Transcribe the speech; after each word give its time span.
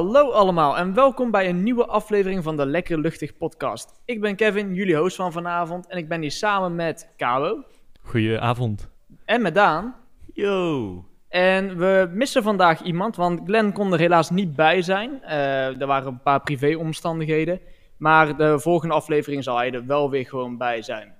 Hallo 0.00 0.30
allemaal 0.30 0.76
en 0.76 0.94
welkom 0.94 1.30
bij 1.30 1.48
een 1.48 1.62
nieuwe 1.62 1.86
aflevering 1.86 2.42
van 2.42 2.56
de 2.56 2.66
Lekker 2.66 2.98
Luchtig 2.98 3.36
podcast. 3.36 4.00
Ik 4.04 4.20
ben 4.20 4.36
Kevin, 4.36 4.74
jullie 4.74 4.96
host 4.96 5.16
van 5.16 5.32
vanavond 5.32 5.86
en 5.86 5.98
ik 5.98 6.08
ben 6.08 6.20
hier 6.20 6.30
samen 6.30 6.74
met 6.74 7.12
Caro 7.16 7.64
Goedenavond. 8.02 8.88
en 9.24 9.42
met 9.42 9.54
Daan. 9.54 9.94
Yo. 10.32 11.04
En 11.28 11.78
we 11.78 12.10
missen 12.12 12.42
vandaag 12.42 12.82
iemand, 12.82 13.16
want 13.16 13.40
Glenn 13.44 13.72
kon 13.72 13.92
er 13.92 13.98
helaas 13.98 14.30
niet 14.30 14.56
bij 14.56 14.82
zijn. 14.82 15.22
Eh, 15.22 15.80
er 15.80 15.86
waren 15.86 16.08
een 16.08 16.22
paar 16.22 16.40
privéomstandigheden, 16.40 17.60
maar 17.96 18.36
de 18.36 18.58
volgende 18.58 18.94
aflevering 18.94 19.44
zal 19.44 19.56
hij 19.56 19.72
er 19.72 19.86
wel 19.86 20.10
weer 20.10 20.26
gewoon 20.26 20.58
bij 20.58 20.82
zijn. 20.82 21.14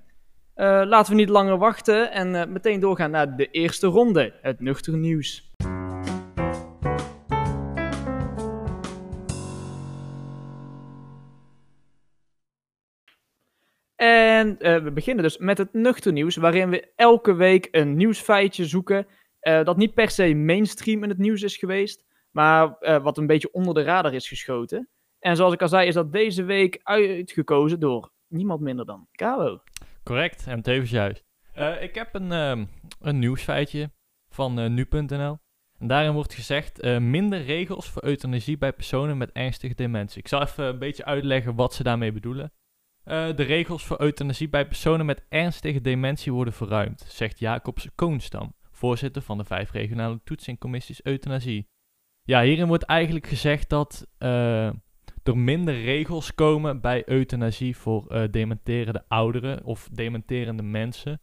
Eh, 0.54 0.82
laten 0.84 1.12
we 1.12 1.18
niet 1.18 1.28
langer 1.28 1.58
wachten 1.58 2.12
en 2.12 2.34
eh, 2.34 2.46
meteen 2.46 2.80
doorgaan 2.80 3.10
naar 3.10 3.36
de 3.36 3.50
eerste 3.50 3.86
ronde, 3.86 4.34
het 4.42 4.60
nuchter 4.60 4.96
nieuws. 4.96 5.49
En 14.00 14.58
eh, 14.58 14.82
we 14.82 14.92
beginnen 14.92 15.24
dus 15.24 15.38
met 15.38 15.58
het 15.58 15.72
nuchter 15.72 16.12
nieuws, 16.12 16.36
waarin 16.36 16.70
we 16.70 16.92
elke 16.96 17.34
week 17.34 17.68
een 17.70 17.96
nieuwsfeitje 17.96 18.64
zoeken 18.64 19.06
eh, 19.40 19.64
dat 19.64 19.76
niet 19.76 19.94
per 19.94 20.10
se 20.10 20.34
mainstream 20.34 21.02
in 21.02 21.08
het 21.08 21.18
nieuws 21.18 21.42
is 21.42 21.56
geweest, 21.56 22.04
maar 22.30 22.76
eh, 22.78 23.02
wat 23.02 23.18
een 23.18 23.26
beetje 23.26 23.52
onder 23.52 23.74
de 23.74 23.82
radar 23.82 24.14
is 24.14 24.28
geschoten. 24.28 24.88
En 25.18 25.36
zoals 25.36 25.52
ik 25.52 25.62
al 25.62 25.68
zei, 25.68 25.86
is 25.86 25.94
dat 25.94 26.12
deze 26.12 26.42
week 26.42 26.80
uitgekozen 26.82 27.80
door 27.80 28.10
niemand 28.28 28.60
minder 28.60 28.86
dan 28.86 29.08
Caro. 29.12 29.62
Correct, 30.02 30.46
en 30.46 30.62
tevens 30.62 30.90
juist. 30.90 31.24
Ik 31.80 31.94
heb 31.94 32.14
een, 32.14 32.32
ehm, 32.32 32.64
een 33.00 33.18
nieuwsfeitje 33.18 33.90
van 34.28 34.74
nu.nl. 34.74 35.38
En 35.78 35.86
daarin 35.86 36.12
wordt 36.12 36.34
gezegd, 36.34 36.82
minder 37.00 37.42
regels 37.42 37.90
voor 37.90 38.04
euthanasie 38.04 38.58
bij 38.58 38.72
personen 38.72 39.18
met 39.18 39.32
ernstige 39.32 39.74
dementie. 39.74 40.18
Ik 40.18 40.28
zal 40.28 40.42
even 40.42 40.64
een 40.64 40.78
beetje 40.78 41.04
uitleggen 41.04 41.54
wat 41.54 41.74
ze 41.74 41.82
daarmee 41.82 42.12
bedoelen. 42.12 42.52
Eh, 43.10 43.36
de 43.36 43.42
regels 43.42 43.84
voor 43.84 44.00
euthanasie 44.00 44.48
bij 44.48 44.66
personen 44.66 45.06
met 45.06 45.24
ernstige 45.28 45.80
dementie 45.80 46.32
worden 46.32 46.54
verruimd, 46.54 47.04
zegt 47.08 47.38
Jacobs 47.38 47.88
Koonstam, 47.94 48.54
voorzitter 48.70 49.22
van 49.22 49.38
de 49.38 49.44
vijf 49.44 49.70
regionale 49.70 50.20
toetsingcommissies 50.24 51.04
euthanasie. 51.04 51.68
Ja, 52.22 52.42
hierin 52.42 52.66
wordt 52.66 52.82
eigenlijk 52.82 53.26
gezegd 53.26 53.68
dat 53.68 54.06
eh, 54.18 54.66
er 55.22 55.36
minder 55.36 55.82
regels 55.82 56.34
komen 56.34 56.80
bij 56.80 57.02
euthanasie 57.06 57.76
voor 57.76 58.06
eh, 58.06 58.30
dementerende 58.30 59.04
ouderen 59.08 59.64
of 59.64 59.88
dementerende 59.92 60.62
mensen. 60.62 61.20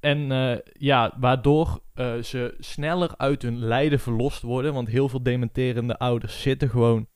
En 0.00 0.28
ja, 0.72 1.16
waardoor 1.18 1.82
ze 2.22 2.54
sneller 2.58 3.16
uit 3.16 3.42
hun 3.42 3.58
lijden 3.58 4.00
verlost 4.00 4.42
worden. 4.42 4.74
Want 4.74 4.88
heel 4.88 5.08
veel 5.08 5.22
dementerende 5.22 5.98
ouders 5.98 6.42
zitten 6.42 6.68
gewoon 6.68 7.08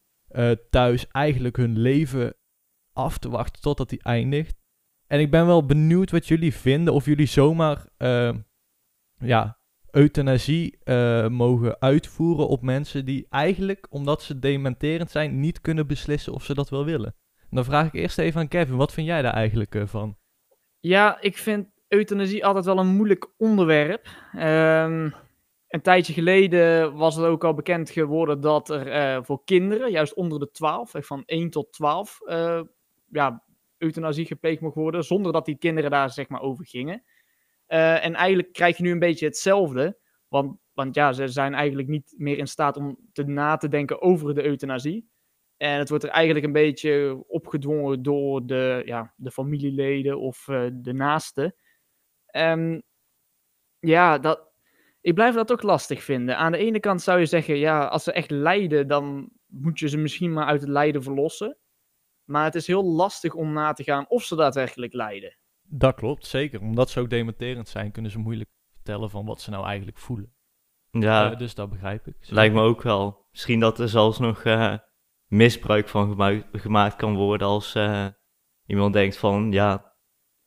thuis 0.70 1.08
eigenlijk 1.08 1.56
hun 1.56 1.78
leven 1.78 2.34
af 2.94 3.18
te 3.18 3.28
wachten 3.28 3.62
totdat 3.62 3.88
die 3.88 4.02
eindigt. 4.02 4.62
En 5.06 5.20
ik 5.20 5.30
ben 5.30 5.46
wel 5.46 5.66
benieuwd 5.66 6.10
wat 6.10 6.28
jullie 6.28 6.54
vinden. 6.54 6.94
Of 6.94 7.04
jullie 7.04 7.26
zomaar 7.26 7.86
eh, 7.96 8.34
ja, 9.18 9.58
euthanasie 9.90 10.78
eh, 10.82 11.28
mogen 11.28 11.80
uitvoeren 11.80 12.48
op 12.48 12.62
mensen 12.62 13.04
die 13.04 13.26
eigenlijk, 13.30 13.86
omdat 13.90 14.22
ze 14.22 14.38
dementerend 14.38 15.10
zijn, 15.10 15.40
niet 15.40 15.60
kunnen 15.60 15.86
beslissen 15.86 16.32
of 16.32 16.44
ze 16.44 16.54
dat 16.54 16.70
wel 16.70 16.84
willen. 16.84 17.14
En 17.40 17.56
dan 17.56 17.64
vraag 17.64 17.86
ik 17.86 17.94
eerst 17.94 18.18
even 18.18 18.40
aan 18.40 18.48
Kevin, 18.48 18.76
wat 18.76 18.92
vind 18.92 19.06
jij 19.06 19.22
daar 19.22 19.32
eigenlijk 19.32 19.74
eh, 19.74 19.86
van? 19.86 20.16
Ja, 20.80 21.20
ik 21.20 21.38
vind 21.38 21.68
euthanasie 21.88 22.46
altijd 22.46 22.64
wel 22.64 22.78
een 22.78 22.96
moeilijk 22.96 23.32
onderwerp. 23.36 24.08
Ehm, 24.32 25.10
een 25.68 25.82
tijdje 25.82 26.12
geleden 26.12 26.94
was 26.94 27.16
het 27.16 27.24
ook 27.24 27.44
al 27.44 27.54
bekend 27.54 27.90
geworden 27.90 28.40
dat 28.40 28.68
er 28.70 29.24
voor 29.24 29.44
kinderen, 29.44 29.90
juist 29.90 30.14
onder 30.14 30.38
de 30.38 30.50
12, 30.50 30.94
echt 30.94 31.06
van 31.06 31.22
1 31.26 31.50
tot 31.50 31.72
12, 31.72 32.20
eh, 32.26 32.60
ja, 33.14 33.44
euthanasie 33.78 34.26
gepleegd 34.26 34.60
mocht 34.60 34.74
worden, 34.74 35.04
zonder 35.04 35.32
dat 35.32 35.44
die 35.44 35.58
kinderen 35.58 35.90
daar 35.90 36.10
zeg 36.10 36.28
maar 36.28 36.40
over 36.40 36.66
gingen. 36.66 37.02
Eh, 37.66 38.04
en 38.04 38.14
eigenlijk 38.14 38.52
krijg 38.52 38.76
je 38.76 38.82
nu 38.82 38.90
een 38.90 38.98
beetje 38.98 39.26
hetzelfde, 39.26 39.98
want, 40.28 40.58
want 40.72 40.94
ja, 40.94 41.12
ze 41.12 41.28
zijn 41.28 41.54
eigenlijk 41.54 41.88
niet 41.88 42.14
meer 42.16 42.38
in 42.38 42.46
staat 42.46 42.76
om 42.76 42.98
te 43.12 43.24
na 43.24 43.56
te 43.56 43.68
denken 43.68 44.02
over 44.02 44.34
de 44.34 44.44
euthanasie. 44.44 45.08
En 45.56 45.78
het 45.78 45.88
wordt 45.88 46.04
er 46.04 46.10
eigenlijk 46.10 46.46
een 46.46 46.52
beetje 46.52 47.24
opgedwongen 47.26 48.02
door 48.02 48.46
de, 48.46 48.82
ja, 48.84 49.12
de 49.16 49.30
familieleden 49.30 50.20
of 50.20 50.48
eh, 50.48 50.66
de 50.72 50.92
naasten. 50.92 51.54
Ehm, 52.26 52.80
ja, 53.78 54.18
dat, 54.18 54.52
ik 55.00 55.14
blijf 55.14 55.34
dat 55.34 55.52
ook 55.52 55.62
lastig 55.62 56.02
vinden. 56.02 56.36
Aan 56.36 56.52
de 56.52 56.58
ene 56.58 56.80
kant 56.80 57.02
zou 57.02 57.18
je 57.18 57.26
zeggen, 57.26 57.56
ja, 57.56 57.86
als 57.86 58.04
ze 58.04 58.12
echt 58.12 58.30
lijden, 58.30 58.88
dan 58.88 59.30
moet 59.46 59.78
je 59.78 59.88
ze 59.88 59.96
misschien 59.96 60.32
maar 60.32 60.46
uit 60.46 60.60
het 60.60 60.70
lijden 60.70 61.02
verlossen. 61.02 61.58
Maar 62.24 62.44
het 62.44 62.54
is 62.54 62.66
heel 62.66 62.84
lastig 62.84 63.34
om 63.34 63.52
na 63.52 63.72
te 63.72 63.82
gaan 63.82 64.08
of 64.08 64.22
ze 64.22 64.36
daadwerkelijk 64.36 64.92
lijden. 64.92 65.36
Dat 65.62 65.94
klopt, 65.94 66.26
zeker. 66.26 66.60
Omdat 66.60 66.90
ze 66.90 67.00
ook 67.00 67.10
dementerend 67.10 67.68
zijn, 67.68 67.92
kunnen 67.92 68.10
ze 68.10 68.18
moeilijk 68.18 68.50
vertellen 68.74 69.10
van 69.10 69.26
wat 69.26 69.40
ze 69.40 69.50
nou 69.50 69.66
eigenlijk 69.66 69.98
voelen. 69.98 70.34
Ja, 70.90 71.30
Eh, 71.32 71.38
dus 71.38 71.54
dat 71.54 71.70
begrijp 71.70 72.06
ik. 72.06 72.14
zeker. 72.20 72.34
lijkt 72.34 72.54
me 72.54 72.60
ook 72.60 72.82
wel. 72.82 73.26
Misschien 73.30 73.60
dat 73.60 73.78
er 73.78 73.88
zelfs 73.88 74.18
nog 74.18 74.44
eh, 74.44 74.74
misbruik 75.26 75.88
van 75.88 76.08
gema- 76.08 76.42
gemaakt 76.52 76.96
kan 76.96 77.14
worden 77.16 77.46
als 77.46 77.74
eh, 77.74 78.06
iemand 78.66 78.92
denkt 78.92 79.16
van, 79.16 79.52
ja, 79.52 79.92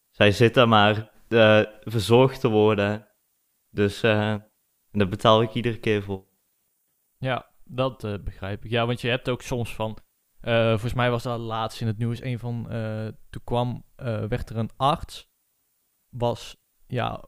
zij 0.09 0.31
zit 0.31 0.53
daar 0.53 0.67
maar 0.67 1.11
eh, 1.27 1.61
verzorgd 1.81 2.39
te 2.39 2.49
worden. 2.49 3.07
Dus 3.69 4.03
eh, 4.03 4.35
daar 4.91 5.07
betaal 5.09 5.41
ik 5.41 5.53
iedere 5.53 5.79
keer 5.79 6.03
voor. 6.03 6.25
Ja, 7.17 7.49
dat 7.63 8.03
eh, 8.03 8.13
begrijp 8.23 8.65
ik. 8.65 8.71
Ja, 8.71 8.85
want 8.85 9.01
je 9.01 9.09
hebt 9.09 9.29
ook 9.29 9.41
soms 9.41 9.75
van. 9.75 9.97
Eh, 10.47 10.69
volgens 10.69 10.93
mij 10.93 11.09
was 11.09 11.23
dat 11.23 11.39
laatst 11.39 11.81
in 11.81 11.87
het 11.87 11.97
nieuws 11.97 12.21
een 12.21 12.39
van. 12.39 12.69
eh, 12.69 13.07
toen 13.29 13.43
kwam. 13.43 13.85
eh, 13.95 14.25
werd 14.25 14.49
er 14.49 14.57
een 14.57 14.69
arts. 14.75 15.29
Was. 16.09 16.57
Ja. 16.87 17.25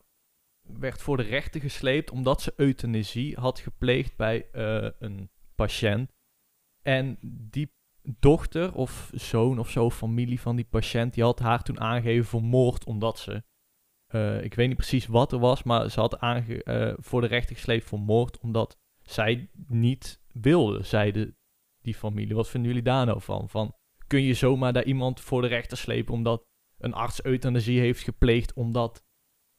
Werd 0.61 1.01
voor 1.01 1.17
de 1.17 1.23
rechter 1.23 1.61
gesleept. 1.61 2.11
omdat 2.11 2.41
ze 2.41 2.53
euthanasie 2.55 3.39
had 3.39 3.59
gepleegd 3.59 4.15
bij 4.15 4.47
een 4.99 5.29
patiënt. 5.55 6.11
En 6.81 7.17
die 7.49 7.73
dochter 8.01 8.73
of 8.73 9.11
zoon 9.13 9.59
of 9.59 9.69
zo, 9.69 9.89
familie 9.89 10.41
van 10.41 10.55
die 10.55 10.65
patiënt. 10.65 11.13
die 11.13 11.23
had 11.23 11.39
haar 11.39 11.63
toen 11.63 11.79
aangegeven 11.79 12.25
voor 12.25 12.43
moord. 12.43 12.85
omdat 12.85 13.19
ze. 13.19 13.43
ik 14.43 14.53
weet 14.53 14.67
niet 14.67 14.77
precies 14.77 15.05
wat 15.07 15.31
er 15.31 15.39
was. 15.39 15.63
maar 15.63 15.89
ze 15.89 15.99
had 15.99 16.19
aange, 16.19 16.95
voor 16.99 17.21
de 17.21 17.27
rechter 17.27 17.55
gesleept 17.55 17.85
voor 17.85 17.99
moord. 17.99 18.39
omdat 18.39 18.77
zij 19.01 19.49
niet 19.67 20.21
wilde, 20.33 20.83
zeiden 20.83 21.38
die 21.89 21.99
familie. 21.99 22.35
Wat 22.35 22.49
vinden 22.49 22.69
jullie 22.69 22.85
daar 22.85 23.05
nou 23.05 23.21
van? 23.21 23.49
van? 23.49 23.75
Kun 24.07 24.21
je 24.21 24.33
zomaar 24.33 24.73
daar 24.73 24.83
iemand 24.83 25.21
voor 25.21 25.41
de 25.41 25.47
rechter 25.47 25.77
slepen 25.77 26.13
omdat 26.13 26.45
een 26.77 26.93
arts 26.93 27.23
euthanasie 27.23 27.79
heeft 27.79 28.03
gepleegd 28.03 28.53
omdat 28.53 29.03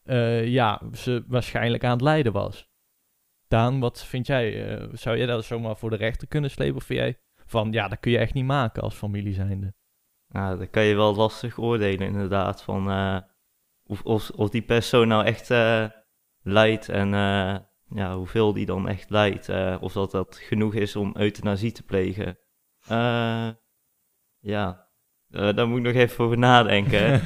eh, 0.03 0.47
ja, 0.47 0.83
ze 0.93 1.25
waarschijnlijk 1.27 1.85
aan 1.85 1.93
het 1.93 2.01
lijden 2.01 2.33
was? 2.33 2.69
Daan, 3.49 3.81
wat 3.81 4.05
vind 4.05 4.27
jij? 4.27 4.79
Eh, 4.79 4.89
zou 4.93 5.17
jij 5.17 5.27
dat 5.27 5.45
zomaar 5.45 5.77
voor 5.77 5.91
de 5.91 5.97
rechter 5.97 6.29
kunnen 6.29 6.51
slepen? 6.51 6.77
Of 6.77 6.89
jij 6.89 7.19
van, 7.47 7.73
ja, 7.73 7.89
dat 7.89 8.01
kun 8.01 8.11
je 8.11 8.19
echt 8.19 8.35
niet 8.35 8.45
maken 8.45 8.83
als 8.83 8.95
familie 8.95 9.35
zijnde? 9.35 9.75
Nou, 10.29 10.59
dan 10.59 10.71
kan 10.71 10.83
je 10.83 10.95
wel 10.95 11.15
lastig 11.15 11.59
oordelen 11.59 12.07
inderdaad 12.07 12.63
van 12.63 12.91
eh, 12.91 13.19
of, 13.85 14.03
of, 14.03 14.31
of 14.31 14.51
die 14.51 14.63
persoon 14.63 15.09
nou 15.09 15.25
echt 15.25 15.51
eh 15.51 15.85
lijdt 16.43 16.89
en 16.89 17.13
ja, 17.95 18.17
hoeveel 18.17 18.53
die 18.53 18.67
dan 18.67 18.89
echt 18.89 19.11
lijdt. 19.11 19.49
eh, 19.49 19.77
of 19.81 19.93
dat 19.93 20.11
dat 20.11 20.37
genoeg 20.37 20.75
is 20.75 20.97
om 20.97 21.15
euthanasie 21.17 21.73
te 21.73 21.83
plegen. 21.83 22.39
Eh, 22.89 23.49
ja, 24.39 24.89
Eh, 25.31 25.55
daar 25.55 25.69
moet 25.69 25.79
ik 25.79 25.85
nog 25.85 25.95
even 25.95 26.25
over 26.25 26.39
nadenken. 26.39 27.23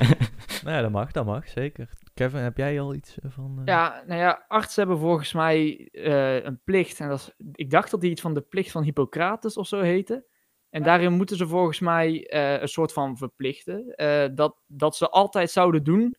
nou 0.64 0.76
ja, 0.76 0.80
dat 0.82 0.90
mag, 0.90 1.12
dat 1.12 1.24
mag, 1.26 1.48
zeker. 1.48 1.88
Kevin, 2.14 2.40
heb 2.40 2.56
jij 2.56 2.80
al 2.80 2.94
iets 2.94 3.16
van... 3.22 3.56
eh, 3.58 3.62
Ja, 3.64 4.02
nou 4.06 4.20
ja, 4.20 4.44
artsen 4.48 4.82
hebben 4.82 5.00
volgens 5.00 5.32
mij 5.32 5.88
eh, 5.92 6.44
een 6.44 6.60
plicht. 6.64 7.00
En 7.00 7.08
dat 7.08 7.18
is, 7.18 7.46
ik 7.52 7.70
dacht 7.70 7.90
dat 7.90 8.00
die 8.00 8.10
iets 8.10 8.20
van 8.20 8.34
de 8.34 8.40
plicht 8.40 8.70
van 8.70 8.82
Hippocrates 8.82 9.56
of 9.56 9.66
zo 9.66 9.80
heette. 9.80 10.26
En 10.70 10.82
daarin 10.82 11.12
moeten 11.12 11.36
ze 11.36 11.46
volgens 11.46 11.80
mij 11.80 12.26
eh, 12.26 12.60
een 12.60 12.68
soort 12.68 12.92
van 12.92 13.16
verplichten. 13.16 13.94
eh, 13.94 14.28
dat, 14.34 14.62
dat 14.66 14.96
ze 14.96 15.08
altijd 15.08 15.50
zouden 15.50 15.84
doen 15.84 16.16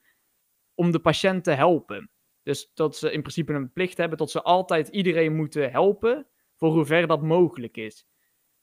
om 0.73 0.91
de 0.91 0.99
patiënt 0.99 1.43
te 1.43 1.51
helpen. 1.51 2.10
Dus 2.43 2.71
dat 2.73 2.97
ze 2.97 3.11
in 3.11 3.21
principe 3.21 3.53
een 3.53 3.71
plicht 3.71 3.97
hebben 3.97 4.17
dat 4.17 4.31
ze 4.31 4.41
altijd 4.41 4.87
iedereen 4.87 5.35
moeten 5.35 5.71
helpen. 5.71 6.27
Voor 6.55 6.71
hoever 6.71 7.07
dat 7.07 7.21
mogelijk 7.21 7.77
is. 7.77 8.07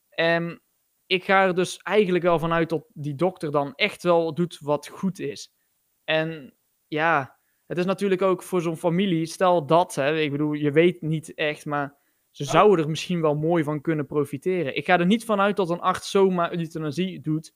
En 0.08 0.62
ik 1.06 1.24
ga 1.24 1.46
er 1.46 1.54
dus 1.54 1.76
eigenlijk 1.76 2.24
wel 2.24 2.38
vanuit 2.38 2.68
dat 2.68 2.86
die 2.92 3.14
dokter 3.14 3.50
dan 3.50 3.74
echt 3.74 4.02
wel 4.02 4.34
doet 4.34 4.58
wat 4.60 4.88
goed 4.88 5.18
is. 5.18 5.52
En 6.04 6.54
ja, 6.86 7.38
het 7.66 7.78
is 7.78 7.84
natuurlijk 7.84 8.22
ook 8.22 8.42
voor 8.42 8.60
zo'n 8.60 8.76
familie, 8.76 9.26
stel 9.26 9.66
dat, 9.66 9.94
hè, 9.94 10.18
ik 10.20 10.30
bedoel, 10.30 10.52
je 10.52 10.70
weet 10.70 11.00
niet 11.02 11.34
echt, 11.34 11.66
maar 11.66 11.96
ze 12.30 12.44
zouden 12.44 12.84
er 12.84 12.90
misschien 12.90 13.20
wel 13.20 13.34
mooi 13.34 13.64
van 13.64 13.80
kunnen 13.80 14.06
profiteren. 14.06 14.76
Ik 14.76 14.84
ga 14.84 14.98
er 14.98 15.06
niet 15.06 15.24
vanuit 15.24 15.56
dat 15.56 15.70
een 15.70 15.80
arts 15.80 16.10
zomaar 16.10 16.52
euthanasie 16.52 17.20
doet, 17.20 17.54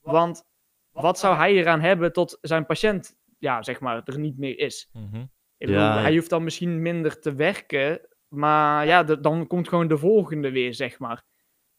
want 0.00 0.44
wat 0.90 1.18
zou 1.18 1.36
hij 1.36 1.52
eraan 1.54 1.80
hebben 1.80 2.12
tot 2.12 2.38
zijn 2.40 2.66
patiënt, 2.66 3.16
ja, 3.38 3.62
zeg 3.62 3.80
maar, 3.80 4.02
er 4.04 4.18
niet 4.18 4.38
meer 4.38 4.58
is? 4.58 4.88
mhm. 4.92 5.24
Ik 5.64 5.70
bedoel, 5.70 5.82
Ja. 5.84 6.00
hij 6.00 6.14
hoeft 6.14 6.30
dan 6.30 6.44
misschien 6.44 6.82
minder 6.82 7.20
te 7.20 7.34
werken, 7.34 8.08
Maar 8.28 8.86
ja, 8.86 9.02
de- 9.04 9.20
dan 9.20 9.46
komt 9.46 9.68
gewoon 9.68 9.88
de 9.88 9.98
volgende 9.98 10.50
weer, 10.50 10.74
zeg 10.74 10.98
maar. 10.98 11.22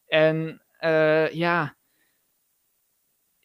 En 0.06 0.66
eh, 0.78 1.32
ja. 1.32 1.76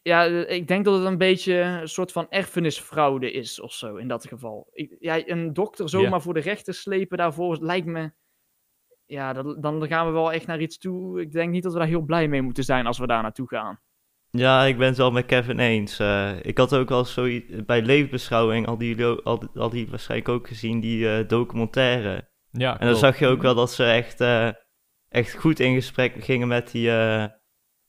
Ja, 0.01 0.25
eh, 0.25 0.55
ik 0.55 0.67
denk 0.67 0.85
dat 0.85 0.97
het 0.97 1.07
een 1.07 1.17
beetje 1.17 1.53
een 1.53 1.87
soort 1.87 2.11
van 2.11 2.29
erfenisfraude 2.29 3.31
is 3.31 3.59
of 3.59 3.73
zo 3.73 3.95
in 3.95 4.07
dat 4.07 4.27
geval. 4.27 4.69
Ik, 4.73 4.95
ja, 4.99 5.27
een 5.27 5.53
dokter 5.53 5.89
zomaar 5.89 6.21
voor 6.21 6.33
de 6.33 6.39
rechter 6.39 6.73
slepen 6.73 7.17
daarvoor 7.17 7.57
lijkt 7.61 7.87
me. 7.87 8.11
Ja, 9.05 9.33
dat, 9.33 9.63
dan 9.63 9.87
gaan 9.87 10.05
we 10.05 10.11
wel 10.11 10.31
echt 10.31 10.47
naar 10.47 10.61
iets 10.61 10.77
toe. 10.77 11.21
Ik 11.21 11.31
denk 11.31 11.51
niet 11.51 11.63
dat 11.63 11.73
we 11.73 11.79
daar 11.79 11.87
heel 11.87 12.01
blij 12.01 12.27
mee 12.27 12.41
moeten 12.41 12.63
zijn 12.63 12.85
als 12.85 12.97
we 12.99 13.07
daar 13.07 13.21
naartoe 13.21 13.47
gaan. 13.47 13.79
Ja, 14.31 14.65
ik 14.65 14.77
ben 14.77 14.87
het 14.87 14.97
wel 14.97 15.11
met 15.11 15.25
Kevin 15.25 15.59
eens. 15.59 15.99
Eh, 15.99 16.31
ik 16.41 16.57
had 16.57 16.75
ook 16.75 16.91
al 16.91 17.05
zoiets 17.05 17.65
bij 17.65 17.81
leefbeschouwing, 17.81 18.65
hadden 18.65 18.87
jullie 18.87 19.05
ook, 19.05 19.21
hadden, 19.23 19.49
hadden 19.53 19.73
jullie 19.77 19.89
waarschijnlijk 19.89 20.29
ook 20.29 20.47
gezien, 20.47 20.79
die 20.79 21.09
eh, 21.17 21.27
documentaire. 21.27 22.29
Ja, 22.51 22.79
En 22.79 22.87
dan 22.87 22.95
zag 22.95 23.19
je 23.19 23.27
ook 23.27 23.41
wel 23.41 23.55
dat 23.55 23.71
ze 23.71 23.83
echt, 23.83 24.21
eh, 24.21 24.49
echt 25.09 25.35
goed 25.35 25.59
in 25.59 25.73
gesprek 25.73 26.23
gingen 26.23 26.47
met 26.47 26.71
die, 26.71 26.91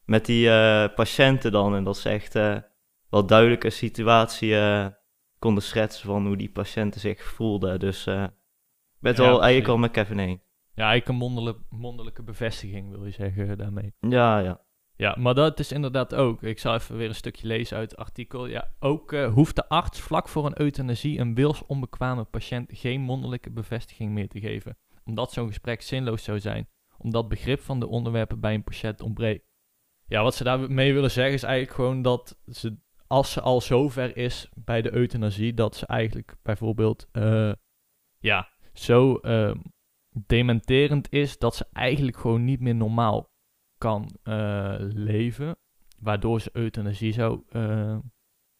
met 0.05 0.27
die 0.27 0.47
patiënten 0.89 1.53
dan. 1.53 1.75
En 1.75 1.85
dat 1.85 1.97
ze 1.99 2.09
echt 2.09 2.33
wel 3.11 3.27
duidelijke 3.27 3.71
situatie 3.71 4.57
konden 5.39 5.63
schetsen 5.63 6.07
van 6.07 6.27
hoe 6.27 6.37
die 6.37 6.51
patiënten 6.51 7.01
zich 7.01 7.23
voelden. 7.25 7.81
Dus 7.81 8.07
ik 8.07 8.15
ben 9.01 9.13
het 9.13 9.17
Ja, 9.17 9.23
wel 9.25 9.41
eigenlijk 9.43 9.73
al 9.73 9.79
met 9.79 9.91
Kevin 9.91 10.19
eens. 10.19 10.41
Ja, 10.75 10.89
eigenlijk 10.89 11.09
een 11.09 11.29
mondele- 11.33 11.65
mondelijke 11.69 12.23
bevestiging 12.23 12.91
wil 12.91 13.05
je 13.05 13.11
zeggen 13.11 13.59
daarmee. 13.59 13.95
Ja, 14.01 14.39
ja. 14.39 14.61
Ja, 14.97 15.17
maar 15.19 15.35
dat 15.35 15.59
is 15.59 15.73
inderdaad 15.73 16.15
ook. 16.15 16.43
Ik 16.43 16.59
zal 16.59 16.75
even 16.75 16.97
weer 16.97 17.09
een 17.09 17.15
stukje 17.15 17.47
lezen 17.47 17.77
uit 17.77 17.91
het 17.91 18.01
artikel. 18.01 18.47
Ja, 18.47 18.73
ook 18.79 19.13
eh, 19.13 19.33
hoeft 19.33 19.57
de 19.57 19.69
arts 19.69 20.01
vlak 20.01 20.29
voor 20.29 20.47
een 20.47 20.61
euthanasie 20.61 21.19
een 21.19 21.35
wilsonbekwame 21.35 22.25
patiënt 22.25 22.71
geen 22.73 23.01
mondelijke 23.01 23.51
bevestiging 23.51 24.13
meer 24.13 24.29
te 24.29 24.41
geven. 24.41 24.77
Omdat 25.05 25.33
zo'n 25.33 25.47
gesprek 25.47 25.83
zinloos 25.83 26.25
zou 26.25 26.41
zijn. 26.41 26.69
Omdat 26.99 27.29
begrip 27.29 27.61
van 27.61 27.81
de 27.81 27.87
onderwerpen 27.87 28.41
bij 28.41 28.55
een 28.55 28.65
patiënt 28.65 29.01
ontbreekt. 29.01 29.51
Ja, 30.07 30.23
wat 30.23 30.35
ze 30.35 30.45
daarmee 30.45 30.95
willen 30.95 31.11
zeggen 31.11 31.35
is 31.35 31.43
eigenlijk 31.43 31.75
gewoon 31.75 32.03
dat 32.03 32.39
ze, 32.47 32.77
als 33.07 33.33
ze 33.33 33.41
al 33.41 33.61
zover 33.61 34.17
is 34.17 34.49
bij 34.55 34.83
de 34.83 34.93
euthanasie, 34.95 35.55
dat 35.55 35.77
ze 35.77 35.87
eigenlijk 35.87 36.37
bijvoorbeeld, 36.43 37.09
eh, 37.13 37.53
ja, 38.19 38.49
zo 38.73 39.17
eh, 39.17 39.55
dementerend 40.27 41.13
is 41.13 41.39
dat 41.39 41.57
ze 41.57 41.67
eigenlijk 41.73 42.17
gewoon 42.17 42.45
niet 42.45 42.61
meer 42.61 42.75
normaal 42.75 43.32
kan 43.83 44.11
eh, 44.23 44.75
leven, 44.79 45.57
waardoor 46.01 46.41
ze 46.41 46.51
euthanasie 46.53 47.13
zou 47.13 47.43
eh, 47.49 47.99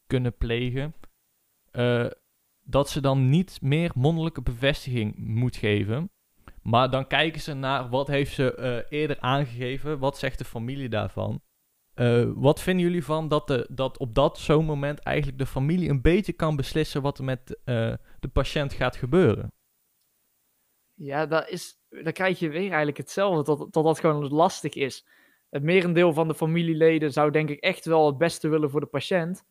kunnen 0.07 0.37
plegen, 0.37 0.95
eh, 1.71 2.07
dat 2.65 2.91
ze 2.91 3.01
dan 3.01 3.29
niet 3.29 3.61
meer 3.61 3.91
mondelijke 3.95 4.43
bevestiging 4.43 5.17
moet 5.17 5.57
geven. 5.57 6.11
Maar 6.63 6.91
dan 6.91 7.07
kijken 7.07 7.41
ze 7.41 7.55
naar 7.55 7.89
wat 7.89 8.07
heeft 8.07 8.35
ze 8.35 8.87
eerder 8.89 9.21
aangegeven, 9.21 9.99
wat 9.99 10.19
zegt 10.19 10.39
de 10.39 10.45
familie 10.45 10.89
daarvan. 10.89 11.43
Wat 12.35 12.61
vinden 12.61 12.85
jullie 12.85 13.05
van 13.05 13.29
dat, 13.29 13.47
de, 13.47 13.69
dat 13.71 13.99
op 13.99 14.15
dat 14.15 14.39
zo'n 14.39 14.65
moment 14.65 14.99
eigenlijk 14.99 15.39
de 15.39 15.47
familie 15.47 15.89
een 15.89 16.01
beetje 16.01 16.33
kan 16.33 16.57
beslissen 16.57 17.03
wat 17.03 17.19
er 17.19 17.25
met 17.25 17.61
de 18.21 18.29
patiënt 18.33 18.73
gaat 18.73 18.97
gebeuren? 18.97 19.53
Ja, 20.95 21.27
dat 21.27 21.49
is, 21.49 21.82
dan 22.03 22.13
krijg 22.13 22.39
je 22.39 22.49
weer 22.49 22.69
eigenlijk 22.69 22.97
hetzelfde, 22.97 23.43
tot, 23.43 23.73
tot 23.73 23.85
dat 23.85 24.01
gewoon 24.01 24.29
lastig 24.29 24.75
is. 24.75 25.07
Het 25.51 25.63
merendeel 25.63 26.13
van 26.13 26.29
de 26.29 26.35
familieleden 26.35 27.13
zou 27.13 27.31
denk 27.31 27.49
ik 27.49 27.61
echt 27.61 27.85
wel 27.85 28.07
het 28.07 28.19
beste 28.19 28.49
willen 28.49 28.71
voor 28.71 28.81
de 28.81 28.87
patiënt. 28.87 29.45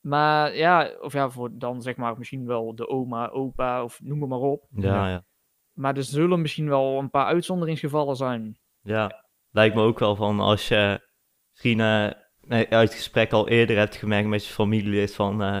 Maar 0.00 0.56
ja, 0.56 0.90
of 1.00 1.12
ja, 1.12 1.30
voor 1.30 1.50
dan 1.52 1.82
zeg 1.82 1.96
maar 1.96 2.18
misschien 2.18 2.46
wel 2.46 2.74
de 2.74 2.88
oma, 2.88 3.28
opa 3.28 3.84
of 3.84 4.00
noem 4.02 4.20
het 4.20 4.28
maar 4.28 4.38
op. 4.38 4.66
Ja, 4.70 5.08
ja. 5.08 5.24
Maar 5.72 5.96
er 5.96 6.02
zullen 6.02 6.40
misschien 6.40 6.68
wel 6.68 6.98
een 6.98 7.10
paar 7.10 7.26
uitzonderingsgevallen 7.26 8.16
zijn. 8.16 8.58
Ja, 8.80 9.24
lijkt 9.50 9.74
me 9.74 9.82
ook 9.82 9.98
wel 9.98 10.16
van 10.16 10.40
als 10.40 10.68
je 10.68 11.08
misschien 11.50 11.80
eh, 11.80 12.10
uit 12.48 12.70
het 12.70 12.94
gesprek 12.94 13.32
al 13.32 13.48
eerder 13.48 13.76
hebt 13.76 13.96
gemerkt 13.96 14.28
met 14.28 14.46
je 14.46 14.52
familielid 14.52 15.14
van 15.14 15.42
eh, 15.42 15.58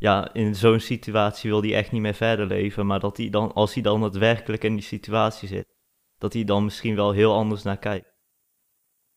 ja, 0.00 0.32
in 0.32 0.54
zo'n 0.54 0.80
situatie 0.80 1.50
wil 1.50 1.62
hij 1.62 1.74
echt 1.74 1.92
niet 1.92 2.00
meer 2.00 2.14
verder 2.14 2.46
leven, 2.46 2.86
maar 2.86 3.00
dat 3.00 3.16
hij 3.16 3.30
dan, 3.30 3.52
als 3.52 3.74
hij 3.74 3.82
dan 3.82 4.00
daadwerkelijk 4.00 4.64
in 4.64 4.74
die 4.74 4.82
situatie 4.82 5.48
zit, 5.48 5.76
dat 6.18 6.32
hij 6.32 6.44
dan 6.44 6.64
misschien 6.64 6.94
wel 6.94 7.12
heel 7.12 7.34
anders 7.34 7.62
naar 7.62 7.78
kijkt. 7.78 8.14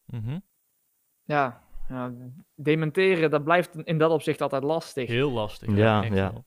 Mhm. 0.06 0.40
Ja, 1.24 1.68
ja, 1.88 2.14
dementeren, 2.56 3.32
dat 3.32 3.44
blijft 3.44 3.76
in 3.76 3.98
dat 3.98 4.12
opzicht 4.12 4.42
altijd 4.42 4.64
lastig. 4.64 5.08
Heel 5.08 5.32
lastig. 5.32 5.70
Ja, 5.70 5.76
Ja, 5.76 6.04
echt 6.04 6.16
ja. 6.16 6.32
wel. 6.32 6.46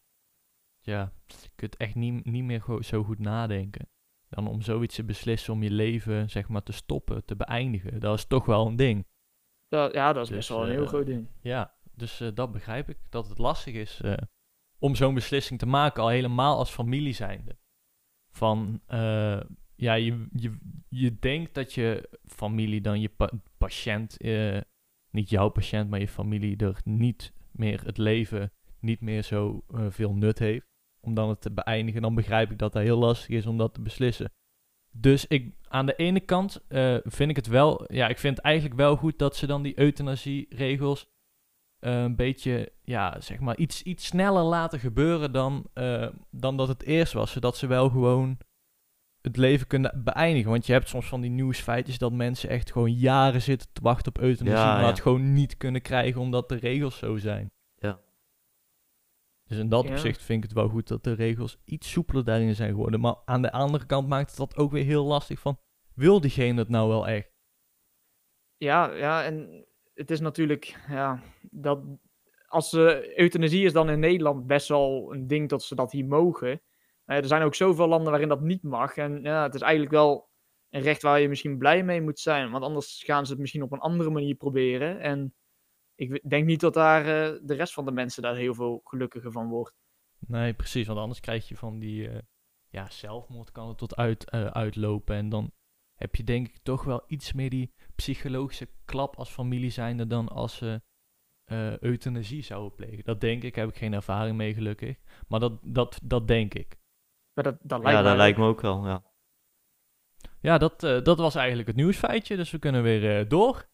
Ja, 0.81 1.13
je 1.27 1.49
kunt 1.55 1.77
echt 1.77 1.95
niet, 1.95 2.25
niet 2.25 2.45
meer 2.45 2.65
zo 2.81 3.03
goed 3.03 3.19
nadenken. 3.19 3.89
Dan 4.29 4.49
om 4.49 4.63
zoiets 4.63 4.95
te 4.95 5.05
beslissen 5.05 5.53
om 5.53 5.63
je 5.63 5.71
leven, 5.71 6.31
zeg 6.31 6.49
maar, 6.49 6.63
te 6.63 6.73
stoppen, 6.73 7.25
te 7.25 7.37
beëindigen. 7.37 8.01
Dat 8.01 8.19
is 8.19 8.27
toch 8.27 8.47
wel 8.47 8.67
een 8.67 8.77
ding. 8.77 9.07
Dat, 9.69 9.93
ja, 9.93 10.13
dat 10.13 10.23
is 10.23 10.29
Dus, 10.29 10.37
best 10.37 10.49
wel 10.49 10.63
een 10.63 10.71
heel 10.71 10.83
eh, 10.83 10.89
groot 10.89 11.07
ding. 11.07 11.29
Ja, 11.41 11.76
dus 11.97 12.21
eh, 12.21 12.29
dat 12.35 12.53
begrijp 12.53 12.89
ik. 12.89 12.97
Dat 13.09 13.29
het 13.29 13.39
lastig 13.39 13.75
is 13.75 14.01
eh, 14.01 14.13
om 14.79 14.95
zo'n 14.95 15.15
beslissing 15.15 15.59
te 15.59 15.67
maken, 15.67 16.03
al 16.03 16.09
helemaal 16.09 16.59
als 16.59 16.71
familie 16.71 17.13
zijnde. 17.13 17.59
Van, 18.31 18.81
eh, 18.87 19.41
ja, 19.77 19.95
je, 19.95 20.27
je, 20.33 20.57
je 20.89 21.19
denkt 21.19 21.55
dat 21.55 21.73
je 21.73 22.09
familie 22.27 22.81
dan 22.81 23.01
je 23.01 23.09
pa- 23.09 23.33
patiënt, 23.59 24.17
niet 25.11 25.31
jouw 25.31 25.49
patiënt, 25.49 25.91
maar 25.91 26.01
je 26.01 26.09
familie 26.09 26.57
er 26.57 26.81
niet 26.85 27.33
meer 27.51 27.85
het 27.85 27.99
leven, 27.99 28.53
niet 28.81 29.01
meer 29.01 29.23
zo 29.23 29.65
veel 29.69 30.15
nut 30.15 30.39
heeft. 30.39 30.67
Om 31.01 31.15
dan 31.15 31.29
het 31.29 31.41
te 31.41 31.51
beëindigen, 31.51 32.03
dan 32.03 32.15
begrijp 32.15 32.51
ik 32.51 32.59
dat 32.59 32.73
dat 32.73 32.83
heel 32.83 32.99
lastig 32.99 33.29
is 33.29 33.47
om 33.47 33.59
dat 33.59 33.75
te 33.75 33.83
beslissen. 33.83 34.33
Dus 34.91 35.27
ik, 35.27 35.55
aan 35.69 35.87
de 35.87 35.97
ene 35.97 36.21
kant 36.21 36.65
vind 37.05 37.31
ik 37.31 37.37
het 37.37 37.47
wel, 37.47 37.93
ja, 37.93 38.09
ik 38.09 38.19
vind 38.19 38.37
het 38.37 38.45
eigenlijk 38.47 38.77
wel 38.77 38.97
goed 38.97 39.19
dat 39.19 39.37
ze 39.37 39.47
dan 39.47 39.63
die 39.63 39.79
euthanasieregels 39.79 41.07
een 41.79 42.17
beetje, 42.17 42.73
ja, 42.83 43.21
zeg 43.21 43.41
maar, 43.41 43.57
iets, 43.57 43.83
iets 43.83 44.07
sneller 44.07 44.43
laten 44.43 44.79
gebeuren 44.79 45.33
dan, 45.33 45.67
eh, 45.75 46.09
dan 46.31 46.57
dat 46.57 46.69
het 46.69 46.83
eerst 46.83 47.13
was. 47.13 47.33
Zodat 47.33 47.57
ze 47.57 47.67
wel 47.67 47.89
gewoon 47.89 48.39
het 49.21 49.37
leven 49.37 49.67
kunnen 49.67 50.01
beëindigen. 50.05 50.51
Want 50.51 50.67
je 50.67 50.73
hebt 50.73 50.89
soms 50.89 51.07
van 51.07 51.21
die 51.21 51.31
nieuwsfeitjes 51.31 51.99
dat 51.99 52.13
mensen 52.13 52.49
echt 52.49 52.73
gewoon 52.73 52.93
jaren 52.93 53.43
zitten 53.43 53.69
te 53.73 53.81
wachten 53.83 54.15
op 54.15 54.23
euthanasie, 54.23 54.59
Ja, 54.59 54.73
maar 54.73 54.83
ja. 54.83 54.87
het 54.89 55.01
gewoon 55.01 55.33
niet 55.33 55.57
kunnen 55.57 55.83
krijgen 55.83 56.21
omdat 56.21 56.49
de 56.49 56.55
regels 56.57 56.99
zo 56.99 57.17
zijn. 57.17 57.51
Ja. 57.75 58.01
Dus 59.49 59.59
in 59.59 59.69
dat 59.69 59.85
Ja. 59.85 59.91
opzicht 59.91 60.23
vind 60.23 60.43
ik 60.43 60.49
het 60.49 60.59
wel 60.59 60.69
goed 60.69 60.89
dat 60.89 61.05
de 61.05 61.13
regels 61.13 61.59
iets 61.65 61.91
soepeler 61.91 62.25
daarin 62.25 62.55
zijn 62.55 62.71
geworden. 62.71 63.01
Maar 63.01 63.17
aan 63.25 63.43
de 63.43 63.53
andere 63.53 63.87
kant 63.87 64.09
maakt 64.09 64.29
het 64.29 64.39
dat 64.39 64.57
ook 64.57 64.71
weer 64.71 64.85
heel 64.85 65.05
lastig 65.05 65.39
van, 65.41 65.59
wil 65.95 66.21
diegene 66.21 66.59
het 66.59 66.69
nou 66.69 66.89
wel 66.89 67.09
echt? 67.09 67.31
Ja, 68.57 68.93
ja, 68.93 69.25
en 69.25 69.67
het 69.97 70.11
is 70.11 70.21
natuurlijk, 70.21 70.85
ja, 70.89 71.23
dat 71.51 71.85
als 72.47 72.69
ze 72.69 73.13
euthanasie 73.19 73.65
is 73.65 73.73
dan 73.73 73.91
in 73.91 74.01
Nederland 74.01 74.47
best 74.47 74.69
wel 74.69 75.13
een 75.13 75.27
ding 75.27 75.49
dat 75.49 75.63
ze 75.63 75.75
dat 75.75 75.93
hier 75.93 76.07
mogen. 76.07 76.63
Eh, 77.05 77.17
er 77.17 77.27
zijn 77.27 77.43
ook 77.43 77.55
zoveel 77.55 77.89
landen 77.89 78.11
waarin 78.11 78.29
dat 78.29 78.41
niet 78.41 78.63
mag. 78.63 78.97
En 78.97 79.23
ja, 79.23 79.43
het 79.43 79.55
is 79.55 79.61
eigenlijk 79.61 79.93
wel 79.93 80.29
een 80.71 80.83
recht 80.83 81.03
waar 81.03 81.21
je 81.21 81.29
misschien 81.29 81.59
blij 81.59 81.83
mee 81.83 82.01
moet 82.01 82.19
zijn. 82.19 82.51
Want 82.51 82.65
anders 82.65 83.03
gaan 83.05 83.27
ze 83.27 83.33
het 83.33 83.41
misschien 83.41 83.63
op 83.63 83.73
een 83.73 83.79
andere 83.79 84.11
manier 84.11 84.35
proberen. 84.35 85.01
En 85.01 85.35
ik 85.95 86.31
denk 86.31 86.47
niet 86.47 86.61
dat 86.61 86.75
daar 86.75 87.01
eh, 87.01 87.39
de 87.43 87.55
rest 87.55 87.73
van 87.73 87.85
de 87.85 87.93
mensen 87.93 88.23
daar 88.23 88.37
heel 88.37 88.55
veel 88.55 88.81
gelukkiger 88.85 89.33
van 89.33 89.49
wordt. 89.49 89.75
Nee, 90.19 90.55
precies. 90.55 90.87
Want 90.87 90.99
anders 90.99 91.21
krijg 91.21 91.49
je 91.49 91.57
van 91.57 91.79
die 91.79 92.09
eh, 92.09 92.19
ja, 92.69 92.91
zelfmoord 92.91 93.53
kan 93.53 93.69
er 93.69 93.77
tot 93.77 93.97
uit, 93.97 94.31
uitlopen. 94.31 95.17
En 95.17 95.29
dan 95.29 95.53
heb 95.95 96.15
je 96.15 96.25
denk 96.25 96.49
ik 96.49 96.59
toch 96.63 96.85
wel 96.85 97.05
iets 97.07 97.33
meer 97.33 97.51
die 97.51 97.73
psychologische 97.97 98.69
klap 98.85 99.17
als 99.17 99.31
familie 99.31 99.71
zijnde 99.71 100.07
dan 100.07 100.29
als 100.29 100.57
ze 100.57 100.83
eh, 101.45 101.79
euthanasie 101.79 102.43
zouden 102.43 102.75
plegen. 102.75 103.05
Dat 103.05 103.21
denk 103.21 103.43
ik, 103.43 103.55
heb 103.55 103.69
ik 103.69 103.77
geen 103.77 103.93
ervaring 103.93 104.37
mee 104.37 104.55
gelukkig. 104.55 104.97
Maar 105.29 105.41
dat, 105.41 105.59
dat, 105.63 106.01
dat 106.03 106.29
denk 106.29 106.55
ik. 106.55 106.77
Maar 107.33 107.45
dat, 107.45 107.57
dat 107.63 107.83
lijkt 107.83 107.99
Ja, 107.99 108.05
dat 108.05 108.17
lijkt 108.17 108.39
me 108.39 108.47
ook 108.47 108.61
wel, 108.61 108.87
ja. 108.87 109.03
Ja, 110.41 110.59
dat, 110.59 110.83
eh, 110.83 111.03
dat 111.03 111.19
was 111.19 111.35
eigenlijk 111.35 111.69
het 111.69 111.77
nieuwsfeitje. 111.77 112.37
Dus 112.37 112.51
we 112.51 112.59
kunnen 112.59 112.83
weer 112.83 113.19
eh, 113.19 113.29
door. 113.29 113.69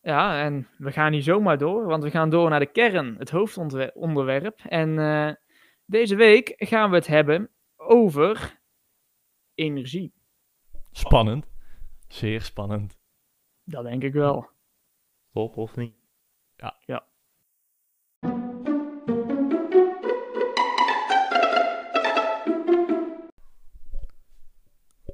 Ja, 0.00 0.42
en 0.42 0.68
we 0.78 0.92
gaan 0.92 1.10
niet 1.10 1.24
zomaar 1.24 1.58
door, 1.58 1.86
want 1.86 2.02
we 2.02 2.10
gaan 2.10 2.30
door 2.30 2.50
naar 2.50 2.60
de 2.60 2.72
kern, 2.72 3.16
het 3.18 3.30
hoofdonderwerp. 3.30 4.60
En 4.68 4.98
eh, 4.98 5.34
deze 5.84 6.16
week 6.16 6.52
gaan 6.56 6.90
we 6.90 6.96
het 6.96 7.06
hebben 7.06 7.50
over 7.76 8.60
energie. 9.54 10.12
Spannend. 10.90 11.46
Zeer 12.08 12.40
spannend. 12.40 12.98
Dat 13.64 13.84
denk 13.84 14.02
ik 14.02 14.12
wel. 14.12 14.48
Top 15.32 15.56
of 15.56 15.76
niet? 15.76 15.94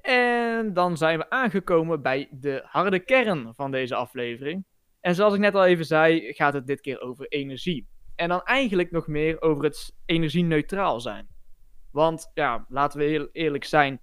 En 0.00 0.72
dan 0.72 0.96
zijn 0.96 1.18
we 1.18 1.30
aangekomen 1.30 2.02
bij 2.02 2.28
de 2.30 2.62
harde 2.66 3.00
kern 3.00 3.54
van 3.54 3.70
deze 3.70 3.94
aflevering. 3.94 4.64
En 5.00 5.14
zoals 5.14 5.34
ik 5.34 5.40
net 5.40 5.54
al 5.54 5.64
even 5.64 5.84
zei, 5.84 6.32
gaat 6.32 6.52
het 6.52 6.66
dit 6.66 6.80
keer 6.80 7.00
over 7.00 7.26
energie. 7.28 7.88
En 8.14 8.28
dan 8.28 8.42
eigenlijk 8.42 8.90
nog 8.90 9.06
meer 9.06 9.42
over 9.42 9.64
het 9.64 9.96
energie-neutraal 10.04 11.00
zijn. 11.00 11.28
Want 11.92 12.30
ja, 12.34 12.64
laten 12.68 12.98
we 12.98 13.04
heel 13.04 13.28
eerlijk 13.32 13.64
zijn. 13.64 14.00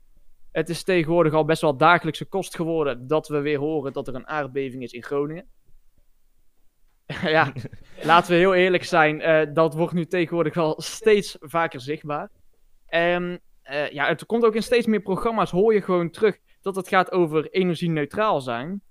Het 0.58 0.70
is 0.70 0.84
tegenwoordig 0.84 1.34
al 1.34 1.46
best 1.46 1.62
wel 1.62 1.78
dagelijkse 1.78 2.26
kost 2.26 2.56
geworden 2.56 3.08
dat 3.08 3.28
we 3.28 3.40
weer 3.40 3.60
horen 3.60 3.94
dat 3.94 4.08
er 4.08 4.16
een 4.16 4.28
aardbeving 4.28 4.84
is 4.84 4.92
in 4.92 5.04
Groningen. 5.04 5.48
ja, 7.38 7.54
laten 8.04 8.32
we 8.32 8.38
heel 8.38 8.54
eerlijk 8.54 8.84
zijn, 8.84 9.22
eh, 9.22 9.54
dat 9.54 9.74
wordt 9.74 9.94
nu 9.94 10.06
tegenwoordig 10.06 10.54
wel 10.54 10.82
steeds 10.82 11.38
vaker 11.40 11.82
zichtbaar. 11.82 12.30
En 12.86 13.42
eh, 13.62 13.90
ja, 13.90 14.08
het 14.08 14.26
komt 14.26 14.46
ook 14.46 14.56
in 14.56 14.64
steeds 14.64 14.86
meer 14.86 15.02
programma's, 15.02 15.52
hoor 15.52 15.74
je 15.74 15.82
gewoon 15.82 16.10
terug 16.10 16.38
dat 16.62 16.76
het 16.76 16.88
gaat 16.88 17.12
over 17.12 17.50
energie-neutraal 17.50 18.42
zijn. 18.42 18.82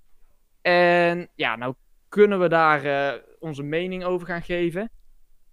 En 0.63 1.31
ja, 1.35 1.57
nou 1.57 1.75
kunnen 2.09 2.41
we 2.41 2.49
daar 2.49 2.85
eh, 2.85 3.21
onze 3.39 3.63
mening 3.63 4.05
over 4.05 4.27
gaan 4.27 4.43
geven. 4.43 4.91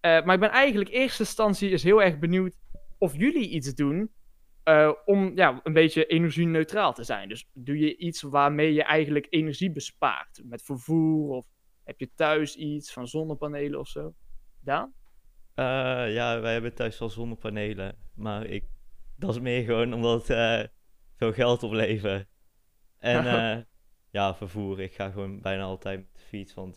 maar 0.01 0.34
ik 0.34 0.39
ben 0.39 0.51
eigenlijk 0.51 0.89
in 0.89 1.00
eerste 1.00 1.24
instantie 1.24 1.70
is 1.70 1.84
heel 1.84 2.03
erg 2.03 2.20
benieuwd 2.20 2.55
of 2.98 3.17
jullie 3.17 3.50
iets 3.50 3.74
doen 3.74 4.12
om 5.05 5.36
ja, 5.36 5.60
een 5.63 5.74
beetje 5.74 6.05
energie-neutraal 6.05 6.93
te 6.93 7.03
zijn. 7.03 7.29
Dus 7.29 7.50
doe 7.53 7.77
je 7.77 7.98
iets 7.98 8.22
waarmee 8.22 8.74
je 8.74 8.84
eigenlijk 8.84 9.27
energie 9.29 9.72
bespaart? 9.72 10.41
Met 10.43 10.62
vervoer 10.62 11.29
of 11.29 11.48
heb 11.84 12.00
je 12.00 12.13
thuis 12.15 12.55
iets 12.55 12.93
van 12.93 13.08
zonnepanelen 13.08 13.79
of 13.79 13.88
zo? 13.88 14.13
Daan? 14.60 14.93
Uh, 15.55 16.13
ja, 16.13 16.39
wij 16.39 16.53
hebben 16.53 16.74
thuis 16.74 17.00
wel 17.00 17.10
zonnepanelen. 17.10 17.98
Maar 18.15 18.46
ik, 18.46 18.65
dat 19.15 19.29
is 19.29 19.39
meer 19.39 19.63
gewoon 19.63 19.93
omdat 19.93 20.27
het 20.27 20.38
uh, 20.38 20.67
veel 21.15 21.34
geld 21.34 21.63
oplevert. 21.63 22.27
En 22.98 23.24
ja, 24.12 24.36
vervoer. 24.36 24.79
Ik 24.79 24.93
ga 24.93 25.10
gewoon 25.10 25.41
bijna 25.41 25.63
altijd 25.63 26.00
met 26.00 26.13
de 26.13 26.20
fiets. 26.20 26.53
Want 26.53 26.75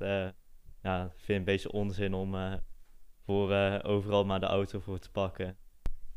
ja, 0.83 1.05
ik 1.05 1.11
vind 1.11 1.27
het 1.27 1.37
een 1.37 1.45
beetje 1.45 1.73
onzin 1.73 2.15
om 2.15 2.61
voor 3.25 3.81
overal 3.83 4.25
maar 4.25 4.41
de 4.41 4.47
auto 4.47 4.81
voor 4.81 4.99
te 4.99 5.11
pakken. 5.11 5.59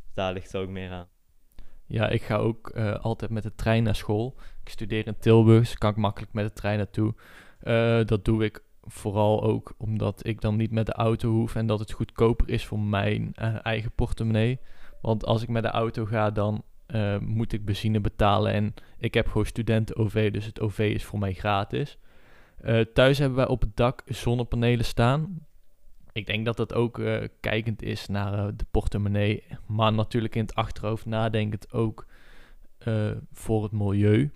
Dus 0.03 0.13
daar 0.13 0.33
ligt 0.33 0.51
het 0.51 0.61
ook 0.61 0.69
meer 0.69 0.91
aan. 0.91 1.09
Ja, 1.89 2.09
ik 2.09 2.21
ga 2.21 2.35
ook 2.35 2.69
altijd 3.01 3.31
met 3.31 3.43
de 3.43 3.55
trein 3.55 3.83
naar 3.83 3.95
school. 3.95 4.35
Ik 4.63 4.69
studeer 4.69 5.07
in 5.07 5.19
Tilburg, 5.19 5.59
dus 5.59 5.77
kan 5.77 5.89
ik 5.89 5.95
makkelijk 5.95 6.33
met 6.33 6.47
de 6.47 6.53
trein 6.53 6.77
naartoe. 6.77 7.13
dat 8.05 8.25
doe 8.25 8.43
ik 8.43 8.61
Vooral 8.91 9.43
ook 9.43 9.73
omdat 9.77 10.25
ik 10.25 10.41
dan 10.41 10.55
niet 10.55 10.71
met 10.71 10.85
de 10.85 10.93
auto 10.93 11.29
hoef 11.29 11.55
en 11.55 11.67
dat 11.67 11.79
het 11.79 11.91
goedkoper 11.91 12.49
is 12.49 12.65
voor 12.65 12.79
mijn 12.79 13.33
uh, 13.41 13.65
eigen 13.65 13.91
portemonnee. 13.91 14.59
Want 15.01 15.25
als 15.25 15.41
ik 15.41 15.49
met 15.49 15.63
de 15.63 15.69
auto 15.69 16.05
ga, 16.05 16.31
dan 16.31 16.63
uh, 16.87 17.17
moet 17.17 17.53
ik 17.53 17.65
benzine 17.65 18.01
betalen. 18.01 18.53
En 18.53 18.73
ik 18.97 19.13
heb 19.13 19.27
gewoon 19.27 19.45
studenten-OV, 19.45 20.31
dus 20.31 20.45
het 20.45 20.59
OV 20.59 20.91
is 20.93 21.03
voor 21.03 21.19
mij 21.19 21.33
gratis. 21.33 21.97
Uh, 22.65 22.81
thuis 22.93 23.17
hebben 23.17 23.37
wij 23.37 23.47
op 23.47 23.61
het 23.61 23.75
dak 23.75 24.01
zonnepanelen 24.05 24.85
staan. 24.85 25.47
Ik 26.11 26.25
denk 26.25 26.45
dat 26.45 26.57
dat 26.57 26.73
ook 26.73 27.01
kijkend 27.39 27.81
is 27.81 28.07
naar 28.07 28.55
de 28.55 28.65
portemonnee. 28.71 29.43
Maar 29.67 29.93
natuurlijk 29.93 30.35
in 30.35 30.41
het 30.41 30.55
achterhoofd 30.55 31.05
nadenkend 31.05 31.73
ook 31.73 32.05
voor 33.31 33.63
het 33.63 33.71
milieu. 33.71 34.31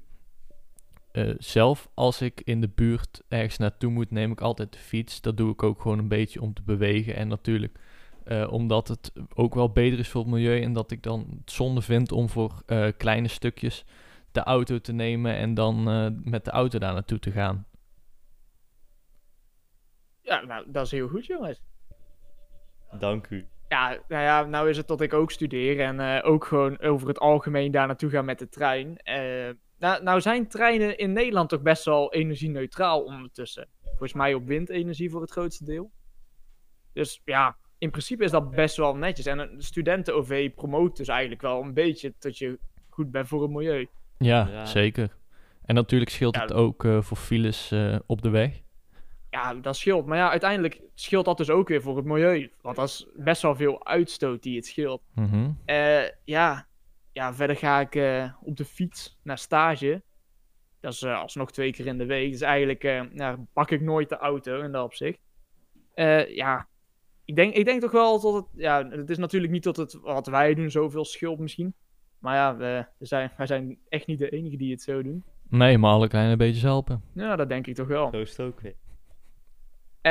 Zelf, 1.37 1.89
als 1.93 2.21
ik 2.21 2.41
in 2.43 2.61
de 2.61 2.69
buurt 2.75 3.21
ergens 3.27 3.57
naartoe 3.57 3.91
moet, 3.91 4.11
neem 4.11 4.31
ik 4.31 4.41
altijd 4.41 4.73
de 4.73 4.79
fiets. 4.79 5.21
Dat 5.21 5.37
doe 5.37 5.51
ik 5.51 5.63
ook 5.63 5.81
gewoon 5.81 5.99
een 5.99 6.07
beetje 6.07 6.41
om 6.41 6.53
te 6.53 6.61
bewegen. 6.61 7.15
En 7.15 7.27
natuurlijk 7.27 7.79
omdat 8.49 8.87
het 8.87 9.11
ook 9.33 9.55
wel 9.55 9.71
beter 9.71 9.99
is 9.99 10.09
voor 10.09 10.21
het 10.21 10.31
milieu. 10.31 10.61
En 10.61 10.73
dat 10.73 10.91
ik 10.91 11.03
dan 11.03 11.27
het 11.39 11.51
zonde 11.51 11.81
vind 11.81 12.11
om 12.11 12.29
voor 12.29 12.63
kleine 12.97 13.27
stukjes 13.27 13.85
de 14.31 14.43
auto 14.43 14.79
te 14.79 14.93
nemen 14.93 15.35
en 15.35 15.53
dan 15.53 15.83
met 16.23 16.45
de 16.45 16.51
auto 16.51 16.79
daar 16.79 16.93
naartoe 16.93 17.19
te 17.19 17.31
gaan. 17.31 17.65
Ja, 20.23 20.41
nou, 20.45 20.63
dat 20.67 20.85
is 20.85 20.91
heel 20.91 21.07
goed, 21.07 21.25
jongens. 21.25 21.61
Dank 22.99 23.29
u. 23.29 23.47
Ja, 23.69 23.97
nou 24.07 24.23
ja, 24.23 24.43
nou 24.43 24.69
is 24.69 24.77
het 24.77 24.87
dat 24.87 25.01
ik 25.01 25.13
ook 25.13 25.31
studeer 25.31 25.79
en 25.79 26.23
ook 26.23 26.45
gewoon 26.45 26.79
over 26.79 27.07
het 27.07 27.19
algemeen 27.19 27.71
daar 27.71 27.87
naartoe 27.87 28.09
ga 28.09 28.21
met 28.21 28.39
de 28.39 28.49
trein. 28.49 28.97
Nou, 29.79 30.03
nou 30.03 30.21
zijn 30.21 30.47
treinen 30.47 30.97
in 30.97 31.13
Nederland 31.13 31.49
toch 31.49 31.61
best 31.61 31.85
wel 31.85 32.13
energie-neutraal 32.13 33.03
ondertussen. 33.03 33.67
Volgens 33.83 34.13
mij 34.13 34.33
op 34.33 34.47
windenergie 34.47 35.09
voor 35.09 35.21
het 35.21 35.31
grootste 35.31 35.65
deel. 35.65 35.91
Dus 36.93 37.21
ja, 37.25 37.57
in 37.77 37.89
principe 37.89 38.23
is 38.23 38.31
dat 38.31 38.51
best 38.51 38.77
wel 38.77 38.95
netjes. 38.95 39.25
En 39.25 39.39
een 39.39 39.61
studenten-OV 39.61 40.53
promoot 40.53 40.97
dus 40.97 41.07
eigenlijk 41.07 41.41
wel 41.41 41.61
een 41.61 41.73
beetje 41.73 42.13
dat 42.19 42.37
je 42.37 42.59
goed 42.89 43.11
bent 43.11 43.27
voor 43.27 43.41
het 43.41 43.51
milieu. 43.51 43.87
Ja, 44.17 44.65
zeker. 44.65 45.15
En 45.65 45.75
natuurlijk 45.75 46.11
scheelt 46.11 46.35
het 46.35 46.53
ook 46.53 46.83
uh, 46.83 47.01
voor 47.01 47.17
files 47.17 47.71
uh, 47.71 47.95
op 48.05 48.21
de 48.21 48.29
weg. 48.29 48.61
Ja, 49.33 49.53
dat 49.53 49.75
scheelt. 49.75 50.05
Maar 50.05 50.17
ja, 50.17 50.29
uiteindelijk 50.29 50.81
scheelt 50.95 51.25
dat 51.25 51.37
dus 51.37 51.49
ook 51.49 51.67
weer 51.67 51.81
voor 51.81 51.95
het 51.95 52.05
milieu. 52.05 52.51
Want 52.61 52.75
dat 52.75 52.87
is 52.87 53.07
best 53.15 53.41
wel 53.41 53.55
veel 53.55 53.85
uitstoot 53.85 54.43
die 54.43 54.55
het 54.55 54.65
scheelt. 54.65 55.01
Mm 55.13 55.25
-hmm. 55.25 55.57
uh, 55.65 56.09
ja, 56.23 56.67
ja, 57.11 57.33
verder 57.33 57.55
ga 57.55 57.79
ik 57.79 57.95
uh, 57.95 58.33
op 58.41 58.57
de 58.57 58.65
fiets 58.65 59.19
naar 59.23 59.37
stage. 59.37 60.01
Dat 60.79 60.93
is 60.93 61.01
uh, 61.01 61.19
alsnog 61.19 61.51
twee 61.51 61.71
keer 61.71 61.85
in 61.85 61.97
de 61.97 62.05
week. 62.05 62.31
Dus 62.31 62.41
eigenlijk 62.41 62.83
uh, 62.83 63.01
nou, 63.11 63.37
pak 63.53 63.71
ik 63.71 63.81
nooit 63.81 64.09
de 64.09 64.17
auto 64.17 64.61
in 64.61 64.71
dat 64.71 64.83
opzicht. 64.83 65.19
ja, 66.27 66.67
ik 67.25 67.35
denk, 67.35 67.53
ik 67.53 67.65
denk 67.65 67.81
toch 67.81 67.91
wel 67.91 68.21
dat 68.21 68.33
het... 68.33 68.45
Ja, 68.55 68.89
het 68.89 69.09
is 69.09 69.17
natuurlijk 69.17 69.53
niet 69.53 69.63
dat 69.63 69.77
het 69.77 69.93
wat 69.93 70.27
wij 70.27 70.53
doen 70.53 70.71
zoveel 70.71 71.05
scheelt 71.05 71.39
misschien. 71.39 71.73
Maar 72.19 72.35
ja, 72.35 72.57
we, 72.57 72.85
zijn, 72.99 73.31
wij 73.37 73.45
zijn 73.45 73.77
echt 73.89 74.07
niet 74.07 74.19
de 74.19 74.29
enige 74.29 74.57
die 74.57 74.71
het 74.71 74.81
zo 74.81 75.03
doen. 75.03 75.23
Nee, 75.49 75.77
maar 75.77 75.91
alle 75.91 76.07
kleine 76.07 76.35
beetjes 76.35 76.63
helpen. 76.63 77.01
Ja, 77.13 77.35
dat 77.35 77.49
denk 77.49 77.67
ik 77.67 77.75
toch 77.75 77.87
wel. 77.87 78.09
Zo 78.11 78.19
is 78.19 78.29
het 78.29 78.39
ook 78.39 78.59
weer. 78.59 78.75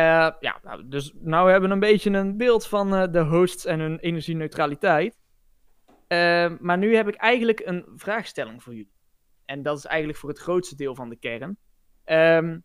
Ja, 0.00 0.58
nou, 0.62 0.88
dus 0.88 1.12
nou 1.14 1.50
hebben 1.50 1.68
we 1.68 1.74
een 1.74 1.80
beetje 1.80 2.10
een 2.10 2.36
beeld 2.36 2.66
van 2.66 2.90
de 3.12 3.20
hosts 3.20 3.64
en 3.64 3.80
hun 3.80 3.98
energie-neutraliteit. 3.98 5.20
Uh, 6.12 6.58
maar 6.60 6.78
nu 6.78 6.96
heb 6.96 7.08
ik 7.08 7.14
eigenlijk 7.14 7.60
een 7.64 7.84
vraagstelling 7.96 8.62
voor 8.62 8.74
jullie. 8.74 8.94
En 9.44 9.62
dat 9.62 9.78
is 9.78 9.84
eigenlijk 9.84 10.18
voor 10.18 10.28
het 10.28 10.38
grootste 10.38 10.76
deel 10.76 10.94
van 10.94 11.08
de 11.08 11.16
kern. 11.16 11.56
Um, 12.04 12.64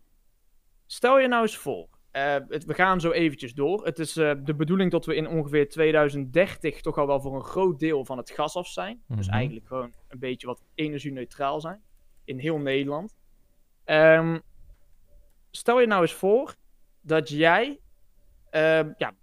stel 0.86 1.20
je 1.20 1.28
nou 1.28 1.42
eens 1.42 1.58
voor, 1.58 1.88
uh, 2.12 2.36
het, 2.48 2.66
we 2.66 2.74
gaan 2.74 3.02
zo 3.02 3.12
eventjes 3.12 3.54
door. 3.54 3.86
Het 3.86 4.00
is 4.00 4.18
uh, 4.18 4.32
de 4.44 4.56
bedoeling 4.56 4.92
dat 4.92 5.06
we 5.06 5.16
in 5.16 5.28
ongeveer 5.28 5.70
2030 5.70 6.82
toch 6.82 6.98
al 6.98 7.08
wel 7.08 7.22
voor 7.22 7.36
een 7.36 7.44
groot 7.44 7.80
deel 7.80 8.06
van 8.06 8.18
het 8.18 8.30
gas 8.30 8.56
af 8.56 8.68
zijn. 8.68 8.96
Mm 8.96 9.04
-hmm. 9.08 9.16
Dus 9.16 9.28
eigenlijk 9.28 9.68
gewoon 9.68 9.94
een 10.08 10.20
beetje 10.20 10.48
wat 10.48 10.64
energie-neutraal 10.76 11.62
zijn. 11.62 11.82
In 12.24 12.40
heel 12.40 12.58
Nederland. 12.58 13.16
Um, 13.86 14.42
stel 15.52 15.80
je 15.80 15.88
nou 15.88 16.02
eens 16.02 16.14
voor 16.14 16.56
dat 17.08 17.30
jij 17.30 17.80
ja, 18.98 19.16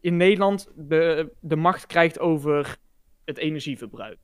in 0.00 0.16
Nederland 0.16 0.68
de, 0.76 1.32
de 1.40 1.56
macht 1.56 1.86
krijgt 1.86 2.18
over 2.18 2.76
het 3.24 3.38
energieverbruik. 3.38 4.18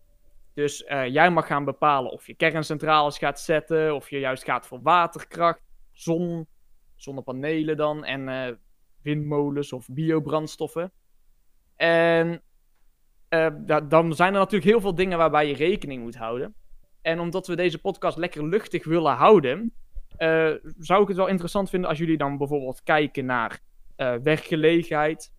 Dus 0.55 0.83
uh, 0.83 1.07
jij 1.09 1.31
mag 1.31 1.47
gaan 1.47 1.65
bepalen 1.65 2.11
of 2.11 2.27
je 2.27 2.35
kerncentrales 2.35 3.19
gaat 3.19 3.41
zetten, 3.41 3.95
of 3.95 4.11
je 4.11 4.19
juist 4.19 4.45
gaat 4.45 4.67
voor 4.67 4.83
waterkracht, 4.83 5.61
zon, 5.93 6.47
zonnepanelen 6.95 7.77
dan 7.77 8.05
en 8.05 8.29
uh, 8.29 8.55
windmolens 9.03 9.73
of 9.73 9.89
biobrandstoffen. 9.91 10.93
En 11.77 12.43
uh, 13.31 13.49
dan 13.89 14.15
zijn 14.15 14.33
er 14.33 14.39
natuurlijk 14.39 14.71
heel 14.71 14.81
veel 14.81 14.95
dingen 14.95 15.19
waarbij 15.19 15.49
je 15.49 15.55
rekening 15.55 16.03
moet 16.03 16.17
houden. 16.17 16.55
En 17.03 17.21
omdat 17.21 17.47
we 17.47 17.57
deze 17.57 17.81
podcast 17.81 18.17
lekker 18.17 18.47
luchtig 18.47 18.85
willen 18.85 19.15
houden, 19.15 19.73
zou 20.79 21.03
ik 21.03 21.09
het 21.09 21.17
wel 21.17 21.27
interessant 21.27 21.71
vinden 21.71 21.89
als 21.89 21.99
jullie 21.99 22.17
dan 22.17 22.39
bijvoorbeeld 22.39 22.83
kijken 22.83 23.25
naar 23.25 23.61
werkgelegenheid, 24.23 25.35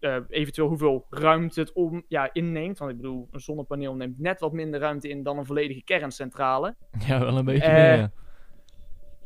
uh, 0.00 0.16
eventueel 0.28 0.68
hoeveel 0.68 1.06
ruimte 1.10 1.60
het 1.60 1.72
om, 1.72 2.04
ja, 2.08 2.30
inneemt. 2.32 2.78
Want 2.78 2.90
ik 2.90 2.96
bedoel, 2.96 3.28
een 3.30 3.40
zonnepaneel 3.40 3.94
neemt 3.94 4.18
net 4.18 4.40
wat 4.40 4.52
minder 4.52 4.80
ruimte 4.80 5.08
in 5.08 5.22
dan 5.22 5.38
een 5.38 5.46
volledige 5.46 5.82
kerncentrale. 5.82 6.74
Ja, 7.06 7.18
wel 7.20 7.38
een 7.38 7.44
beetje 7.44 7.72
meer. 7.72 8.10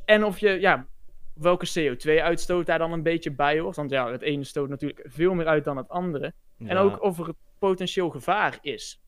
En 0.05 0.25
of 0.25 0.39
je, 0.39 0.61
ja, 0.61 0.87
welke 1.35 1.69
CO2-uitstoot 1.69 2.67
daar 2.67 2.79
dan 2.79 2.93
een 2.93 3.03
beetje 3.03 3.33
bij 3.33 3.59
hoort. 3.59 3.77
Want 3.77 3.91
ja, 3.91 4.11
het 4.11 4.23
ene 4.23 4.45
stoot 4.45 4.69
natuurlijk 4.69 5.05
veel 5.05 5.35
meer 5.35 5.47
uit 5.47 5.65
dan 5.65 5.77
het 5.77 5.89
andere. 5.89 6.33
Ja. 6.57 6.69
En 6.69 6.77
ook 6.77 7.03
of 7.03 7.19
er 7.19 7.27
het 7.27 7.37
potentieel 7.59 8.11
gevaar 8.11 8.59
is. 8.61 9.03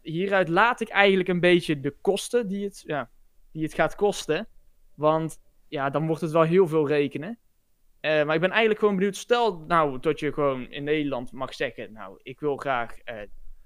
Hieruit 0.00 0.48
laat 0.48 0.80
ik 0.80 0.88
eigenlijk 0.88 1.28
een 1.28 1.40
beetje 1.40 1.80
de 1.80 1.96
kosten 2.00 2.48
die 2.48 2.64
het, 2.64 2.82
ja, 2.86 3.10
die 3.52 3.62
het 3.62 3.74
gaat 3.74 3.94
kosten. 3.94 4.48
Want 4.94 5.40
ja, 5.68 5.90
dan 5.90 6.06
wordt 6.06 6.22
het 6.22 6.30
wel 6.30 6.42
heel 6.42 6.68
veel 6.68 6.88
rekenen. 6.88 7.38
Uh, 8.00 8.24
maar 8.24 8.34
ik 8.34 8.40
ben 8.40 8.50
eigenlijk 8.50 8.80
gewoon 8.80 8.96
benieuwd. 8.96 9.16
Stel 9.16 9.58
nou 9.58 10.00
dat 10.00 10.20
je 10.20 10.32
gewoon 10.32 10.70
in 10.70 10.84
Nederland 10.84 11.32
mag 11.32 11.54
zeggen: 11.54 11.92
Nou, 11.92 12.20
ik 12.22 12.40
wil 12.40 12.56
graag 12.56 12.96
uh, 13.04 13.14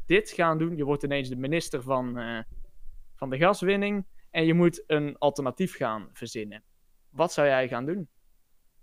dit 0.07 0.31
gaan 0.31 0.59
doen. 0.59 0.77
Je 0.77 0.85
wordt 0.85 1.03
ineens 1.03 1.29
de 1.29 1.37
minister 1.37 1.83
van, 1.83 2.19
uh, 2.19 2.39
van 3.15 3.31
de 3.31 3.39
gaswinning. 3.39 4.07
En 4.31 4.45
je 4.45 4.55
moet 4.55 4.85
een 4.87 5.19
alternatief 5.19 5.77
gaan 5.77 6.09
verzinnen. 6.13 6.63
Wat 7.11 7.33
zou 7.33 7.47
jij 7.47 7.69
gaan 7.69 7.87
doen? 7.87 8.09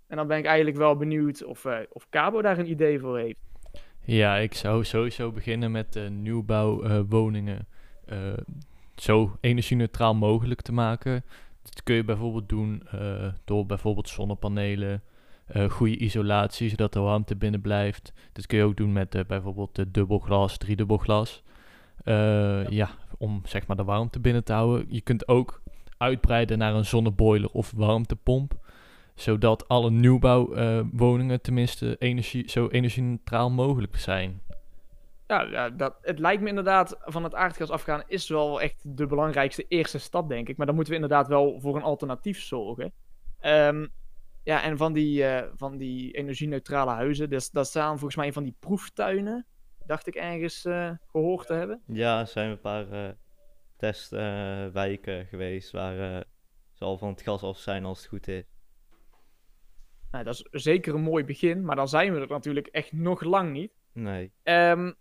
En 0.06 0.16
dan 0.16 0.26
ben 0.26 0.38
ik 0.38 0.44
eigenlijk 0.44 0.76
wel 0.76 0.96
benieuwd 0.96 1.44
of, 1.44 1.66
of 1.88 2.08
Cabo 2.08 2.42
daar 2.42 2.58
een 2.58 2.70
idee 2.70 2.98
voor 2.98 3.18
heeft. 3.18 3.40
Ja, 4.00 4.36
ik 4.36 4.54
zou 4.54 4.84
sowieso 4.84 5.32
beginnen 5.32 5.70
met 5.70 6.10
nieuwbouwwoningen 6.10 7.66
zo 8.94 9.36
energie-neutraal 9.40 10.14
mogelijk 10.14 10.60
te 10.60 10.72
maken. 10.72 11.24
Dat 11.64 11.82
kun 11.82 11.94
je 11.94 12.04
bijvoorbeeld 12.04 12.48
doen 12.48 12.82
door 13.44 13.66
bijvoorbeeld 13.66 14.08
zonnepanelen. 14.08 15.02
Uh, 15.56 15.70
goede 15.70 15.96
isolatie, 15.96 16.68
zodat 16.68 16.92
de 16.92 17.00
warmte 17.00 17.36
binnen 17.36 17.60
blijft. 17.60 18.12
Dit 18.32 18.46
kun 18.46 18.58
je 18.58 18.64
ook 18.64 18.76
doen 18.76 18.92
met 18.92 19.14
uh, 19.14 19.22
bijvoorbeeld 19.26 19.94
dubbelglas, 19.94 20.56
driedubbelglas. 20.56 21.42
Ja. 22.04 22.64
ja, 22.68 22.90
om 23.18 23.40
zeg 23.44 23.66
maar 23.66 23.76
de 23.76 23.84
warmte 23.84 24.20
binnen 24.20 24.44
te 24.44 24.52
houden. 24.52 24.86
Je 24.88 25.00
kunt 25.00 25.28
ook 25.28 25.62
uitbreiden 25.96 26.58
naar 26.58 26.74
een 26.74 26.84
zonneboiler 26.84 27.50
of 27.50 27.72
warmtepomp. 27.76 28.62
Zodat 29.14 29.68
alle 29.68 29.90
nieuwbouwwoningen 29.90 31.40
tenminste 31.40 31.96
energie, 31.98 32.50
zo 32.50 32.68
energie-neutraal 32.68 33.50
mogelijk 33.50 33.96
zijn. 33.96 34.40
Ja, 35.26 35.42
ja, 35.42 35.70
dat, 35.70 35.96
het 36.00 36.18
lijkt 36.18 36.42
me 36.42 36.48
inderdaad 36.48 36.96
van 37.00 37.24
het 37.24 37.34
aardgas 37.34 37.70
afgaan 37.70 38.02
is 38.06 38.28
wel 38.28 38.60
echt 38.60 38.96
de 38.96 39.06
belangrijkste 39.06 39.64
eerste 39.68 39.98
stap, 39.98 40.28
denk 40.28 40.48
ik. 40.48 40.56
Maar 40.56 40.66
dan 40.66 40.74
moeten 40.74 40.94
we 40.94 41.00
inderdaad 41.00 41.28
wel 41.28 41.60
voor 41.60 41.76
een 41.76 41.82
alternatief 41.82 42.40
zorgen. 42.40 42.92
Ehm, 43.38 43.86
ja, 44.42 44.62
en 44.62 44.76
van 44.76 44.92
die, 44.92 45.24
eh, 45.24 45.50
van 45.56 45.76
die 45.76 46.12
energie-neutrale 46.12 46.90
huizen, 46.90 47.30
dus, 47.30 47.50
dat 47.50 47.66
staan 47.66 47.98
volgens 47.98 48.16
mij 48.16 48.32
van 48.32 48.42
die 48.42 48.56
proeftuinen, 48.58 49.46
dacht 49.86 50.06
ik 50.06 50.14
ergens 50.14 50.64
eh, 50.64 50.90
gehoord 51.06 51.46
te 51.46 51.54
hebben. 51.54 51.82
Ja, 51.86 52.20
er 52.20 52.26
zijn 52.26 52.50
een 52.50 52.60
paar 52.60 52.90
eh, 52.90 53.10
testwijken 53.76 55.26
geweest 55.26 55.70
waar 55.70 56.24
ze 56.72 56.84
al 56.84 56.98
van 56.98 57.08
het 57.08 57.22
gas 57.22 57.42
af 57.42 57.58
zijn 57.58 57.84
als 57.84 57.98
het 57.98 58.08
goed 58.08 58.28
is. 58.28 58.44
Nou, 60.10 60.24
dat 60.24 60.48
is 60.50 60.62
zeker 60.62 60.94
een 60.94 61.00
mooi 61.00 61.24
begin, 61.24 61.64
maar 61.64 61.76
dan 61.76 61.88
zijn 61.88 62.14
we 62.14 62.20
er 62.20 62.28
natuurlijk 62.28 62.66
echt 62.66 62.92
nog 62.92 63.22
lang 63.22 63.52
niet. 63.52 63.72
Nee. 63.92 64.32
Ehm, 64.42 64.92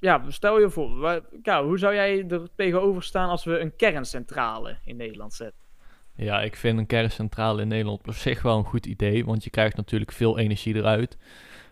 ja, 0.00 0.24
stel 0.28 0.60
je 0.60 0.70
voor, 0.70 0.98
wa- 0.98 1.20
Kou, 1.42 1.66
hoe 1.66 1.78
zou 1.78 1.94
jij 1.94 2.24
er 2.28 2.48
tegenover 2.54 3.02
staan 3.02 3.28
als 3.28 3.44
we 3.44 3.58
een 3.58 3.76
kerncentrale 3.76 4.76
in 4.84 4.96
Nederland 4.96 5.34
zetten? 5.34 5.60
Ja, 6.14 6.40
ik 6.40 6.56
vind 6.56 6.78
een 6.78 6.86
kerncentrale 6.86 7.62
in 7.62 7.68
Nederland 7.68 8.08
op 8.08 8.14
zich 8.14 8.42
wel 8.42 8.58
een 8.58 8.64
goed 8.64 8.86
idee, 8.86 9.24
want 9.24 9.44
je 9.44 9.50
krijgt 9.50 9.76
natuurlijk 9.76 10.12
veel 10.12 10.38
energie 10.38 10.74
eruit. 10.74 11.18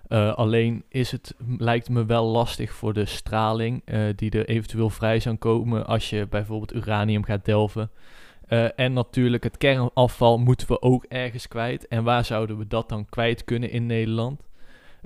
Eh, 0.09 0.35
alleen 0.35 0.85
is 0.89 1.11
het, 1.13 1.35
lijkt 1.59 1.89
me 1.89 2.07
wel 2.07 2.25
lastig 2.25 2.73
voor 2.73 2.93
de 2.93 3.05
straling 3.05 3.83
eh, 3.85 4.05
die 4.17 4.31
er 4.31 4.49
eventueel 4.49 4.91
vrij 4.91 5.21
zou 5.21 5.37
komen 5.37 5.87
als 5.87 6.11
je 6.11 6.27
bijvoorbeeld 6.27 6.75
uranium 6.75 7.25
gaat 7.25 7.45
delven. 7.45 7.91
Eh, 8.47 8.79
en 8.79 8.93
natuurlijk 8.93 9.43
het 9.43 9.57
kernafval 9.57 10.39
moeten 10.39 10.69
we 10.69 10.83
ook 10.83 11.05
ergens 11.05 11.49
kwijt. 11.49 11.89
En 11.89 12.05
waar 12.05 12.25
zouden 12.25 12.59
we 12.59 12.67
dat 12.67 12.89
dan 12.89 13.07
kwijt 13.09 13.45
kunnen 13.45 13.71
in 13.71 13.87
Nederland? 13.87 14.43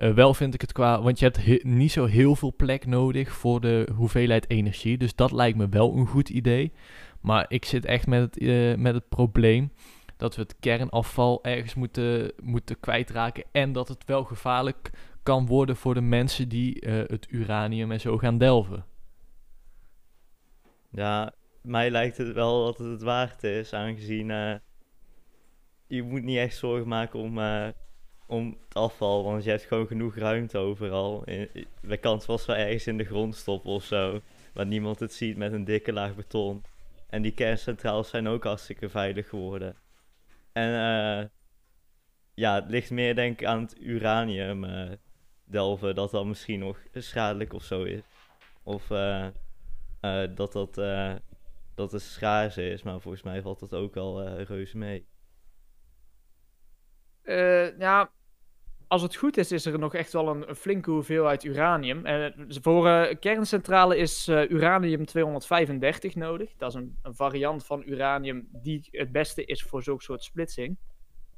Eh, 0.01 0.13
wel 0.13 0.35
vind 0.35 0.55
ik 0.55 0.61
het 0.61 0.73
qua, 0.73 1.03
want 1.03 1.19
je 1.19 1.25
hebt 1.25 1.45
he- 1.45 1.61
niet 1.63 1.93
zo 1.93 2.05
heel 2.05 2.37
veel 2.37 2.55
plek 2.57 2.87
nodig 2.87 3.33
voor 3.33 3.61
de 3.61 3.89
hoeveelheid 3.95 4.51
energie. 4.51 4.99
Dus 4.99 5.15
dat 5.15 5.33
lijkt 5.33 5.59
me 5.59 5.69
wel 5.69 5.97
een 5.97 6.07
goed 6.07 6.29
idee. 6.29 6.73
Maar 7.21 7.45
ik 7.49 7.65
zit 7.65 7.85
echt 7.85 8.07
met 8.07 8.21
het, 8.21 8.39
eh, 8.39 8.75
met 8.75 8.95
het 8.95 9.09
probleem 9.09 9.73
dat 10.17 10.37
we 10.37 10.43
het 10.43 10.57
kernafval 10.61 11.45
ergens 11.45 11.75
moeten, 11.75 12.33
moeten 12.43 12.81
kwijtraken. 12.81 13.45
En 13.53 13.73
dat 13.73 13.89
het 13.89 14.05
wel 14.05 14.25
gevaarlijk 14.25 14.91
kan 15.23 15.47
worden 15.47 15.77
voor 15.77 15.95
de 15.95 16.01
mensen 16.01 16.49
die 16.49 16.81
eh, 16.81 16.95
het 17.07 17.27
uranium 17.31 17.93
en 17.93 18.01
zo 18.01 18.19
gaan 18.19 18.39
delven. 18.39 18.85
Ja, 20.91 21.33
mij 21.63 21.91
lijkt 21.91 22.17
het 22.17 22.33
wel 22.33 22.65
dat 22.65 22.79
het 22.79 22.89
het 22.91 23.03
waard 23.03 23.43
is, 23.43 23.73
aangezien 23.73 24.27
je 25.87 26.03
moet 26.03 26.23
niet 26.23 26.37
echt 26.39 26.57
zorgen 26.57 26.89
maken 26.89 27.19
om, 27.19 27.39
om 28.31 28.57
het 28.65 28.75
afval, 28.77 29.25
want 29.25 29.45
je 29.45 29.51
hebt 29.51 29.63
gewoon 29.63 29.87
genoeg 29.87 30.17
ruimte 30.17 30.59
overal. 30.59 31.25
De 31.81 31.97
kans 32.01 32.27
was 32.27 32.47
wel 32.47 32.57
ergens 32.57 32.87
in 32.87 32.97
de 32.97 33.05
grond 33.05 33.37
stoppen 33.37 33.71
of 33.71 33.85
zo, 33.85 34.21
waar 34.53 34.67
niemand 34.67 35.01
het 35.01 35.13
ziet 35.13 35.37
met 35.37 35.53
een 35.53 35.65
dikke 35.65 35.93
laag 35.93 36.15
beton. 36.15 36.63
En 37.09 37.23
die 37.23 37.35
kerncentrales 37.35 38.09
zijn 38.09 38.29
ook 38.29 38.45
hartstikke 38.45 38.89
veilig 38.89 39.29
geworden. 39.29 39.77
En 40.53 40.69
eh, 40.69 41.27
ja, 42.35 42.55
het 42.55 42.71
ligt 42.71 42.91
meer 42.91 43.15
denk 43.15 43.41
ik 43.41 43.47
aan 43.47 43.61
het 43.61 43.81
uranium 43.81 44.65
eh, 44.65 44.91
delven, 45.45 45.95
dat 45.95 46.11
dat 46.11 46.27
misschien 46.27 46.59
nog 46.59 46.79
schadelijk 46.93 47.53
of 47.53 47.63
zo 47.63 47.83
is. 47.83 48.03
Of 48.63 48.91
eh, 48.91 49.29
dat 50.35 50.53
dat, 50.53 50.75
dat 51.75 51.93
het 51.93 52.03
schaars 52.03 52.57
is, 52.57 52.83
maar 52.83 53.01
volgens 53.01 53.23
mij 53.23 53.43
valt 53.43 53.61
dat 53.61 53.75
ook 53.75 53.97
al 53.97 54.29
reuze 54.29 54.79
mee. 54.79 55.07
Ja, 57.79 58.11
als 58.91 59.03
het 59.03 59.17
goed 59.17 59.37
is, 59.37 59.53
is 59.53 59.67
er 59.67 59.79
nog 59.79 59.95
echt 59.95 60.13
wel 60.13 60.29
een, 60.29 60.49
een 60.49 60.57
flinke 60.57 60.91
hoeveelheid 60.91 61.45
uranium. 61.45 62.07
Eh, 62.07 62.31
voor 62.49 62.89
eh, 62.89 63.11
een 63.11 63.19
kerncentrale 63.19 63.97
is 63.97 64.29
eh, 64.29 64.51
uranium 64.51 65.05
235 65.07 66.15
nodig. 66.15 66.55
Dat 66.57 66.69
is 66.69 66.75
een, 66.75 66.99
een 67.03 67.15
variant 67.15 67.67
van 67.67 67.83
uranium 67.87 68.49
die 68.53 68.89
het 68.91 69.13
beste 69.13 69.45
is 69.45 69.63
voor 69.63 69.83
zulke 69.83 70.03
soort 70.03 70.23
splitsing. 70.23 70.79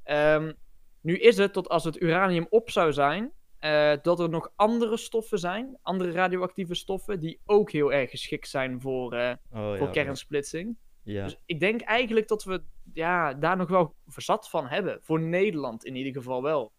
Ehm, 0.03 0.53
nu 1.01 1.19
is 1.19 1.37
het 1.37 1.53
tot 1.53 1.69
als 1.69 1.85
het 1.85 2.01
uranium 2.01 2.47
op 2.51 2.71
zou 2.71 2.93
zijn, 2.93 3.33
eh, 3.59 3.93
dat 4.03 4.21
er 4.21 4.29
nog 4.29 4.53
andere 4.57 4.97
stoffen 4.97 5.39
zijn, 5.39 5.79
andere 5.83 6.11
radioactieve 6.11 6.75
stoffen, 6.75 7.21
die 7.21 7.41
ook 7.45 7.71
heel 7.71 7.93
erg 7.93 8.11
geschikt 8.11 8.49
zijn 8.49 8.81
voor, 8.81 9.13
eh, 9.15 9.35
Oh, 9.53 9.77
voor 9.77 9.87
ja, 9.87 9.93
kernsplitsing. 9.93 10.77
Ja, 11.03 11.25
Dus 11.25 11.37
ik 11.47 11.61
denk 11.61 11.81
eigenlijk 11.81 12.29
dat 12.29 12.45
we 12.45 12.63
ja, 12.93 13.35
daar 13.35 13.57
nog 13.57 13.69
wel 13.69 13.95
verzat 14.07 14.51
van 14.51 14.67
hebben. 14.67 14.99
Voor 15.03 15.21
Nederland 15.21 15.85
in 15.85 15.97
ieder 15.97 16.13
geval 16.13 16.43
wel. 16.43 16.73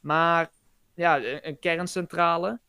Maar 0.00 0.50
ja, 0.94 1.16
een, 1.24 1.48
een 1.48 1.58
kerncentrale. 1.58 2.60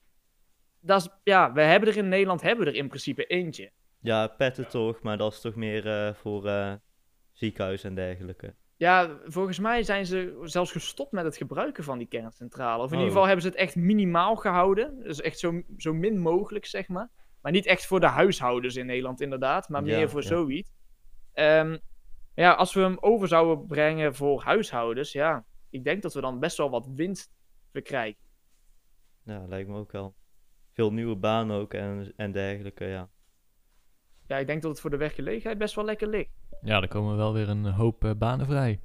Dat 0.80 1.02
is, 1.02 1.10
ja, 1.24 1.54
we 1.54 1.62
hebben 1.62 1.89
er 1.89 1.98
in 1.98 2.08
Nederland 2.10 2.41
hebben 2.41 2.65
we 2.65 2.72
er 2.72 2.78
in 2.78 2.88
principe 2.88 3.26
eentje. 3.26 3.72
ja 4.00 4.28
petten 4.28 4.67
toch, 4.70 5.02
maar 5.02 5.17
dat 5.17 5.34
is 5.34 5.41
toch 5.41 5.56
meer 5.56 5.88
eh, 5.88 6.13
voor 6.13 6.48
eh 6.48 6.74
ziekenhuis 7.32 7.84
en 7.84 7.96
dergelijke. 7.96 8.54
Ja, 8.78 9.17
volgens 9.26 9.60
mij 9.60 9.84
zijn 9.84 10.06
ze 10.06 10.39
zelfs 10.44 10.72
gestopt 10.72 11.12
met 11.12 11.24
het 11.26 11.38
gebruiken 11.38 11.84
van 11.84 11.98
die 11.98 12.08
kerncentrale. 12.08 12.84
Of 12.84 12.89
in 12.89 12.96
Oh. 12.96 12.98
ieder 13.00 13.08
geval 13.12 13.26
hebben 13.26 13.41
ze 13.44 13.48
het 13.50 13.58
echt 13.58 13.76
minimaal 13.76 14.36
gehouden. 14.36 15.00
Dus 15.04 15.22
echt 15.22 15.39
zo, 15.39 15.62
zo 15.78 15.94
min 15.94 16.20
mogelijk, 16.20 16.65
zeg 16.65 16.88
maar. 16.88 17.10
Maar 17.41 17.52
niet 17.52 17.65
echt 17.65 17.86
voor 17.86 18.00
de 18.00 18.06
huishoudens 18.06 18.76
in 18.76 18.86
Nederland, 18.86 19.22
inderdaad. 19.22 19.70
Maar 19.70 19.84
Ja, 19.86 19.98
meer 19.98 20.10
voor 20.10 20.22
ja. 20.22 20.28
zoiets. 20.28 20.72
Ehm, 21.34 21.78
ja, 22.36 22.52
als 22.54 22.74
we 22.74 22.82
hem 22.82 22.98
over 23.00 23.28
zouden 23.28 23.65
brengen 23.67 24.15
voor 24.15 24.41
huishoudens, 24.41 25.12
ja. 25.12 25.46
Ik 25.71 25.84
denk 25.84 26.01
dat 26.01 26.13
we 26.13 26.21
dan 26.21 26.39
best 26.39 26.57
wel 26.57 26.69
wat 26.69 26.88
winst 26.95 27.34
verkrijgen. 27.71 28.21
Ja, 29.23 29.45
lijkt 29.47 29.69
me 29.69 29.77
ook 29.77 29.91
wel. 29.91 30.15
Veel 30.71 30.93
nieuwe 30.93 31.15
banen 31.15 31.57
ook 31.57 31.73
en, 31.73 32.13
en 32.15 32.31
dergelijke, 32.31 32.86
ja. 32.86 33.10
Ja, 34.27 34.38
ik 34.38 34.47
denk 34.47 34.62
dat 34.62 34.71
het 34.71 34.79
voor 34.79 34.89
de 34.89 34.97
werkgelegenheid 34.97 35.57
best 35.57 35.75
wel 35.75 35.86
lekker 35.86 36.07
ligt. 36.07 36.31
Ja, 36.62 36.81
er 36.81 36.88
komen 36.88 37.17
wel 37.17 37.34
weer 37.34 37.49
een 37.49 37.65
hoop 37.65 38.03
eh, 38.03 38.12
banen 38.17 38.45
vrij. 38.45 38.79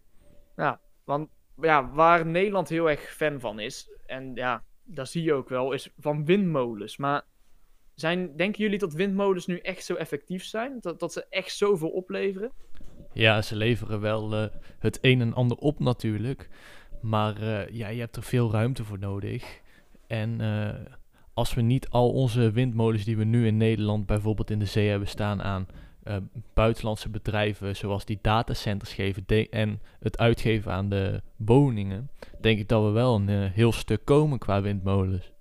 Want 1.06 1.30
ja, 1.60 1.90
waar 1.90 2.26
Nederland 2.26 2.68
heel 2.68 2.90
erg 2.90 3.00
fan 3.00 3.40
van 3.40 3.58
is, 3.58 3.90
en 4.06 4.34
ja, 4.34 4.64
dat 4.84 5.08
zie 5.08 5.22
je 5.22 5.32
ook 5.32 5.48
wel, 5.48 5.72
is 5.72 5.92
van 5.98 6.24
windmolens. 6.24 6.96
Maar 6.96 7.24
zijn, 7.94 8.36
denken 8.36 8.62
jullie 8.62 8.78
dat 8.78 8.92
windmolens 8.92 9.46
nu 9.46 9.58
echt 9.58 9.84
zo 9.84 9.94
effectief 9.94 10.44
zijn? 10.44 10.80
Dat, 10.80 11.00
dat 11.00 11.12
ze 11.12 11.26
echt 11.28 11.56
zoveel 11.56 11.90
opleveren? 11.90 12.52
Ja, 13.16 13.42
ze 13.42 13.56
leveren 13.56 14.00
wel 14.00 14.34
eh, 14.34 14.46
het 14.78 14.98
een 15.00 15.20
en 15.20 15.34
ander 15.34 15.56
op 15.56 15.78
natuurlijk. 15.80 16.48
Maar 17.00 17.36
eh, 17.36 17.68
ja, 17.68 17.88
je 17.88 18.00
hebt 18.00 18.16
er 18.16 18.22
veel 18.22 18.50
ruimte 18.50 18.84
voor 18.84 18.98
nodig. 18.98 19.60
En 20.06 20.40
eh, 20.40 20.74
als 21.34 21.54
we 21.54 21.60
niet 21.60 21.88
al 21.88 22.12
onze 22.12 22.50
windmolens 22.50 23.04
die 23.04 23.16
we 23.16 23.24
nu 23.24 23.46
in 23.46 23.56
Nederland 23.56 24.06
bijvoorbeeld 24.06 24.50
in 24.50 24.58
de 24.58 24.64
zee 24.64 24.88
hebben 24.88 25.08
staan 25.08 25.42
aan 25.42 25.66
buitenlandse 26.54 27.08
bedrijven, 27.08 27.76
zoals 27.76 28.04
die 28.04 28.18
datacenters 28.22 28.94
geven 28.94 29.26
en 29.50 29.80
het 30.00 30.18
uitgeven 30.18 30.72
aan 30.72 30.88
de 30.88 31.22
woningen, 31.36 32.10
denk 32.40 32.58
ik 32.58 32.68
dat 32.68 32.84
we 32.84 32.90
wel 32.90 33.14
een 33.14 33.28
heel 33.28 33.72
stuk 33.72 34.04
komen 34.04 34.38
qua 34.38 34.62
windmolens. 34.62 35.32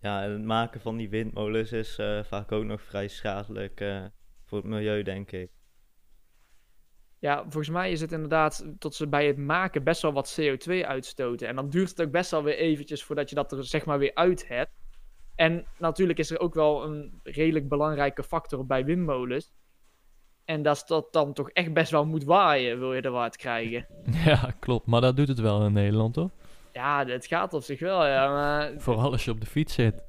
Ja, 0.00 0.22
en 0.22 0.30
het 0.30 0.44
maken 0.44 0.80
van 0.80 0.96
die 0.96 1.08
windmolens 1.08 1.72
is 1.72 1.98
vaak 2.22 2.52
ook 2.52 2.64
nog 2.64 2.82
vrij 2.82 3.08
schadelijk 3.08 4.04
voor 4.44 4.58
het 4.58 4.66
milieu, 4.66 5.02
denk 5.02 5.32
ik. 5.32 5.50
Ja, 7.20 7.42
volgens 7.42 7.68
mij 7.68 7.90
is 7.90 8.00
het 8.00 8.12
inderdaad 8.12 8.64
dat 8.78 8.94
ze 8.94 9.08
bij 9.08 9.26
het 9.26 9.36
maken 9.36 9.84
best 9.84 10.02
wel 10.02 10.12
wat 10.12 10.40
CO2 10.40 10.86
uitstoten. 10.86 11.48
En 11.48 11.56
dan 11.56 11.70
duurt 11.70 11.88
het 11.88 12.00
ook 12.00 12.10
best 12.10 12.30
wel 12.30 12.42
weer 12.42 12.56
eventjes 12.56 13.04
voordat 13.04 13.28
je 13.28 13.34
dat 13.34 13.52
er 13.52 13.64
zeg 13.64 13.84
maar 13.84 13.98
weer 13.98 14.14
uit 14.14 14.48
hebt. 14.48 14.70
En 15.34 15.66
natuurlijk 15.78 16.18
is 16.18 16.30
er 16.30 16.40
ook 16.40 16.54
wel 16.54 16.84
een 16.84 17.20
redelijk 17.22 17.68
belangrijke 17.68 18.22
factor 18.22 18.66
bij 18.66 18.84
windmolens. 18.84 19.52
En 20.44 20.62
dat 20.62 20.76
is 20.76 20.84
dat 20.84 21.12
dan 21.12 21.32
toch 21.32 21.50
echt 21.50 21.72
best 21.72 21.90
wel 21.90 22.06
moet 22.06 22.24
waaien, 22.24 22.78
wil 22.78 22.94
je 22.94 23.00
er 23.00 23.10
wat 23.10 23.36
krijgen. 23.36 23.86
ja, 24.24 24.54
klopt. 24.58 24.86
Maar 24.86 25.00
dat 25.00 25.16
doet 25.16 25.28
het 25.28 25.40
wel 25.40 25.64
in 25.64 25.72
Nederland, 25.72 26.14
toch? 26.14 26.30
Ja, 26.72 27.06
het 27.06 27.26
gaat 27.26 27.54
op 27.54 27.62
zich 27.62 27.80
wel, 27.80 28.06
ja. 28.06 28.32
Maar 28.32 28.72
Vooral 28.76 29.10
als 29.10 29.24
je 29.24 29.30
op 29.30 29.40
de 29.40 29.46
fiets 29.46 29.74
zit. 29.74 30.04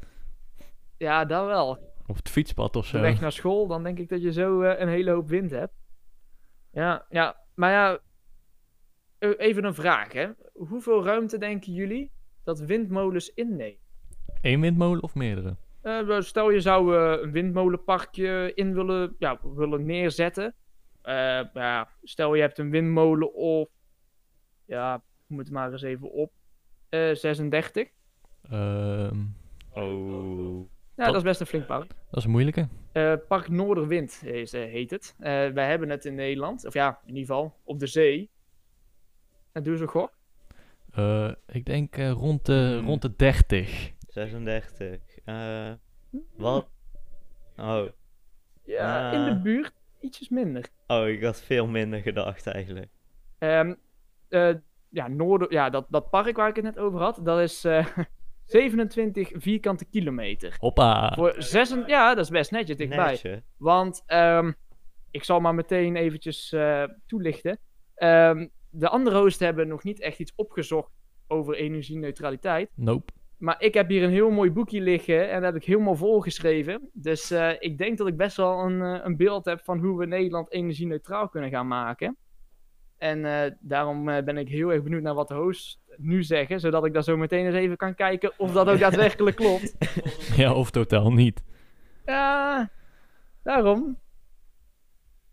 ja, 0.98 1.26
dat 1.26 1.46
wel. 1.46 1.94
Of 2.08 2.18
het 2.18 2.30
fietspad 2.30 2.76
of 2.76 2.86
zo. 2.86 3.00
weg 3.00 3.22
naar 3.22 3.32
school, 3.32 3.68
dan 3.68 3.84
denk 3.84 4.00
ik 4.00 4.10
dat 4.10 4.22
je 4.22 4.32
zo 4.32 4.62
eh, 4.62 4.80
een 4.80 4.88
hele 4.88 5.12
hoop 5.12 5.30
wind 5.30 5.52
hebt. 5.52 5.74
Ja, 6.72 7.06
ja, 7.10 7.36
maar 7.56 7.72
ja, 7.72 8.00
e- 9.20 9.36
even 9.38 9.64
een 9.64 9.74
vraag, 9.74 10.14
hè. 10.14 10.30
Hoeveel 10.54 11.04
ruimte 11.06 11.38
denken 11.38 11.74
jullie 11.74 12.12
dat 12.44 12.60
windmolens 12.60 13.34
innemen? 13.34 13.80
Eén 14.42 14.62
windmolen 14.62 15.04
of 15.04 15.16
meerdere? 15.16 15.56
Eh, 15.82 16.20
stel 16.20 16.50
je 16.50 16.60
zou 16.60 16.96
eh, 16.98 17.22
een 17.22 17.32
windmolenparkje 17.32 18.52
in 18.56 18.74
willen, 18.74 19.16
ja, 19.20 19.40
willen 19.56 19.86
neerzetten. 19.86 20.56
Eh, 21.02 21.42
ja, 21.54 21.90
stel 22.04 22.34
je 22.36 22.42
hebt 22.42 22.58
een 22.58 22.70
windmolen 22.70 23.34
of, 23.34 23.70
ja, 24.66 24.96
ik 24.96 25.02
moet 25.28 25.44
het 25.44 25.54
maar 25.54 25.72
eens 25.72 25.82
even 25.82 26.12
op, 26.12 26.32
eh 26.90 27.14
36. 27.14 27.88
Ehm, 28.50 29.20
Oh. 29.74 30.70
Ja, 31.02 31.08
dat 31.08 31.16
is 31.16 31.22
best 31.24 31.40
een 31.40 31.46
flink 31.46 31.66
park. 31.66 31.88
Dat 31.88 32.18
is 32.18 32.24
een 32.24 32.32
moeilijke. 32.32 32.68
Eh, 32.92 33.14
park 33.28 33.50
Noorderwind 33.50 34.22
is, 34.26 34.54
eh, 34.54 34.62
heet 34.62 34.92
het. 34.92 35.16
Eh, 35.20 35.48
wij 35.48 35.68
hebben 35.70 35.90
het 35.90 36.06
in 36.06 36.16
Nederland, 36.16 36.66
of 36.66 36.74
ja, 36.74 37.00
in 37.06 37.16
ieder 37.16 37.26
geval 37.36 37.56
op 37.64 37.80
de 37.80 37.88
zee. 37.88 38.30
En 39.52 39.64
doe 39.64 39.72
eens 39.72 39.82
een 39.82 39.88
gok. 39.88 40.12
Eh, 40.92 41.32
ik 41.48 41.66
denk 41.66 41.98
eh, 41.98 42.12
rond, 42.12 42.46
de, 42.46 42.76
Hmm. 42.78 42.88
rond 42.88 43.02
de 43.02 43.16
30. 43.16 43.92
36. 44.08 45.00
Eh, 45.26 45.72
wat? 46.36 46.68
Oh. 47.58 47.86
Ja, 48.64 49.12
in 49.12 49.26
de 49.26 49.40
buurt 49.42 49.74
ietsjes 50.00 50.30
minder. 50.30 50.66
oh, 50.88 51.08
ik 51.08 51.24
had 51.24 51.42
veel 51.42 51.68
minder 51.68 52.00
gedacht 52.02 52.48
eigenlijk. 52.48 52.90
Ehm, 53.38 53.74
eh, 54.30 54.54
ja, 54.90 55.08
Noorder, 55.08 55.52
ja 55.52 55.70
dat, 55.70 55.86
dat 55.90 56.10
park 56.10 56.36
waar 56.36 56.50
ik 56.50 56.56
het 56.56 56.66
net 56.66 56.78
over 56.78 57.00
had, 57.00 57.20
dat 57.24 57.40
is 57.40 57.64
eh, 57.66 57.88
27 58.52 59.32
vierkante 59.34 59.86
kilometer. 59.86 60.56
Hoppa. 60.60 61.14
Voor 61.16 61.36
zes, 61.38 61.76
ja, 61.86 62.16
dat 62.16 62.24
is 62.24 62.30
best 62.30 62.52
netjes 62.52 62.78
dichtbij. 62.78 63.12
Netje. 63.12 63.44
Want 63.58 64.04
ehm, 64.06 64.52
ik 65.12 65.24
zal 65.24 65.40
maar 65.40 65.56
meteen 65.56 65.96
eventjes 65.96 66.52
eh, 66.52 66.84
toelichten. 67.06 67.60
Ehm, 67.96 68.48
de 68.70 68.90
andere 68.90 69.20
hosts 69.20 69.40
hebben 69.40 69.68
nog 69.68 69.84
niet 69.84 70.02
echt 70.02 70.20
iets 70.20 70.34
opgezocht 70.36 70.92
over 71.28 71.56
energieneutraliteit. 71.56 72.70
Nope. 72.76 73.12
Maar 73.42 73.62
ik 73.62 73.74
heb 73.74 73.90
hier 73.90 74.04
een 74.04 74.10
heel 74.10 74.30
mooi 74.30 74.52
boekje 74.52 74.82
liggen 74.82 75.30
en 75.30 75.42
dat 75.42 75.54
heb 75.54 75.62
ik 75.62 75.68
helemaal 75.68 75.96
volgeschreven. 75.96 76.90
Dus 76.94 77.32
eh, 77.32 77.52
ik 77.60 77.78
denk 77.78 77.98
dat 77.98 78.08
ik 78.08 78.18
best 78.18 78.38
wel 78.38 78.60
een, 78.60 78.82
eh, 78.82 79.06
een 79.06 79.18
beeld 79.18 79.46
heb 79.46 79.62
van 79.64 79.80
hoe 79.80 79.98
we 79.98 80.06
Nederland 80.06 80.52
energie-neutraal 80.52 81.30
kunnen 81.30 81.50
gaan 81.50 81.68
maken. 81.68 82.18
En 82.98 83.26
eh, 83.26 83.52
daarom 83.60 84.06
ben 84.06 84.38
ik 84.38 84.50
heel 84.50 84.72
erg 84.72 84.84
benieuwd 84.84 85.02
naar 85.02 85.14
wat 85.14 85.28
de 85.28 85.34
hosts 85.34 85.81
nu 85.98 86.24
zeggen, 86.24 86.60
zodat 86.60 86.86
ik 86.86 86.94
daar 86.94 87.04
zo 87.04 87.18
meteen 87.18 87.46
eens 87.46 87.56
even 87.56 87.78
kan 87.78 87.96
kijken 87.96 88.34
of 88.38 88.52
dat 88.52 88.68
ook 88.68 88.80
daadwerkelijk 88.90 89.36
klopt. 89.36 89.76
Ja, 90.36 90.54
of 90.54 90.72
totaal 90.72 91.12
niet. 91.12 91.44
Ja, 92.06 92.70
daarom. 93.44 94.00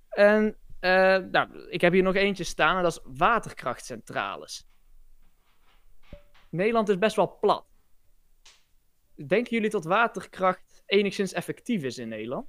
En 0.08 0.56
eh, 0.80 1.16
nou, 1.30 1.48
ik 1.68 1.80
heb 1.80 1.92
hier 1.92 2.02
nog 2.02 2.14
eentje 2.14 2.44
staan 2.44 2.76
en 2.76 2.82
dat 2.82 2.92
is 2.92 3.18
waterkrachtcentrales. 3.18 4.66
Nederland 6.50 6.88
is 6.88 6.98
best 6.98 7.16
wel 7.16 7.38
plat. 7.40 7.64
Denken 9.26 9.54
jullie 9.54 9.70
dat 9.70 9.84
waterkracht 9.84 10.82
enigszins 10.86 11.32
effectief 11.32 11.82
is 11.82 11.98
in 11.98 12.08
Nederland? 12.08 12.46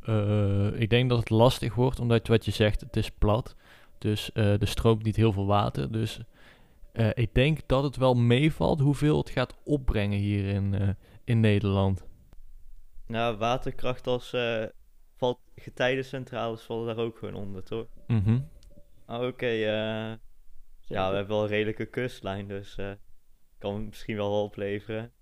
Eh, 0.00 0.80
ik 0.80 0.90
denk 0.90 1.08
dat 1.08 1.18
het 1.18 1.30
lastig 1.30 1.74
wordt, 1.74 2.00
omdat 2.00 2.28
wat 2.28 2.44
je 2.44 2.50
zegt, 2.50 2.80
het 2.80 2.96
is 2.96 3.10
plat. 3.10 3.56
Dus 3.98 4.32
eh 4.32 4.60
er 4.60 4.68
stroomt 4.68 5.02
niet 5.02 5.16
heel 5.16 5.32
veel 5.32 5.46
water. 5.46 5.92
Dus 5.92 6.20
eh, 6.94 7.10
ik 7.14 7.34
denk 7.34 7.58
dat 7.66 7.82
het 7.82 7.96
wel 7.96 8.14
meevalt 8.14 8.80
hoeveel 8.80 9.18
het 9.18 9.30
gaat 9.30 9.54
opbrengen 9.64 10.18
hier 10.18 10.44
in, 10.46 10.74
eh, 10.74 10.88
in 11.24 11.40
Nederland. 11.40 12.04
Nou, 13.06 13.36
waterkracht 13.36 14.06
als 14.06 14.32
eh 14.32 14.64
valt, 15.16 15.38
getijdencentrales 15.56 16.62
vallen 16.62 16.86
daar 16.96 17.04
ook 17.04 17.18
gewoon 17.18 17.34
onder, 17.34 17.62
toch? 17.62 17.86
Mhm. 18.06 18.40
Ah, 19.06 19.26
Oké, 19.26 19.46
eh, 19.46 20.14
ja, 20.80 21.10
we 21.10 21.16
hebben 21.16 21.26
wel 21.26 21.42
een 21.42 21.48
redelijke 21.48 21.86
kustlijn, 21.86 22.48
dus 22.48 22.76
eh 22.76 22.90
kan 23.58 23.84
misschien 23.84 24.16
wel 24.16 24.30
wat 24.30 24.42
opleveren. 24.42 25.12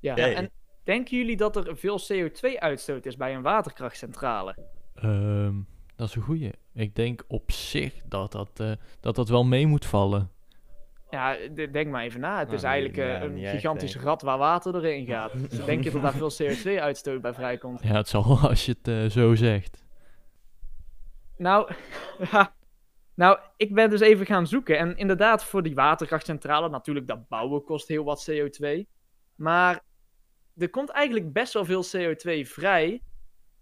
Ja, 0.00 0.16
en 0.16 0.50
denken 0.84 1.16
jullie 1.16 1.36
dat 1.36 1.56
er 1.56 1.76
veel 1.76 2.00
CO2-uitstoot 2.00 3.06
is 3.06 3.16
bij 3.16 3.34
een 3.34 3.42
waterkrachtcentrale? 3.42 4.56
Ehm, 4.94 5.60
dat 5.96 6.08
is 6.08 6.14
een 6.14 6.22
goeie. 6.22 6.50
Ik 6.74 6.94
denk 6.94 7.24
op 7.28 7.50
zich 7.50 7.94
dat 8.04 8.32
dat, 8.32 8.60
eh, 8.60 8.72
dat, 9.00 9.14
dat 9.14 9.28
wel 9.28 9.44
mee 9.44 9.66
moet 9.66 9.86
vallen. 9.86 10.30
Ja, 11.12 11.36
denk 11.72 11.90
maar 11.90 12.02
even 12.02 12.20
na. 12.20 12.38
Het 12.38 12.46
Nou, 12.46 12.58
is 12.58 12.62
eigenlijk 12.62 12.96
eh, 12.96 13.22
een 13.22 13.38
echt, 13.38 13.50
gigantisch 13.50 13.94
nee. 13.94 14.04
rat 14.04 14.22
waar 14.22 14.38
water 14.38 14.72
doorheen 14.72 15.06
gaat. 15.06 15.32
Dus 15.50 15.64
denk 15.64 15.84
je 15.84 15.90
dat 15.90 16.02
daar 16.02 16.12
veel 16.12 16.32
CO2-uitstoot 16.32 17.20
bij 17.20 17.34
vrijkomt? 17.34 17.82
Ja, 17.82 17.94
het 17.94 18.08
zal 18.08 18.38
als 18.48 18.66
je 18.66 18.74
het 18.82 18.88
eh, 18.88 19.10
zo 19.10 19.34
zegt. 19.34 19.84
Nou, 21.36 21.72
ja. 22.30 22.54
nou, 23.14 23.38
ik 23.56 23.74
ben 23.74 23.90
dus 23.90 24.00
even 24.00 24.26
gaan 24.26 24.46
zoeken. 24.46 24.78
En 24.78 24.96
inderdaad, 24.96 25.44
voor 25.44 25.62
die 25.62 25.74
waterkrachtcentrale, 25.74 26.68
natuurlijk, 26.68 27.06
dat 27.06 27.28
bouwen 27.28 27.64
kost 27.64 27.88
heel 27.88 28.04
wat 28.04 28.30
CO2. 28.30 28.84
Maar 29.34 29.80
er 30.56 30.70
komt 30.70 30.90
eigenlijk 30.90 31.32
best 31.32 31.52
wel 31.52 31.64
veel 31.64 31.84
CO2 31.84 32.46
vrij, 32.46 33.02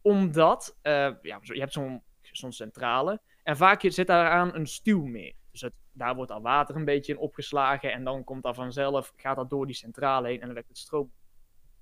omdat 0.02 0.78
eh, 0.82 0.92
ja, 1.22 1.38
je 1.42 1.60
hebt 1.60 1.72
zo'n 1.72 2.02
zo'n 2.36 2.52
centrale. 2.52 3.20
En 3.42 3.56
vaak 3.56 3.80
zit 3.86 4.06
daaraan 4.06 4.54
een 4.54 4.66
stuwmeer. 4.66 5.34
Dus 5.50 5.60
het, 5.60 5.72
daar 5.92 6.14
wordt 6.14 6.30
al 6.30 6.42
water 6.42 6.76
een 6.76 6.84
beetje 6.84 7.12
in 7.12 7.18
opgeslagen. 7.18 7.92
En 7.92 8.04
dan 8.04 8.24
komt 8.24 8.42
dat 8.42 8.54
vanzelf, 8.54 9.12
gaat 9.16 9.36
dat 9.36 9.50
door 9.50 9.66
die 9.66 9.74
centrale 9.74 10.26
heen 10.28 10.40
en 10.40 10.44
dan 10.44 10.54
werkt 10.54 10.68
het 10.68 10.78
stroom. 10.78 11.12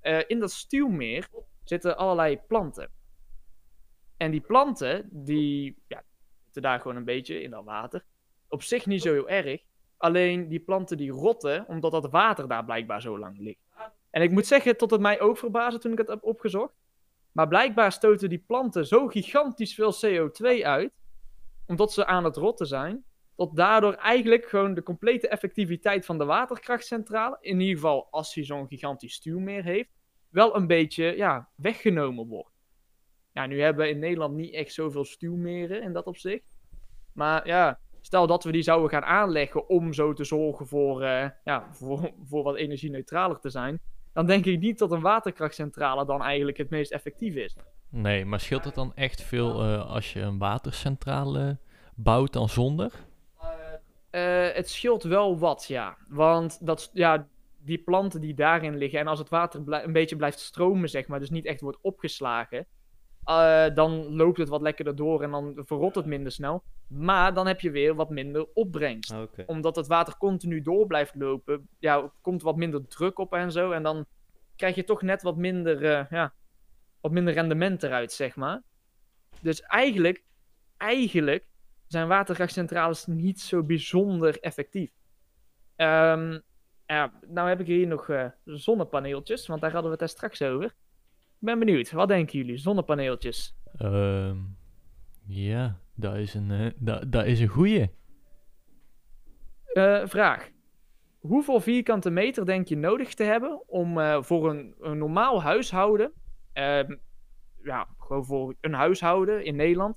Eh, 0.01 0.19
in 0.27 0.39
dat 0.39 0.51
stuwmeer 0.51 1.29
zitten 1.65 1.97
allerlei 1.97 2.39
planten. 2.39 2.91
En 4.17 4.31
die 4.31 4.41
planten, 4.41 5.09
die 5.13 5.83
ja, 5.87 6.05
zitten 6.45 6.63
daar 6.63 6.81
gewoon 6.81 6.97
een 6.97 7.05
beetje 7.05 7.43
in 7.43 7.51
dat 7.51 7.65
water. 7.65 8.05
Op 8.49 8.63
zich 8.63 8.87
niet 8.87 9.03
zo 9.03 9.13
heel 9.13 9.29
erg. 9.29 9.63
Alleen 9.97 10.49
die 10.49 10.61
planten 10.61 10.97
die 10.97 11.11
rotten, 11.11 11.67
omdat 11.67 11.93
dat 11.93 12.11
water 12.11 12.49
daar 12.49 12.65
blijkbaar 12.65 13.01
zo 13.01 13.19
lang 13.19 13.39
ligt. 13.39 13.67
En 14.11 14.23
ik 14.23 14.31
moet 14.31 14.47
zeggen, 14.47 14.77
tot 14.77 14.91
het 14.91 15.01
mij 15.01 15.21
ook 15.21 15.39
verbaasde 15.39 15.79
toen 15.79 15.93
ik 15.93 15.99
het 15.99 16.09
heb 16.09 16.25
opgezocht. 16.25 16.75
Maar 17.33 17.49
blijkbaar 17.49 17.93
stoten 17.93 18.29
die 18.29 18.45
planten 18.47 18.87
zo 18.87 19.07
gigantisch 19.07 19.75
veel 19.75 19.95
CO2 20.07 20.63
uit, 20.63 20.93
omdat 21.67 21.93
ze 21.93 22.07
aan 22.07 22.25
het 22.25 22.37
rotten 22.37 22.67
zijn, 22.67 23.05
dat 23.37 23.57
daardoor 23.57 23.93
eigenlijk 23.93 24.47
gewoon 24.47 24.75
de 24.75 24.83
complete 24.83 25.29
effectiviteit 25.29 26.07
van 26.07 26.19
de 26.19 26.25
waterkrachtcentrale, 26.25 27.39
in 27.41 27.61
ieder 27.61 27.75
geval 27.75 28.09
als 28.11 28.35
hij 28.35 28.45
zo'n 28.45 28.69
gigantisch 28.69 29.15
stuwmeer 29.15 29.65
heeft, 29.65 29.91
wel 30.29 30.57
een 30.57 30.67
beetje 30.67 31.17
ja, 31.17 31.49
weggenomen 31.55 32.27
wordt. 32.27 32.57
Ja, 33.33 33.47
nu 33.47 33.61
hebben 33.61 33.85
we 33.85 33.91
in 33.91 33.99
Nederland 33.99 34.35
niet 34.35 34.55
echt 34.55 34.73
zoveel 34.73 35.05
stuwmeren 35.05 35.83
in 35.83 35.93
dat 35.93 36.07
opzicht. 36.07 36.45
Maar 37.13 37.47
ja, 37.47 37.81
stel 38.01 38.27
dat 38.27 38.45
we 38.45 38.53
die 38.53 38.63
zouden 38.63 38.91
gaan 38.91 39.05
aanleggen 39.05 39.69
om 39.69 39.93
zo 39.93 40.13
te 40.13 40.25
zorgen 40.25 40.67
voor, 40.67 41.03
eh, 41.03 41.29
ja, 41.45 41.75
voor, 41.75 42.13
voor 42.25 42.43
wat 42.43 42.57
energie-neutraler 42.57 43.41
te 43.41 43.51
zijn. 43.51 43.81
Dan 44.19 44.27
denk 44.27 44.45
ik 44.45 44.61
niet 44.61 44.79
dat 44.79 44.93
een 44.93 45.01
waterkrachtcentrale 45.01 46.05
dan 46.05 46.23
eigenlijk 46.23 46.57
het 46.57 46.71
meest 46.71 46.93
effectief 46.93 47.35
is. 47.35 47.57
Nee, 47.89 48.25
maar 48.25 48.41
scheelt 48.41 48.65
het 48.65 48.75
dan 48.75 48.93
echt 48.95 49.23
veel 49.23 49.63
eh, 49.63 49.91
als 49.91 50.13
je 50.13 50.21
een 50.21 50.39
watercentrale 50.39 51.59
bouwt 51.95 52.33
dan 52.33 52.49
zonder? 52.49 52.93
Eh, 54.11 54.49
het 54.53 54.69
scheelt 54.69 55.03
wel 55.03 55.39
wat, 55.39 55.65
ja. 55.67 55.97
Want 56.09 56.67
dat, 56.67 56.91
ja, 56.93 57.27
die 57.59 57.79
planten 57.79 58.21
die 58.21 58.35
daarin 58.35 58.77
liggen, 58.77 58.99
en 58.99 59.07
als 59.07 59.19
het 59.19 59.29
water 59.29 59.63
een 59.67 59.93
beetje 59.93 60.17
blijft 60.17 60.39
stromen, 60.39 60.89
zeg 60.89 61.07
maar, 61.07 61.19
dus 61.19 61.31
niet 61.31 61.47
echt 61.47 61.61
wordt 61.61 61.79
opgeslagen, 61.81 62.67
eh, 63.29 63.75
dan 63.75 64.15
loopt 64.15 64.39
het 64.39 64.49
wat 64.49 64.61
lekkerder 64.61 64.97
door 64.97 65.23
en 65.23 65.31
dan 65.31 65.63
verrot 65.65 65.95
het 65.95 66.07
minder 66.07 66.33
snel. 66.33 66.63
Maar 66.87 67.35
dan 67.35 67.47
heb 67.47 67.61
je 67.61 67.71
weer 67.71 67.95
wat 67.95 68.11
minder 68.11 68.47
opbrengst. 68.55 69.13
Ah. 69.13 69.23
Omdat 69.47 69.77
het 69.77 69.87
water 69.87 70.17
continu 70.17 70.63
door 70.63 70.87
blijft 70.87 71.15
lopen, 71.15 71.69
ja, 71.79 72.13
komt 72.21 72.43
wat 72.43 72.57
minder 72.57 72.87
druk 72.87 73.19
op 73.19 73.33
en 73.33 73.53
zo. 73.53 73.71
En 73.71 73.83
dan 73.83 74.07
krijg 74.57 74.75
je 74.75 74.85
toch 74.85 75.03
net 75.03 75.23
wat 75.23 75.37
minder, 75.37 75.85
eh, 75.85 76.11
ja, 76.11 76.33
wat 77.01 77.13
minder 77.13 77.35
rendement 77.35 77.83
eruit, 77.83 78.13
zeg 78.13 78.37
maar. 78.37 78.63
Dus 79.41 79.61
eigenlijk, 79.61 80.25
eigenlijk 80.77 81.49
zijn 81.87 82.09
waterkrachtcentrales 82.09 83.07
niet 83.07 83.41
zo 83.41 83.63
bijzonder 83.63 84.41
effectief. 84.41 84.91
Ehm, 85.77 86.39
ja, 86.87 87.13
nou 87.27 87.49
heb 87.49 87.61
ik 87.61 87.67
hier 87.67 87.87
nog 87.87 88.09
eh, 88.09 88.27
zonnepaneeltjes, 88.45 89.47
want 89.47 89.61
daar 89.61 89.73
hadden 89.73 89.91
we 89.91 89.97
het 89.97 90.07
daar 90.07 90.17
straks 90.17 90.43
over. 90.43 90.75
Ik 91.41 91.47
ben 91.47 91.59
benieuwd, 91.59 91.93
wat 91.93 92.09
denken 92.09 92.39
jullie? 92.39 92.57
Zonnepaneeltjes. 92.57 93.57
Ehm, 93.77 94.37
ja, 95.27 95.81
dat 95.95 96.15
is 96.15 96.35
een, 96.35 96.51
eh, 96.51 96.71
dat, 96.77 97.13
dat 97.13 97.27
is 97.27 97.41
een 97.41 97.49
goeie. 97.49 97.91
Eh, 99.65 100.07
vraag. 100.07 100.51
Hoeveel 101.19 101.61
vierkante 101.61 102.11
meter 102.11 102.47
denk 102.47 102.69
je 102.69 102.77
nodig 102.77 103.15
te 103.15 103.23
hebben 103.23 103.69
om 103.69 103.99
eh, 103.99 104.23
voor 104.23 104.51
een, 104.51 104.75
een 104.81 104.99
normaal 104.99 105.43
huishouden, 105.43 106.13
ehm, 106.53 106.97
ja, 107.63 107.89
gewoon 107.99 108.25
voor 108.25 108.55
een 108.61 108.75
huishouden 108.75 109.45
in 109.45 109.57
Nederland, 109.57 109.97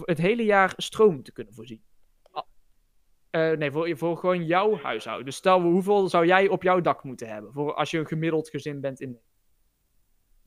het 0.00 0.18
hele 0.18 0.44
jaar 0.44 0.72
stroom 0.76 1.22
te 1.22 1.32
kunnen 1.32 1.54
voorzien? 1.54 1.82
Ah, 2.30 3.56
nee, 3.58 3.70
voor, 3.70 3.96
voor 3.96 4.16
gewoon 4.16 4.46
jouw 4.46 4.76
huishouden. 4.76 5.24
Dus 5.24 5.36
stel, 5.36 5.60
hoeveel 5.60 6.08
zou 6.08 6.26
jij 6.26 6.48
op 6.48 6.62
jouw 6.62 6.80
dak 6.80 7.04
moeten 7.04 7.28
hebben 7.28 7.52
voor 7.52 7.74
als 7.74 7.90
je 7.90 7.98
een 7.98 8.06
gemiddeld 8.06 8.48
gezin 8.48 8.80
bent 8.80 9.00
in 9.00 9.18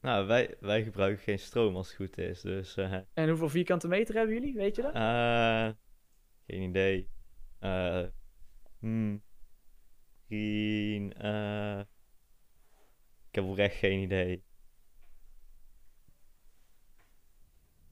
Nou, 0.03 0.27
wij, 0.27 0.55
wij 0.59 0.83
gebruiken 0.83 1.23
geen 1.23 1.39
stroom 1.39 1.75
als 1.75 1.87
het 1.87 1.95
goed 1.95 2.17
is, 2.17 2.41
dus... 2.41 2.77
eh 2.77 2.93
En 3.13 3.29
hoeveel 3.29 3.49
vierkante 3.49 3.87
meter 3.87 4.15
hebben 4.15 4.33
jullie? 4.33 4.53
Weet 4.53 4.75
je 4.75 4.81
dat? 4.81 4.93
eh, 4.93 5.69
geen 6.47 6.61
idee. 6.69 7.09
Eh 7.59 8.03
hmm. 8.79 9.23
Geen... 10.27 11.11
ik 13.29 13.35
heb 13.35 13.43
oprecht 13.43 13.75
geen 13.75 13.99
idee. 13.99 14.43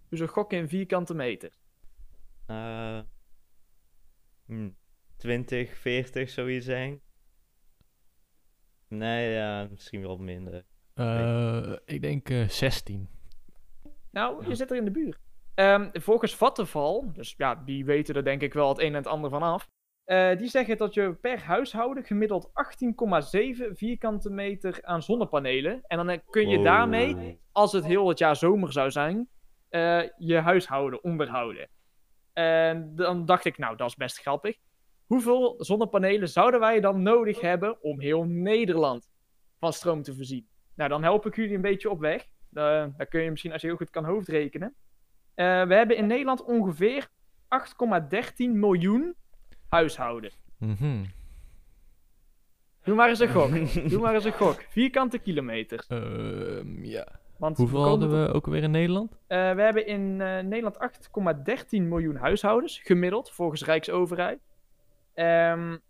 Dus 0.09 0.19
een 0.19 0.27
gok 0.27 0.53
in 0.53 0.69
vierkante 0.69 1.13
meter. 1.13 1.51
Eh 2.45 2.99
hmm. 4.45 4.75
20, 5.17 5.77
40 5.77 6.29
zou 6.29 6.51
je 6.51 6.61
zeggen? 6.61 7.01
Nee, 8.87 9.31
ja, 9.31 9.67
misschien 9.71 10.01
wel 10.01 10.17
minder. 10.17 10.65
Eh, 11.01 11.73
ik 11.85 12.01
denk 12.01 12.29
eh 12.29 12.47
16. 12.47 13.09
Nou, 14.11 14.47
je 14.47 14.55
zit 14.55 14.71
er 14.71 14.77
in 14.77 14.85
de 14.85 14.91
buurt. 14.91 15.17
Ehm, 15.55 15.89
volgens 15.93 16.35
Vattenval, 16.35 17.11
dus 17.13 17.33
ja, 17.37 17.55
die 17.55 17.85
weten 17.85 18.15
er 18.15 18.23
denk 18.23 18.41
ik 18.41 18.53
wel 18.53 18.69
het 18.69 18.79
een 18.79 18.87
en 18.87 18.93
het 18.93 19.07
ander 19.07 19.29
van 19.29 19.41
af. 19.43 19.67
eh, 20.03 20.37
die 20.37 20.47
zeggen 20.49 20.77
dat 20.77 20.93
je 20.93 21.13
per 21.13 21.39
huishouden 21.43 22.03
gemiddeld 22.03 22.49
18,7 22.53 23.75
vierkante 23.75 24.29
meter 24.29 24.79
aan 24.81 25.01
zonnepanelen. 25.03 25.81
En 25.87 25.97
dan 25.97 26.09
eh, 26.09 26.19
kun 26.29 26.49
je 26.49 26.55
Wow. 26.55 26.65
daarmee, 26.65 27.39
als 27.51 27.71
het 27.71 27.85
heel 27.85 28.07
het 28.07 28.17
jaar 28.19 28.35
zomer 28.35 28.71
zou 28.71 28.91
zijn, 28.91 29.29
eh, 29.69 30.01
je 30.17 30.35
huishouden 30.37 31.03
onderhouden. 31.03 31.69
En 32.33 32.95
dan 32.95 33.25
dacht 33.25 33.45
ik, 33.45 33.57
nou, 33.57 33.75
dat 33.75 33.87
is 33.87 33.95
best 33.95 34.19
grappig. 34.19 34.57
Hoeveel 35.05 35.55
zonnepanelen 35.57 36.29
zouden 36.29 36.59
wij 36.59 36.79
dan 36.79 37.01
nodig 37.01 37.41
hebben 37.41 37.83
om 37.83 37.99
heel 37.99 38.23
Nederland 38.23 39.09
van 39.59 39.73
stroom 39.73 40.01
te 40.01 40.15
voorzien? 40.15 40.47
Nou, 40.75 40.89
dan 40.89 41.03
help 41.03 41.25
ik 41.25 41.35
jullie 41.35 41.55
een 41.55 41.61
beetje 41.61 41.89
op 41.89 41.99
weg. 41.99 42.21
Uh, 42.21 42.85
daar 42.97 43.05
kun 43.09 43.21
je 43.21 43.29
misschien, 43.29 43.51
als 43.51 43.61
je 43.61 43.67
heel 43.67 43.75
goed 43.75 43.89
kan, 43.89 44.05
hoofdrekenen. 44.05 44.73
Uh, 45.35 45.67
we 45.67 45.73
hebben 45.73 45.97
in 45.97 46.07
Nederland 46.07 46.43
ongeveer 46.43 47.07
8,13 47.49 48.29
miljoen 48.37 49.15
huishouden. 49.69 50.31
Mhm. 50.57 51.03
Doe 52.83 52.95
maar 52.95 53.09
eens 53.09 53.19
een 53.19 53.29
gok. 53.29 53.49
Doe 53.89 54.01
maar 54.01 54.13
eens 54.13 54.25
een 54.25 54.33
gok. 54.33 54.61
Vierkante 54.69 55.19
kilometers. 55.19 55.87
Ehm, 55.87 56.83
ja. 56.83 57.19
Want 57.37 57.57
Hoeveel 57.57 57.83
hadden 57.83 58.23
we 58.23 58.33
ook 58.33 58.45
alweer 58.45 58.63
in 58.63 58.71
Nederland? 58.71 59.11
Uh, 59.11 59.17
we 59.27 59.61
hebben 59.61 59.87
in 59.87 60.01
uh, 60.01 60.39
Nederland 60.39 60.77
8,13 61.59 61.63
miljoen 61.69 62.15
huishoudens, 62.15 62.79
gemiddeld, 62.79 63.31
volgens 63.31 63.65
Rijksoverheid. 63.65 64.39
Um, 65.15 65.81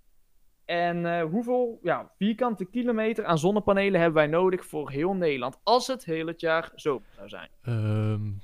en 0.71 0.97
uh, 0.97 1.23
hoeveel 1.23 1.79
ja, 1.83 2.11
vierkante 2.17 2.65
kilometer 2.65 3.25
aan 3.25 3.37
zonnepanelen 3.37 3.99
hebben 3.99 4.21
wij 4.21 4.27
nodig 4.27 4.65
voor 4.65 4.91
heel 4.91 5.13
Nederland, 5.13 5.59
als 5.63 5.87
het 5.87 6.05
heel 6.05 6.27
het 6.27 6.41
jaar 6.41 6.71
zomer 6.75 7.07
zou 7.15 7.29
zijn? 7.29 7.49
Um, 7.65 8.41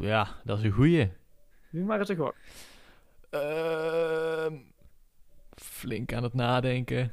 ja, 0.00 0.28
dat 0.44 0.58
is 0.58 0.64
een 0.64 0.70
goeie. 0.70 1.12
Doe 1.70 1.84
maar 1.84 1.98
eens 1.98 2.08
een 2.08 2.16
gok. 2.16 2.34
Uh, 3.30 4.46
flink 5.54 6.12
aan 6.12 6.22
het 6.22 6.34
nadenken. 6.34 7.12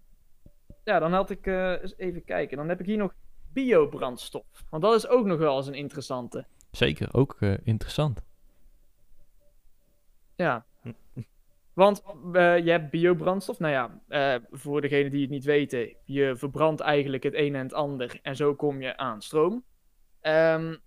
ja, 0.83 0.99
dan 0.99 1.13
had 1.13 1.29
ik 1.29 1.47
uh, 1.47 1.81
eens 1.81 1.97
even 1.97 2.23
kijken. 2.23 2.57
Dan 2.57 2.69
heb 2.69 2.79
ik 2.79 2.85
hier 2.85 2.97
nog 2.97 3.13
biobrandstof. 3.53 4.65
Want 4.69 4.83
dat 4.83 4.95
is 4.95 5.07
ook 5.07 5.25
nog 5.25 5.37
wel 5.37 5.57
eens 5.57 5.67
een 5.67 5.73
interessante. 5.73 6.45
Zeker, 6.71 7.13
ook 7.13 7.41
interessant. 7.63 8.21
Ja. 10.35 10.65
Want 11.73 12.03
uh, 12.33 12.57
je 12.57 12.71
hebt 12.71 12.89
biobrandstof. 12.89 13.59
Nou 13.59 13.73
ja, 13.73 14.01
uh, 14.35 14.45
voor 14.51 14.81
degenen 14.81 15.11
die 15.11 15.21
het 15.21 15.29
niet 15.29 15.43
weten, 15.43 15.95
je 16.03 16.35
verbrandt 16.35 16.81
eigenlijk 16.81 17.23
het 17.23 17.33
een 17.33 17.55
en 17.55 17.63
het 17.63 17.73
ander. 17.73 18.19
En 18.21 18.35
zo 18.35 18.55
kom 18.55 18.81
je 18.81 18.97
aan 18.97 19.21
stroom. 19.21 19.53
Um, 20.21 20.77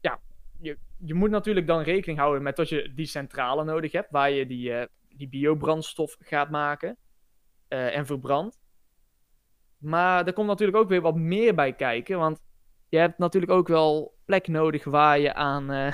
ja, 0.00 0.20
je, 0.58 0.78
je 0.96 1.14
moet 1.14 1.30
natuurlijk 1.30 1.66
dan 1.66 1.82
rekening 1.82 2.18
houden 2.18 2.42
met 2.42 2.56
dat 2.56 2.68
je 2.68 2.92
die 2.94 3.06
centrale 3.06 3.64
nodig 3.64 3.92
hebt, 3.92 4.10
waar 4.10 4.30
je 4.30 4.46
die, 4.46 4.70
uh, 4.70 4.82
die 5.08 5.28
biobrandstof 5.28 6.16
gaat 6.18 6.50
maken 6.50 6.96
en 7.68 8.06
verbrandt. 8.06 8.58
Maar 9.78 10.26
er 10.26 10.32
komt 10.32 10.46
natuurlijk 10.46 10.78
ook 10.78 10.88
weer 10.88 11.00
wat 11.00 11.16
meer 11.16 11.54
bij 11.54 11.72
kijken, 11.72 12.18
want 12.18 12.40
je 12.88 12.98
hebt 12.98 13.18
natuurlijk 13.18 13.52
ook 13.52 13.68
wel 13.68 14.16
plek 14.24 14.48
nodig 14.48 14.84
waar 14.84 15.18
je 15.18 15.34
aan, 15.34 15.70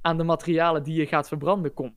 aan 0.00 0.16
de 0.16 0.24
materialen 0.24 0.82
die 0.82 1.00
je 1.00 1.06
gaat 1.06 1.28
verbranden 1.28 1.74
komt. 1.74 1.96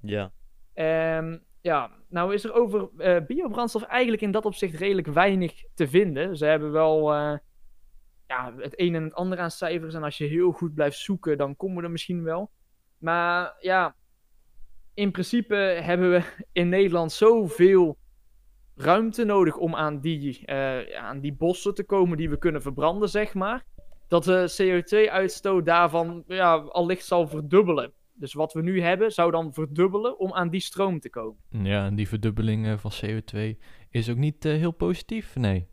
Ja. 0.00 0.32
Um, 0.80 1.44
ja, 1.60 1.90
nou 2.08 2.34
is 2.34 2.44
er 2.44 2.52
over 2.52 2.90
biobrandstof 3.26 3.82
eigenlijk 3.82 4.22
in 4.22 4.30
dat 4.30 4.44
opzicht 4.44 4.74
redelijk 4.74 5.06
weinig 5.06 5.64
te 5.74 5.88
vinden. 5.88 6.36
Ze 6.36 6.44
hebben 6.44 6.72
wel 6.72 7.12
ja, 8.30 8.54
het 8.56 8.80
een 8.80 8.94
en 8.94 9.02
het 9.02 9.14
ander 9.14 9.38
aan 9.38 9.50
cijfers. 9.50 9.94
En 9.94 10.02
als 10.02 10.18
je 10.18 10.24
heel 10.24 10.52
goed 10.52 10.74
blijft 10.74 10.98
zoeken, 10.98 11.38
dan 11.38 11.56
komen 11.56 11.76
we 11.76 11.82
er 11.82 11.90
misschien 11.90 12.22
wel. 12.22 12.50
Maar 12.98 13.56
ja, 13.60 13.94
in 14.94 15.10
principe 15.10 15.54
hebben 15.54 16.10
we 16.10 16.22
in 16.52 16.68
Nederland 16.68 17.12
zoveel 17.12 17.98
ruimte 18.74 19.24
nodig 19.24 19.56
om 19.56 19.74
aan 19.74 20.00
die, 20.00 20.42
uh, 20.46 20.96
aan 20.96 21.20
die 21.20 21.32
bossen 21.32 21.74
te 21.74 21.84
komen 21.84 22.16
die 22.16 22.30
we 22.30 22.38
kunnen 22.38 22.62
verbranden, 22.62 23.08
zeg 23.08 23.34
maar. 23.34 23.64
Dat 24.08 24.24
de 24.24 24.54
CO2-uitstoot 24.62 25.64
daarvan 25.66 26.24
ja, 26.26 26.54
allicht 26.54 27.04
zal 27.04 27.28
verdubbelen. 27.28 27.92
Dus 28.20 28.32
wat 28.32 28.52
we 28.52 28.62
nu 28.62 28.80
hebben, 28.80 29.12
zou 29.12 29.30
dan 29.30 29.52
verdubbelen 29.52 30.18
om 30.18 30.32
aan 30.32 30.50
die 30.50 30.60
stroom 30.60 31.00
te 31.00 31.10
komen. 31.10 31.40
Ja, 31.48 31.86
en 31.86 31.94
die 31.94 32.08
verdubbeling 32.08 32.80
van 32.80 32.92
CO2 33.04 33.38
is 33.90 34.10
ook 34.10 34.16
niet 34.16 34.44
uh, 34.44 34.52
heel 34.52 34.70
positief, 34.70 35.36
nee. 35.36 35.68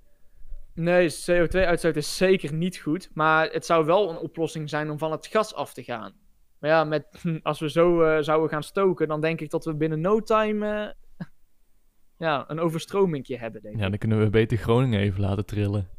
Nee, 0.73 1.09
CO2-uitstoot 1.11 1.95
is 1.95 2.17
zeker 2.17 2.53
niet 2.53 2.77
goed. 2.77 3.09
Maar 3.13 3.49
het 3.49 3.65
zou 3.65 3.85
wel 3.85 4.09
een 4.09 4.17
oplossing 4.17 4.69
zijn 4.69 4.89
om 4.89 4.97
van 4.97 5.11
het 5.11 5.27
gas 5.27 5.53
af 5.53 5.73
te 5.73 5.83
gaan. 5.83 6.13
Maar 6.59 6.69
ja, 6.69 6.83
met, 6.83 7.23
als 7.43 7.59
we 7.59 7.69
zo 7.69 8.03
uh, 8.03 8.21
zouden 8.21 8.49
gaan 8.49 8.63
stoken, 8.63 9.07
dan 9.07 9.21
denk 9.21 9.41
ik 9.41 9.49
dat 9.49 9.65
we 9.65 9.75
binnen 9.75 10.01
no 10.01 10.21
time 10.21 10.93
uh, 11.17 11.27
ja, 12.27 12.43
een 12.47 12.59
overstromingje 12.59 13.37
hebben. 13.37 13.61
Denk 13.61 13.77
ja, 13.77 13.83
ik. 13.83 13.89
dan 13.89 13.99
kunnen 13.99 14.19
we 14.19 14.29
beter 14.29 14.57
Groningen 14.57 14.99
even 14.99 15.21
laten 15.21 15.45
trillen. 15.45 15.89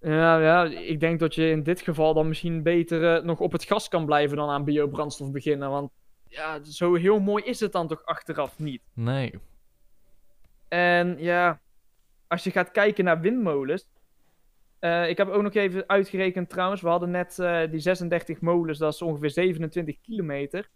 Ja, 0.00 0.38
ja, 0.38 0.64
ik 0.64 1.00
denk 1.00 1.18
dat 1.20 1.34
je 1.34 1.50
in 1.50 1.62
dit 1.62 1.80
geval 1.80 2.14
dan 2.14 2.28
misschien 2.28 2.62
beter 2.62 3.16
uh, 3.16 3.24
nog 3.24 3.40
op 3.40 3.52
het 3.52 3.64
gas 3.64 3.88
kan 3.88 4.06
blijven 4.06 4.36
dan 4.36 4.48
aan 4.48 4.64
biobrandstof 4.64 5.30
beginnen. 5.30 5.70
Want 5.70 5.90
ja, 6.26 6.64
zo 6.64 6.94
heel 6.94 7.20
mooi 7.20 7.44
is 7.44 7.60
het 7.60 7.72
dan 7.72 7.88
toch 7.88 8.04
achteraf 8.04 8.58
niet. 8.58 8.82
Nee. 8.94 9.40
En 10.68 11.16
ja, 11.18 11.60
als 12.26 12.44
je 12.44 12.50
gaat 12.50 12.70
kijken 12.70 13.04
naar 13.04 13.20
windmolens. 13.20 13.86
Uh, 14.80 15.08
ik 15.08 15.16
heb 15.16 15.28
ook 15.28 15.42
nog 15.42 15.54
even 15.54 15.88
uitgerekend 15.88 16.48
trouwens. 16.48 16.80
We 16.80 16.88
hadden 16.88 17.10
net 17.10 17.38
uh, 17.40 17.70
die 17.70 17.80
36 17.80 18.40
molens, 18.40 18.78
dat 18.78 18.94
is 18.94 19.02
ongeveer 19.02 19.30
27 19.30 20.00
kilometer. 20.00 20.70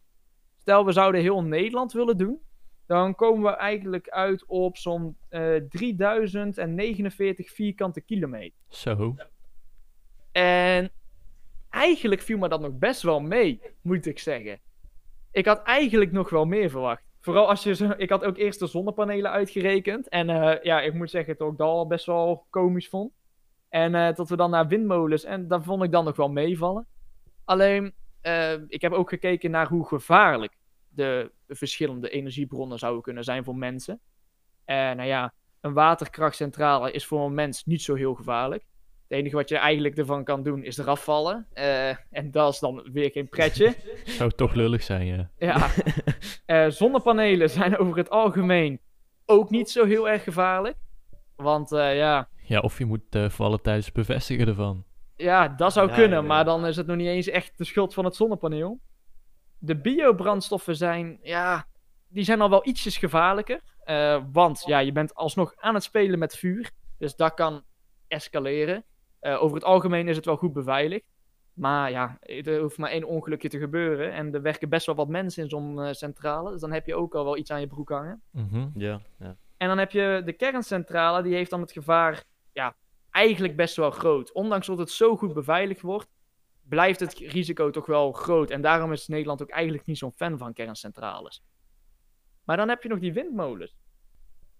stel 0.61 0.85
we 0.85 0.93
zouden 0.93 1.21
heel 1.21 1.43
Nederland 1.43 1.93
willen 1.93 2.17
doen, 2.17 2.41
dan 2.87 3.15
komen 3.15 3.51
we 3.51 3.57
eigenlijk 3.57 4.09
uit 4.09 4.45
op 4.47 4.77
zo'n 4.77 5.17
eh 5.29 5.57
3049 5.69 7.51
vierkante 7.51 8.01
kilometer. 8.01 8.59
Zo. 8.69 9.15
En 10.33 10.91
eigenlijk 11.71 12.21
viel 12.21 12.39
me 12.39 12.49
dat 12.49 12.61
nog 12.61 12.79
best 12.79 13.03
wel 13.03 13.21
mee, 13.21 13.61
moet 13.81 14.07
ik 14.07 14.19
zeggen. 14.19 14.61
Ik 15.31 15.47
had 15.47 15.63
eigenlijk 15.63 16.13
nog 16.13 16.31
wel 16.31 16.45
meer 16.45 16.71
verwacht. 16.71 17.03
Vooral 17.21 17.49
als 17.49 17.63
je 17.63 17.75
zo, 17.75 17.91
ik 17.97 18.11
had 18.11 18.25
ook 18.25 18.37
eerst 18.37 18.59
de 18.59 18.67
zonnepanelen 18.67 19.31
uitgerekend. 19.31 20.09
En 20.09 20.31
eh, 20.31 20.63
ja, 20.63 20.81
ik 20.81 20.95
moet 20.95 21.11
zeggen 21.11 21.37
dat 21.37 21.53
ik 21.53 21.59
dat 21.59 21.67
al 21.67 21.87
best 21.87 22.07
wel 22.07 22.47
komisch 22.51 22.89
vond. 22.89 23.13
En 23.69 23.95
eh, 23.95 24.15
dat 24.15 24.29
we 24.29 24.37
dan 24.37 24.51
naar 24.51 24.69
windmolens. 24.69 25.25
En 25.25 25.49
dat 25.49 25.65
vond 25.65 25.83
ik 25.83 25.93
dan 25.93 26.05
nog 26.05 26.17
wel 26.17 26.29
meevallen. 26.29 26.87
Alleen, 27.45 27.95
eh, 28.21 28.53
ik 28.69 28.81
heb 28.81 28.93
ook 28.93 29.09
gekeken 29.09 29.51
naar 29.51 29.69
hoe 29.69 29.87
gevaarlijk 29.87 30.53
de 30.95 31.31
verschillende 31.49 32.11
energiebronnen 32.11 32.79
zouden 32.79 33.03
kunnen 33.03 33.25
zijn 33.25 33.45
voor 33.45 33.57
mensen. 33.57 34.01
En 34.65 34.97
nou 34.97 35.09
ja, 35.09 35.33
een 35.61 35.73
waterkrachtcentrale 35.73 36.91
is 36.93 37.07
voor 37.07 37.25
een 37.27 37.35
mens 37.35 37.65
niet 37.65 37.83
zo 37.83 37.95
heel 37.95 38.15
gevaarlijk. 38.15 38.63
Het 39.09 39.19
enige 39.19 39.37
wat 39.37 39.49
je 39.49 39.57
eigenlijk 39.57 39.97
ervan 39.99 40.25
kan 40.25 40.43
doen 40.43 40.65
is 40.65 40.79
eraf 40.79 41.05
vallen. 41.05 41.47
Eh, 41.53 41.89
en 42.11 42.31
dat 42.31 42.53
is 42.53 42.59
dan 42.59 42.89
weer 42.93 43.11
geen 43.11 43.29
pretje. 43.29 43.75
Zou 44.05 44.31
toch 44.31 44.55
lullig 44.55 44.83
zijn, 44.83 45.07
ja. 45.07 45.31
Ja. 45.39 45.69
Eh, 46.47 46.69
zonnepanelen 46.69 47.51
zijn 47.51 47.79
over 47.79 47.97
het 47.97 48.11
algemeen 48.11 48.81
ook 49.27 49.51
niet 49.51 49.71
zo 49.71 49.85
heel 49.85 50.09
erg 50.09 50.23
gevaarlijk. 50.25 50.77
Want 51.37 51.73
eh, 51.73 51.97
ja, 51.97 52.29
Ja, 52.47 52.61
of 52.61 52.79
je 52.79 52.85
moet 52.85 53.01
eh, 53.15 53.29
vallen 53.29 53.63
tijdens 53.63 53.87
het 53.87 53.95
bevestigen 53.95 54.47
ervan. 54.49 54.85
ja, 55.17 55.49
dat 55.49 55.73
zou 55.73 55.89
Ja, 55.89 55.95
kunnen, 55.95 56.21
ja. 56.21 56.27
maar 56.27 56.45
dan 56.45 56.67
is 56.67 56.77
het 56.77 56.87
nog 56.87 56.97
niet 56.97 57.07
eens 57.07 57.29
echt 57.29 57.59
de 57.59 57.65
schuld 57.65 57.95
van 57.95 58.05
het 58.05 58.17
zonnepaneel. 58.17 58.81
De 59.65 59.77
biobrandstoffen 59.77 60.77
zijn, 60.77 61.19
ja, 61.23 61.67
die 62.09 62.25
zijn 62.25 62.41
al 62.41 62.51
wel 62.51 62.67
ietsjes 62.67 62.97
gevaarlijker. 62.97 63.61
Eh, 63.85 64.23
want 64.33 64.63
ja, 64.67 64.79
je 64.79 64.93
bent 64.93 65.15
alsnog 65.15 65.55
aan 65.57 65.75
het 65.75 65.83
spelen 65.83 66.19
met 66.19 66.37
vuur. 66.37 66.71
Dus 66.99 67.17
dat 67.17 67.35
kan 67.35 67.63
escaleren. 68.09 68.85
Eh, 69.21 69.43
over 69.43 69.57
het 69.57 69.65
algemeen 69.65 70.09
is 70.09 70.17
het 70.17 70.25
wel 70.25 70.37
goed 70.37 70.53
beveiligd. 70.53 71.05
Maar 71.53 71.91
ja, 71.91 72.19
er 72.21 72.61
hoeft 72.61 72.79
maar 72.79 72.91
één 72.91 73.05
ongelukje 73.05 73.49
te 73.49 73.59
gebeuren. 73.59 74.13
En 74.13 74.35
er 74.35 74.43
werken 74.43 74.69
best 74.69 74.87
wel 74.87 74.95
wat 74.95 75.09
mensen 75.09 75.43
in 75.43 75.49
zo'n 75.49 75.83
eh, 75.83 75.93
centrale. 75.93 76.51
Dus 76.51 76.61
dan 76.61 76.73
heb 76.73 76.87
je 76.87 76.95
ook 76.95 77.15
al 77.15 77.25
wel 77.25 77.37
iets 77.37 77.51
aan 77.51 77.61
je 77.61 77.67
broek 77.67 77.89
hangen. 77.89 78.23
Mhm. 78.31 78.69
En 79.57 79.69
dan 79.69 79.79
heb 79.79 79.91
je 79.91 80.23
de 80.25 80.33
kerncentrale, 80.33 81.23
die 81.23 81.35
heeft 81.35 81.51
dan 81.51 81.61
het 81.61 81.73
gevaar, 81.73 82.25
ja, 82.53 82.77
eigenlijk 83.11 83.57
best 83.57 83.77
wel 83.77 83.91
groot. 83.91 84.33
Ondanks 84.33 84.67
dat 84.67 84.79
het 84.79 84.91
zo 84.91 85.17
goed 85.17 85.33
beveiligd 85.35 85.81
wordt, 85.81 86.09
blijft 86.69 87.01
het 87.01 87.15
risico 87.15 87.71
toch 87.71 87.87
wel 87.87 88.13
groot. 88.13 88.51
En 88.51 88.63
daarom 88.63 88.93
is 88.93 89.09
Nederland 89.09 89.43
ook 89.43 89.51
eigenlijk 89.51 89.87
niet 89.87 89.99
zo'n 89.99 90.13
fan 90.13 90.39
van 90.39 90.53
kerncentrales. 90.53 91.43
Maar 92.45 92.57
dan 92.57 92.69
heb 92.69 92.83
je 92.83 92.89
nog 92.89 92.99
die 92.99 93.13
windmolens. 93.13 93.77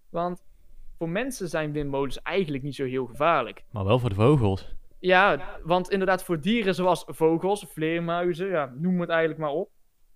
Want 0.09 0.43
voor 0.97 1.09
mensen 1.09 1.49
zijn 1.49 1.71
windmolens 1.71 2.21
eigenlijk 2.21 2.63
niet 2.63 2.75
zo 2.75 2.85
heel 2.85 3.05
gevaarlijk. 3.05 3.63
Maar 3.71 3.85
wel 3.85 3.99
voor 3.99 4.09
de 4.09 4.15
vogels. 4.15 4.75
Ja, 4.99 5.59
want 5.63 5.89
inderdaad 5.89 6.23
voor 6.23 6.41
dieren 6.41 6.75
zoals 6.75 7.03
vogels, 7.07 7.65
vleermuizen, 7.69 8.47
ja, 8.47 8.73
noem 8.75 8.99
het 9.01 9.09
eigenlijk 9.09 9.39
maar 9.39 9.49
op, 9.49 9.69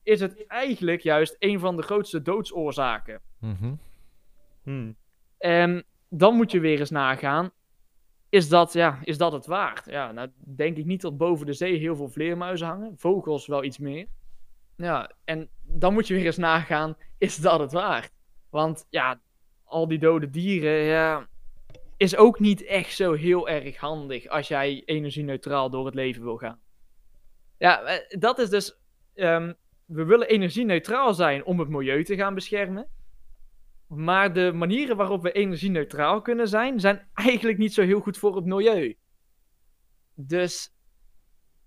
is 0.04 0.20
het 0.20 0.48
eigenlijk 0.48 1.02
juist 1.02 1.36
een 1.40 1.60
van 1.60 1.76
de 1.76 1.82
grootste 1.82 2.22
doodsoorzaken. 2.22 3.22
Mhm. 3.40 3.74
Hm. 4.64 4.92
En 5.38 5.86
dan 6.10 6.36
moet 6.36 6.52
je 6.52 6.60
weer 6.60 6.80
eens 6.80 6.90
nagaan. 6.90 7.52
Is 8.30 8.50
dat, 8.50 8.74
ja, 8.74 9.00
is 9.04 9.18
dat 9.18 9.32
het 9.32 9.46
waard? 9.46 9.86
Ja, 9.86 10.12
nou 10.12 10.30
denk 10.38 10.78
ik 10.78 10.86
niet 10.86 11.02
dat 11.02 11.18
boven 11.18 11.46
de 11.46 11.54
zee 11.54 11.78
heel 11.78 11.96
veel 11.96 12.10
vleermuizen 12.10 12.68
hangen. 12.68 12.98
Vogels 12.98 13.48
wel 13.48 13.64
iets 13.64 13.78
meer. 13.78 14.08
Ja, 14.76 15.12
en 15.24 15.50
dan 15.62 15.94
moet 15.94 16.08
je 16.08 16.14
weer 16.14 16.26
eens 16.26 16.38
nagaan. 16.38 16.98
Is 17.18 17.36
dat 17.36 17.60
het 17.60 17.72
waard? 17.72 18.12
Want 18.50 18.86
ja, 18.90 19.22
al 19.64 19.88
die 19.88 20.00
dode 20.00 20.30
dieren, 20.30 20.84
ja, 20.84 21.28
is 21.98 22.16
ook 22.16 22.40
niet 22.40 22.64
echt 22.66 22.96
zo 22.96 23.14
heel 23.14 23.50
erg 23.50 23.78
handig 23.78 24.28
als 24.28 24.48
jij 24.48 24.82
energie-neutraal 24.86 25.70
door 25.70 25.86
het 25.86 25.96
leven 25.96 26.24
wil 26.24 26.38
gaan. 26.38 26.60
Ja, 27.58 27.82
eh, 27.82 28.20
dat 28.20 28.40
is 28.40 28.50
dus. 28.50 28.80
ehm, 29.14 29.54
we 29.86 30.04
willen 30.04 30.28
energie-neutraal 30.28 31.14
zijn 31.14 31.46
om 31.46 31.60
het 31.60 31.70
milieu 31.70 32.04
te 32.04 32.16
gaan 32.16 32.34
beschermen. 32.34 32.88
Maar 33.90 34.34
de 34.34 34.52
manieren 34.54 34.98
waarop 34.98 35.22
we 35.22 35.32
energie-neutraal 35.32 36.22
kunnen 36.22 36.48
zijn, 36.48 36.80
zijn 36.80 37.08
eigenlijk 37.14 37.58
niet 37.58 37.74
zo 37.74 37.82
heel 37.82 38.00
goed 38.00 38.18
voor 38.18 38.36
het 38.36 38.46
milieu. 38.46 38.98
Dus 40.16 40.76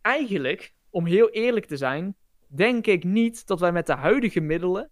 eigenlijk, 0.00 0.74
om 0.90 1.06
heel 1.06 1.30
eerlijk 1.30 1.66
te 1.66 1.76
zijn, 1.76 2.16
denk 2.46 2.86
ik 2.86 3.04
niet 3.04 3.46
dat 3.46 3.60
wij 3.60 3.72
met 3.72 3.86
de 3.86 3.94
huidige 3.94 4.40
middelen 4.40 4.90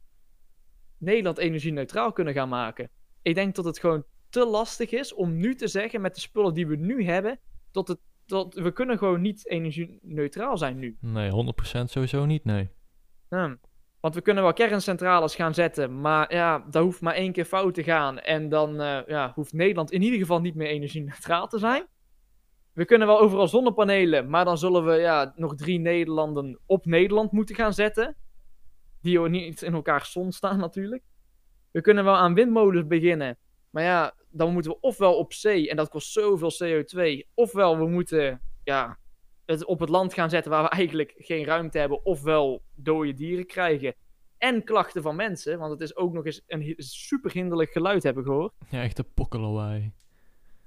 Nederland 0.99 1.39
energie-neutraal 1.39 2.13
kunnen 2.13 2.35
gaan 2.35 2.49
maken. 2.49 2.91
Ik 3.23 3.35
denk 3.35 3.55
dat 3.55 3.65
het 3.65 3.79
gewoon 3.79 4.05
te 4.29 4.47
lastig 4.47 4.91
is 4.91 5.15
om 5.15 5.37
nu 5.37 5.55
te 5.55 5.69
zeggen 5.69 6.01
met 6.01 6.15
de 6.15 6.21
spullen 6.21 6.55
die 6.55 6.67
we 6.67 6.77
nu 6.77 7.05
hebben, 7.05 7.41
dat 7.71 7.89
het, 7.89 7.99
dat 8.27 8.55
we 8.55 8.73
kunnen 8.73 8.99
gewoon 8.99 9.21
niet 9.21 9.49
energie-neutraal 9.49 10.59
zijn 10.59 10.79
nu. 10.79 10.97
Nee, 11.01 11.31
100% 11.31 11.85
sowieso 11.85 12.25
niet, 12.25 12.45
nee. 12.45 12.71
Hmm. 13.29 13.61
Want 14.01 14.15
we 14.15 14.21
kunnen 14.21 14.43
wel 14.43 14.53
kerncentrales 14.53 15.35
gaan 15.35 15.55
zetten, 15.55 16.01
maar 16.01 16.35
ja, 16.35 16.65
dat 16.71 16.83
hoeft 16.83 17.01
maar 17.01 17.15
één 17.15 17.33
keer 17.33 17.45
fout 17.45 17.75
te 17.75 17.83
gaan. 17.83 18.19
En 18.19 18.49
dan 18.49 18.81
eh, 18.81 18.99
ja, 19.07 19.33
hoeft 19.35 19.53
Nederland 19.53 19.91
in 19.93 20.03
ieder 20.03 20.19
geval 20.19 20.41
niet 20.41 20.55
meer 20.55 20.69
energie-neutraal 20.69 21.47
te 21.47 21.59
zijn. 21.59 21.87
We 22.73 22.85
kunnen 22.85 23.07
wel 23.07 23.21
overal 23.21 23.49
zonnepanelen, 23.49 24.31
maar 24.31 24.45
dan 24.45 24.59
zullen 24.59 24.85
we 24.85 24.93
ja, 24.93 25.33
nog 25.37 25.55
drie 25.55 25.79
Nederlanden 25.79 26.59
op 26.67 26.87
Nederland 26.87 27.33
moeten 27.33 27.55
gaan 27.55 27.73
zetten. 27.73 28.17
Die 29.03 29.21
niet 29.21 29.63
in 29.63 29.75
elkaar 29.75 30.07
zon 30.07 30.33
staan 30.33 30.59
natuurlijk. 30.59 31.03
We 31.71 31.81
kunnen 31.81 32.05
wel 32.05 32.17
aan 32.17 32.35
windmolens 32.35 32.87
beginnen, 32.87 33.39
maar 33.71 33.83
ja, 33.83 34.15
dan 34.31 34.53
moeten 34.53 34.71
we 34.71 34.81
ofwel 34.81 35.15
op 35.19 35.33
zee, 35.33 35.71
en 35.71 35.77
dat 35.77 35.89
kost 35.89 36.13
zoveel 36.13 36.53
CO2, 36.65 37.29
ofwel 37.35 37.79
we 37.79 37.87
moeten 37.87 38.43
ja, 38.65 38.99
het 39.59 39.69
op 39.69 39.81
het 39.81 39.89
land 39.89 40.15
gaan 40.15 40.31
zetten 40.31 40.51
waar 40.51 40.63
we 40.63 40.69
eigenlijk 40.69 41.15
geen 41.17 41.45
ruimte 41.45 41.79
hebben, 41.79 42.05
ofwel 42.05 42.63
dode 42.75 43.15
dieren 43.15 43.47
krijgen. 43.47 43.95
En 44.39 44.65
klachten 44.65 45.03
van 45.03 45.17
mensen, 45.17 45.59
want 45.59 45.73
het 45.73 45.81
is 45.81 45.97
ook 45.97 46.13
nog 46.13 46.25
eens 46.25 46.43
een 46.47 46.75
super 46.77 47.33
hinderlijk 47.33 47.71
geluid 47.71 48.03
hebben 48.03 48.25
gehoord. 48.25 48.53
Ja, 48.71 48.83
echt 48.83 48.99
een 48.99 49.13
pokkellawaai. 49.15 49.93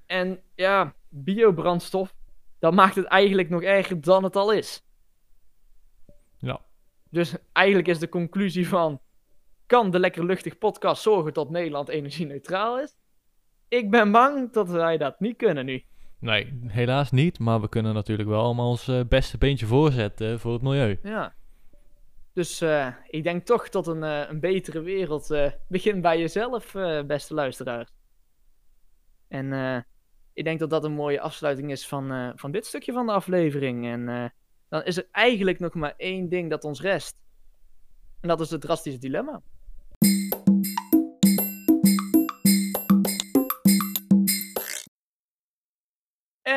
En 0.05 0.41
ja, 0.55 0.95
biobrandstof, 1.09 2.13
dat 2.59 2.73
maakt 2.73 2.95
het 2.95 3.05
eigenlijk 3.05 3.49
nog 3.49 3.61
erger 3.61 4.01
dan 4.01 4.23
het 4.23 4.35
al 4.35 4.51
is. 4.51 4.85
Ja. 6.37 6.61
Dus 7.09 7.35
eigenlijk 7.51 7.87
is 7.87 7.99
de 7.99 8.09
conclusie 8.09 8.67
van, 8.67 9.01
kan 9.65 9.91
de 9.91 9.99
Lekker 9.99 10.25
Luchtig 10.25 10.57
podcast 10.57 11.01
zorgen 11.01 11.33
dat 11.33 11.49
Nederland 11.49 11.89
energie-neutraal 11.89 12.79
is? 12.79 12.95
Ik 13.67 13.89
ben 13.89 14.11
bang 14.11 14.51
dat 14.51 14.69
wij 14.69 14.97
dat 14.97 15.19
niet 15.19 15.37
kunnen 15.37 15.65
nu. 15.65 15.83
Nee, 16.23 16.59
helaas 16.67 17.11
niet, 17.11 17.39
maar 17.39 17.61
we 17.61 17.69
kunnen 17.69 17.93
natuurlijk 17.93 18.29
wel 18.29 18.43
allemaal 18.43 18.69
ons 18.69 18.87
eh, 18.87 18.99
beste 19.09 19.37
beentje 19.37 19.65
voorzetten 19.65 20.39
voor 20.39 20.53
het 20.53 20.61
milieu. 20.61 20.99
Ja. 21.03 21.33
Dus 22.33 22.61
eh, 22.61 22.87
ik 23.07 23.23
denk 23.23 23.45
toch 23.45 23.69
dat 23.69 23.87
een, 23.87 24.03
eh, 24.03 24.29
een 24.29 24.39
betere 24.39 24.81
wereld 24.81 25.51
begint 25.67 26.01
bij 26.01 26.19
jezelf, 26.19 26.71
beste 27.07 27.33
luisteraars. 27.33 27.91
En 29.27 29.85
ik 30.33 30.43
denk 30.43 30.59
dat 30.59 30.69
dat 30.69 30.83
een 30.83 30.91
mooie 30.91 31.21
afsluiting 31.21 31.71
is 31.71 31.87
van, 31.87 32.33
van 32.35 32.51
dit 32.51 32.65
stukje 32.65 32.93
van 32.93 33.05
de 33.05 33.11
aflevering. 33.11 33.85
En 33.85 34.33
dan 34.69 34.83
is 34.83 34.97
er 34.97 35.07
eigenlijk 35.11 35.59
nog 35.59 35.73
maar 35.73 35.93
één 35.97 36.29
ding 36.29 36.49
dat 36.49 36.63
ons 36.63 36.81
rest. 36.81 37.17
En 38.21 38.27
dat 38.27 38.39
is 38.39 38.49
het 38.49 38.61
drastische 38.61 38.99
dilemma. 38.99 39.41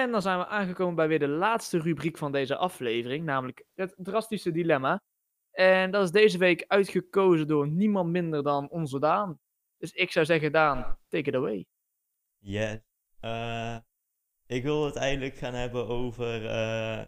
En 0.07 0.13
dan 0.13 0.23
zijn 0.23 0.39
we 0.39 0.47
aangekomen 0.47 0.95
bij 0.95 1.09
weer 1.09 1.19
de 1.19 1.29
laatste 1.29 1.79
rubriek 1.79 2.19
van 2.19 2.33
deze 2.33 2.57
aflevering, 2.57 3.25
namelijk 3.25 3.65
het 3.75 3.95
drastische 3.97 4.51
dilemma. 4.51 5.03
En 5.51 5.91
dat 5.91 6.05
is 6.05 6.11
deze 6.11 6.39
week 6.39 6.65
uitgekozen 6.67 7.47
door 7.47 7.69
niemand 7.69 8.11
minder 8.11 8.43
dan 8.43 8.71
onze 8.71 8.99
Daan. 8.99 9.39
Dus 9.79 9.93
ik 9.93 10.11
zou 10.11 10.27
zeggen, 10.27 10.53
Daan, 10.53 10.99
take 11.09 11.29
it 11.29 11.35
away. 11.35 11.67
Yes. 12.39 12.79
Eh, 13.21 13.77
ik 14.47 14.63
wil 14.63 14.85
het 14.85 14.97
eigenlijk 14.97 15.37
gaan 15.37 15.55
hebben 15.55 15.87
over 15.87 16.47
eh, 16.47 17.05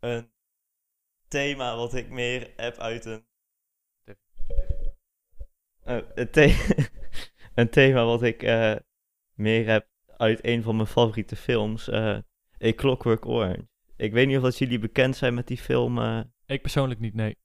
een 0.00 0.32
thema 1.28 1.76
wat 1.76 1.94
ik 1.94 2.08
meer 2.08 2.52
heb 2.56 2.78
uit 2.78 3.04
een. 3.04 3.26
Oh, 5.84 6.00
een, 6.14 6.28
een 7.54 7.70
thema 7.70 8.04
wat 8.04 8.22
ik 8.22 8.42
eh, 8.42 8.76
meer 9.34 9.66
heb 9.66 9.88
uit 10.16 10.44
een 10.44 10.62
van 10.62 10.76
mijn 10.76 10.88
favoriete 10.88 11.36
films, 11.36 11.88
A 12.64 12.72
Clockwork 12.72 13.26
Orange. 13.26 13.68
Ik 13.96 14.12
weet 14.12 14.26
niet 14.26 14.36
of 14.36 14.42
dat 14.42 14.58
jullie 14.58 14.78
bekend 14.78 15.16
zijn 15.16 15.34
met 15.34 15.46
die 15.46 15.58
film. 15.58 15.98
eh 15.98 16.20
Ik 16.46 16.60
persoonlijk 16.62 17.00
niet, 17.00 17.14
nee. 17.14 17.36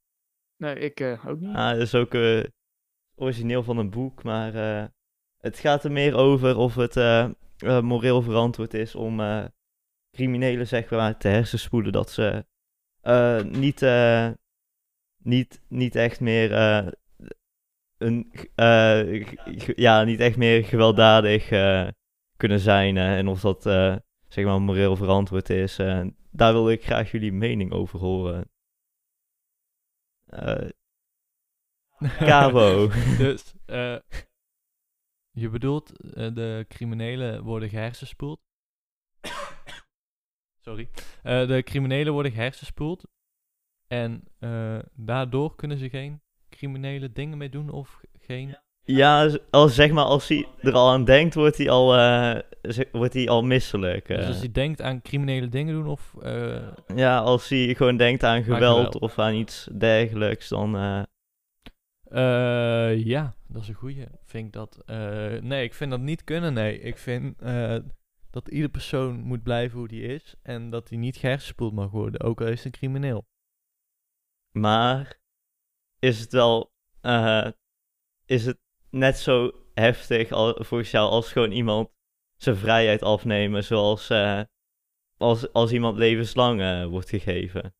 Nee, 0.57 0.75
ik 0.79 0.99
eh, 0.99 1.25
ook 1.27 1.39
niet. 1.39 1.55
Ah, 1.55 1.71
dat 1.71 1.81
is 1.81 1.95
ook 1.95 2.13
eh, 2.13 2.43
origineel 3.15 3.63
van 3.63 3.77
een 3.77 3.89
boek, 3.89 4.23
maar 4.23 4.55
eh, 4.55 4.85
het 5.37 5.59
gaat 5.59 5.83
er 5.83 5.91
meer 5.91 6.15
over 6.15 6.57
of 6.57 6.75
het 6.75 6.95
moreel 7.83 8.21
verantwoord 8.21 8.73
is 8.73 8.95
om 8.95 9.19
eh, 9.19 9.45
criminelen 10.11 10.67
zeg 10.67 10.89
maar 10.89 11.17
te 11.17 11.27
hersenspoelen 11.27 11.91
dat 11.91 12.11
ze 12.11 12.45
eh, 13.01 13.43
niet, 13.43 13.81
eh, 13.81 14.29
niet, 15.23 15.61
niet 15.67 15.95
echt 15.95 16.19
meer 16.19 16.53
eh, 16.53 16.87
een, 17.97 18.31
eh, 18.55 19.23
ja, 19.75 20.03
niet 20.03 20.19
echt 20.19 20.37
meer 20.37 20.63
gewelddadig 20.65 21.49
eh, 21.49 21.87
kunnen 22.37 22.59
zijn. 22.59 22.97
en 22.97 23.27
of 23.27 23.41
dat 23.41 23.65
eh, 23.65 23.95
zeg 24.27 24.45
maar 24.45 24.61
moreel 24.61 24.95
verantwoord 24.95 25.49
is. 25.49 25.79
eh, 25.79 26.05
daar 26.31 26.53
wil 26.53 26.69
ik 26.69 26.83
graag 26.83 27.11
jullie 27.11 27.31
mening 27.31 27.71
over 27.71 27.99
horen. 27.99 28.49
Eh 30.25 30.69
Cabo. 32.19 32.87
dus, 33.17 33.53
eh, 33.65 33.97
je 35.31 35.49
bedoelt, 35.49 35.99
eh, 36.13 36.33
de 36.33 36.65
criminelen 36.67 37.43
worden 37.43 37.69
gehersenspoeld? 37.69 38.39
Sorry. 40.61 40.89
Eh, 41.23 41.47
de 41.47 41.61
criminelen 41.63 42.13
worden 42.13 42.31
gehersenspoeld. 42.31 43.07
En 43.87 44.23
eh, 44.39 44.79
daardoor 44.93 45.55
kunnen 45.55 45.77
ze 45.77 45.89
geen 45.89 46.21
criminele 46.49 47.11
dingen 47.11 47.37
mee 47.37 47.49
doen 47.49 47.69
of 47.69 48.01
geen... 48.13 48.47
ja, 48.47 48.63
z- 49.29 49.37
als, 49.49 49.75
zeg 49.75 49.91
maar 49.91 50.03
als 50.03 50.27
hij 50.27 50.47
er 50.61 50.73
al 50.73 50.89
aan 50.91 51.05
denkt, 51.05 51.33
wordt 51.35 51.57
hij 51.57 51.69
al, 51.69 51.95
eh, 51.95 52.39
wordt 52.91 53.13
hij 53.13 53.27
al 53.29 53.43
misselijk. 53.43 54.07
Dus 54.07 54.17
eh. 54.19 54.27
als 54.27 54.37
hij 54.39 54.51
denkt 54.51 54.81
aan 54.81 55.01
criminele 55.01 55.47
dingen 55.49 55.73
doen 55.73 55.87
of... 55.87 56.15
eh, 56.21 56.67
Ja, 56.95 57.19
als 57.19 57.49
hij 57.49 57.75
gewoon 57.75 57.97
denkt 57.97 58.23
aan 58.23 58.43
geweld, 58.43 58.75
geweld. 58.77 58.99
of 58.99 59.19
aan 59.19 59.33
iets 59.35 59.69
dergelijks, 59.77 60.47
dan... 60.49 60.71
ja, 62.97 63.35
dat 63.47 63.61
is 63.61 63.67
een 63.67 63.73
goeie. 63.73 64.05
Vind 64.25 64.45
ik 64.45 64.53
dat. 64.53 64.83
nee, 65.41 65.63
ik 65.63 65.73
vind 65.73 65.91
dat 65.91 65.99
niet 65.99 66.23
kunnen. 66.23 66.53
Nee, 66.53 66.79
ik 66.79 66.97
vind 66.97 67.39
dat 68.29 68.47
ieder 68.47 68.69
persoon 68.69 69.19
moet 69.19 69.43
blijven 69.43 69.77
hoe 69.79 69.87
die 69.87 70.01
is. 70.03 70.35
En 70.41 70.69
dat 70.69 70.89
hij 70.89 70.97
niet 70.97 71.17
gehersenspoeld 71.17 71.73
mag 71.73 71.89
worden, 71.91 72.21
ook 72.21 72.41
al 72.41 72.47
is 72.47 72.55
hij 72.63 72.65
een 72.65 72.71
crimineel. 72.79 73.25
Maar 74.51 75.19
is 75.99 76.19
het 76.19 76.31
wel... 76.31 76.71
is 78.25 78.45
het 78.45 78.57
net 78.95 79.17
zo 79.17 79.51
heftig 79.73 80.31
al, 80.31 80.63
volgens 80.63 80.91
jou 80.91 81.09
als 81.09 81.31
gewoon 81.31 81.51
iemand 81.51 81.89
zijn 82.37 82.55
vrijheid 82.55 83.01
afnemen, 83.01 83.63
zoals 83.63 84.09
eh, 84.09 84.41
als, 85.17 85.53
als 85.53 85.71
iemand 85.71 85.97
levenslang 85.97 86.61
eh, 86.61 86.85
wordt 86.85 87.09
gegeven? 87.09 87.75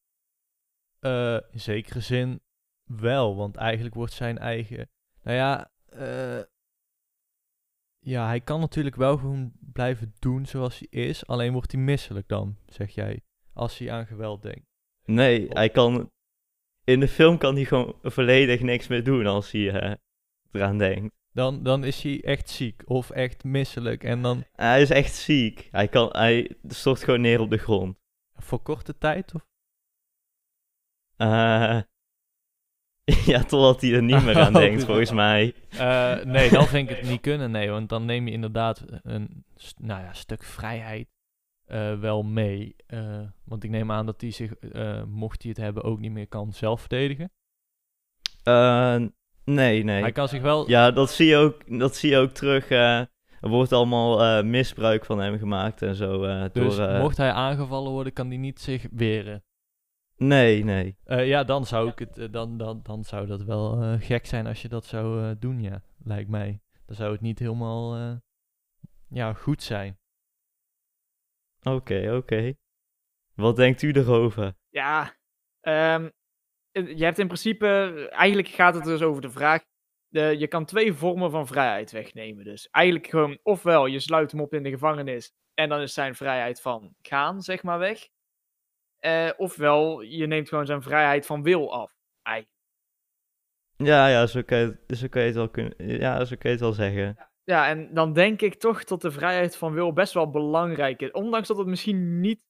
Eh, 1.00 1.38
in 1.52 1.60
zekere 1.60 2.00
zin 2.00 2.42
wel, 2.84 3.36
want 3.36 3.56
eigenlijk 3.56 3.96
wordt 3.96 4.14
zijn 4.14 4.38
eigen. 4.38 4.90
Nou 5.24 5.38
ja, 5.38 5.72
ja, 8.00 8.26
hij 8.28 8.42
kan 8.42 8.60
natuurlijk 8.60 8.96
wel 8.96 9.18
gewoon 9.18 9.54
blijven 9.60 10.14
doen 10.20 10.46
zoals 10.46 10.80
hij 10.80 10.88
is. 10.90 11.26
Alleen 11.28 11.54
wordt 11.54 11.72
hij 11.72 11.82
misselijk 11.82 12.28
dan, 12.28 12.58
zeg 12.66 12.90
jij, 12.90 13.22
als 13.54 13.78
hij 13.78 13.92
aan 13.92 14.06
geweld 14.06 14.42
denkt. 14.42 14.66
Nee, 15.06 15.48
hij 15.50 15.70
kan... 15.70 16.10
In 16.84 17.00
de 17.00 17.08
film 17.08 17.38
kan 17.38 17.56
hij 17.56 17.66
gewoon 17.66 18.00
volledig 18.02 18.62
niks 18.62 18.88
meer 18.88 19.04
doen 19.04 19.26
als 19.26 19.52
hij 19.52 19.98
eraan 20.52 20.78
denkt. 20.78 21.16
Dan, 21.32 21.64
dan 21.64 21.84
is 21.84 22.02
hij 22.02 22.24
echt 22.24 22.50
ziek 22.50 22.84
of 22.86 23.10
echt 23.10 23.44
misselijk. 23.44 24.04
En 24.04 24.22
dan 24.22 24.44
Hij 24.52 24.82
is 24.82 24.90
echt 24.90 25.14
ziek. 25.16 25.68
Hij, 25.72 25.88
kan, 25.88 26.10
hij 26.12 26.56
stort 26.68 27.04
gewoon 27.04 27.22
neer 27.22 27.40
op 27.40 27.50
de 27.50 27.58
grond. 27.58 27.98
voor 28.36 28.60
korte 28.60 28.98
tijd 28.98 29.34
of 29.34 29.48
Eh, 31.16 31.80
ja, 33.32 33.44
totdat 33.44 33.82
hij 33.82 33.94
er 33.94 34.04
niet 34.04 34.24
meer 34.24 34.40
aan 34.40 34.54
denkt, 34.64 34.84
volgens 34.84 35.12
mij. 35.12 35.54
Eh, 35.70 36.24
nee, 36.24 36.50
dan 36.50 36.68
vind 36.68 36.90
ik 36.90 36.98
het 36.98 37.10
niet 37.10 37.22
kunnen, 37.22 37.52
nee. 37.52 37.70
Want 37.70 37.90
dan 37.90 38.06
neem 38.06 38.28
je 38.28 38.34
inderdaad 38.34 38.86
een 39.02 39.46
nou 39.78 40.02
ja, 40.02 40.14
stuk 40.14 40.44
vrijheid 40.44 41.08
eh, 41.66 42.00
wel 42.00 42.24
mee. 42.24 42.76
Eh, 42.88 43.22
want 43.44 43.64
ik 43.64 43.70
neem 43.70 43.92
aan 43.92 44.06
dat 44.06 44.22
hij 44.22 44.32
zich, 44.32 44.56
eh, 44.56 45.04
mocht 45.04 45.42
hij 45.42 45.52
het 45.52 45.60
hebben, 45.60 45.84
ook 45.84 46.00
niet 46.00 46.12
meer 46.12 46.28
kan 46.28 46.54
zelf 46.54 46.80
verdedigen. 46.82 47.32
Nee, 49.46 49.84
nee. 49.84 50.02
Hij 50.02 50.12
kan 50.12 50.28
zich 50.28 50.42
wel... 50.42 50.70
Ja, 50.70 50.92
dat 50.92 51.12
zie 51.12 51.28
je 51.28 51.36
ook, 51.36 51.80
dat 51.80 51.96
zie 51.96 52.10
je 52.10 52.18
ook 52.18 52.32
terug. 52.32 52.70
eh, 52.70 53.00
er 53.42 53.50
wordt 53.50 53.72
allemaal 53.74 54.24
eh, 54.24 54.44
misbruik 54.44 55.06
van 55.06 55.20
hem 55.20 55.38
gemaakt 55.38 55.82
en 55.82 55.96
zo. 55.96 56.24
eh, 56.24 56.46
dus 56.52 56.76
door, 56.76 56.88
eh, 56.88 57.00
mocht 57.02 57.18
hij 57.18 57.32
aangevallen 57.32 57.92
worden, 57.92 58.14
kan 58.14 58.28
hij 58.28 58.38
niet 58.38 58.60
zich 58.60 58.86
weren. 58.92 59.44
Nee, 60.18 60.64
nee. 60.64 60.98
Eh, 61.04 61.28
ja, 61.28 61.44
dan 61.44 61.66
zou, 61.66 61.90
ik 61.90 62.00
het, 62.00 62.34
dan, 62.34 62.58
dan, 62.58 62.80
dan 62.84 63.04
zou 63.04 63.28
dat 63.28 63.42
wel 63.44 63.82
eh, 63.82 63.94
gek 64.00 64.26
zijn 64.26 64.48
als 64.48 64.62
je 64.62 64.68
dat 64.68 64.86
zou 64.86 65.24
eh, 65.24 65.32
doen, 65.40 65.62
ja. 65.62 65.82
Lijkt 66.04 66.30
mij. 66.30 66.62
Dan 66.86 66.96
zou 66.96 67.12
het 67.12 67.22
niet 67.22 67.40
helemaal 67.40 67.96
eh, 67.96 68.14
ja, 69.10 69.34
goed 69.34 69.64
zijn. 69.64 70.00
Oké, 71.64 72.14
oké. 72.16 72.54
Wat 73.34 73.56
denkt 73.56 73.82
u 73.82 73.92
erover? 73.92 74.54
Ja, 74.70 75.16
ehm, 75.62 76.04
eh, 76.06 76.12
je 76.84 77.04
hebt 77.04 77.20
in 77.20 77.28
principe, 77.28 77.68
eigenlijk 78.12 78.48
gaat 78.48 78.76
het 78.76 78.84
dus 78.84 79.02
over 79.02 79.22
de 79.22 79.30
vraag, 79.30 79.64
de, 80.08 80.22
je 80.38 80.48
kan 80.48 80.66
twee 80.66 80.94
vormen 80.94 81.32
van 81.32 81.48
vrijheid 81.48 81.92
wegnemen. 81.92 82.44
Dus 82.44 82.68
eigenlijk 82.70 83.08
gewoon, 83.08 83.40
ofwel 83.44 83.86
je 83.86 84.00
sluit 84.00 84.32
hem 84.32 84.42
op 84.42 84.54
in 84.54 84.64
de 84.64 84.70
gevangenis 84.70 85.32
en 85.54 85.70
dan 85.70 85.82
is 85.82 85.94
zijn 85.94 86.16
vrijheid 86.16 86.62
van 86.62 86.96
gaan, 87.02 87.42
zeg 87.42 87.64
maar, 87.64 87.80
weg. 87.80 88.08
Eh, 89.00 89.30
ofwel 89.38 90.02
je 90.02 90.28
neemt 90.28 90.50
gewoon 90.50 90.66
zijn 90.66 90.82
vrijheid 90.82 91.26
van 91.26 91.44
wil 91.44 91.74
af. 91.74 91.94
Eigenlijk. 92.22 92.56
Ja, 93.78 94.08
ja, 94.08 94.28
zo 94.28 94.42
kan 94.42 94.58
je, 94.58 94.96
zo 94.96 95.08
kan 95.08 95.22
je 95.22 95.28
het 95.28 95.36
wel 95.36 95.50
kunnen. 95.50 95.74
Ja, 95.78 96.26
zo 96.26 96.36
kan 96.36 96.50
je 96.52 96.56
het 96.56 96.60
wel 96.60 96.74
zeggen. 96.74 97.30
Ja, 97.44 97.68
en 97.68 97.94
dan 97.94 98.14
denk 98.14 98.42
ik 98.42 98.56
toch 98.56 98.84
dat 98.84 99.02
de 99.02 99.12
vrijheid 99.12 99.58
van 99.58 99.74
wil 99.74 99.94
best 99.94 100.14
wel 100.14 100.30
belangrijk 100.32 101.02
is. 101.02 101.12
Ondanks 101.12 101.48
dat 101.48 101.58
het 101.58 101.68
misschien 101.68 102.20
niet 102.20 102.42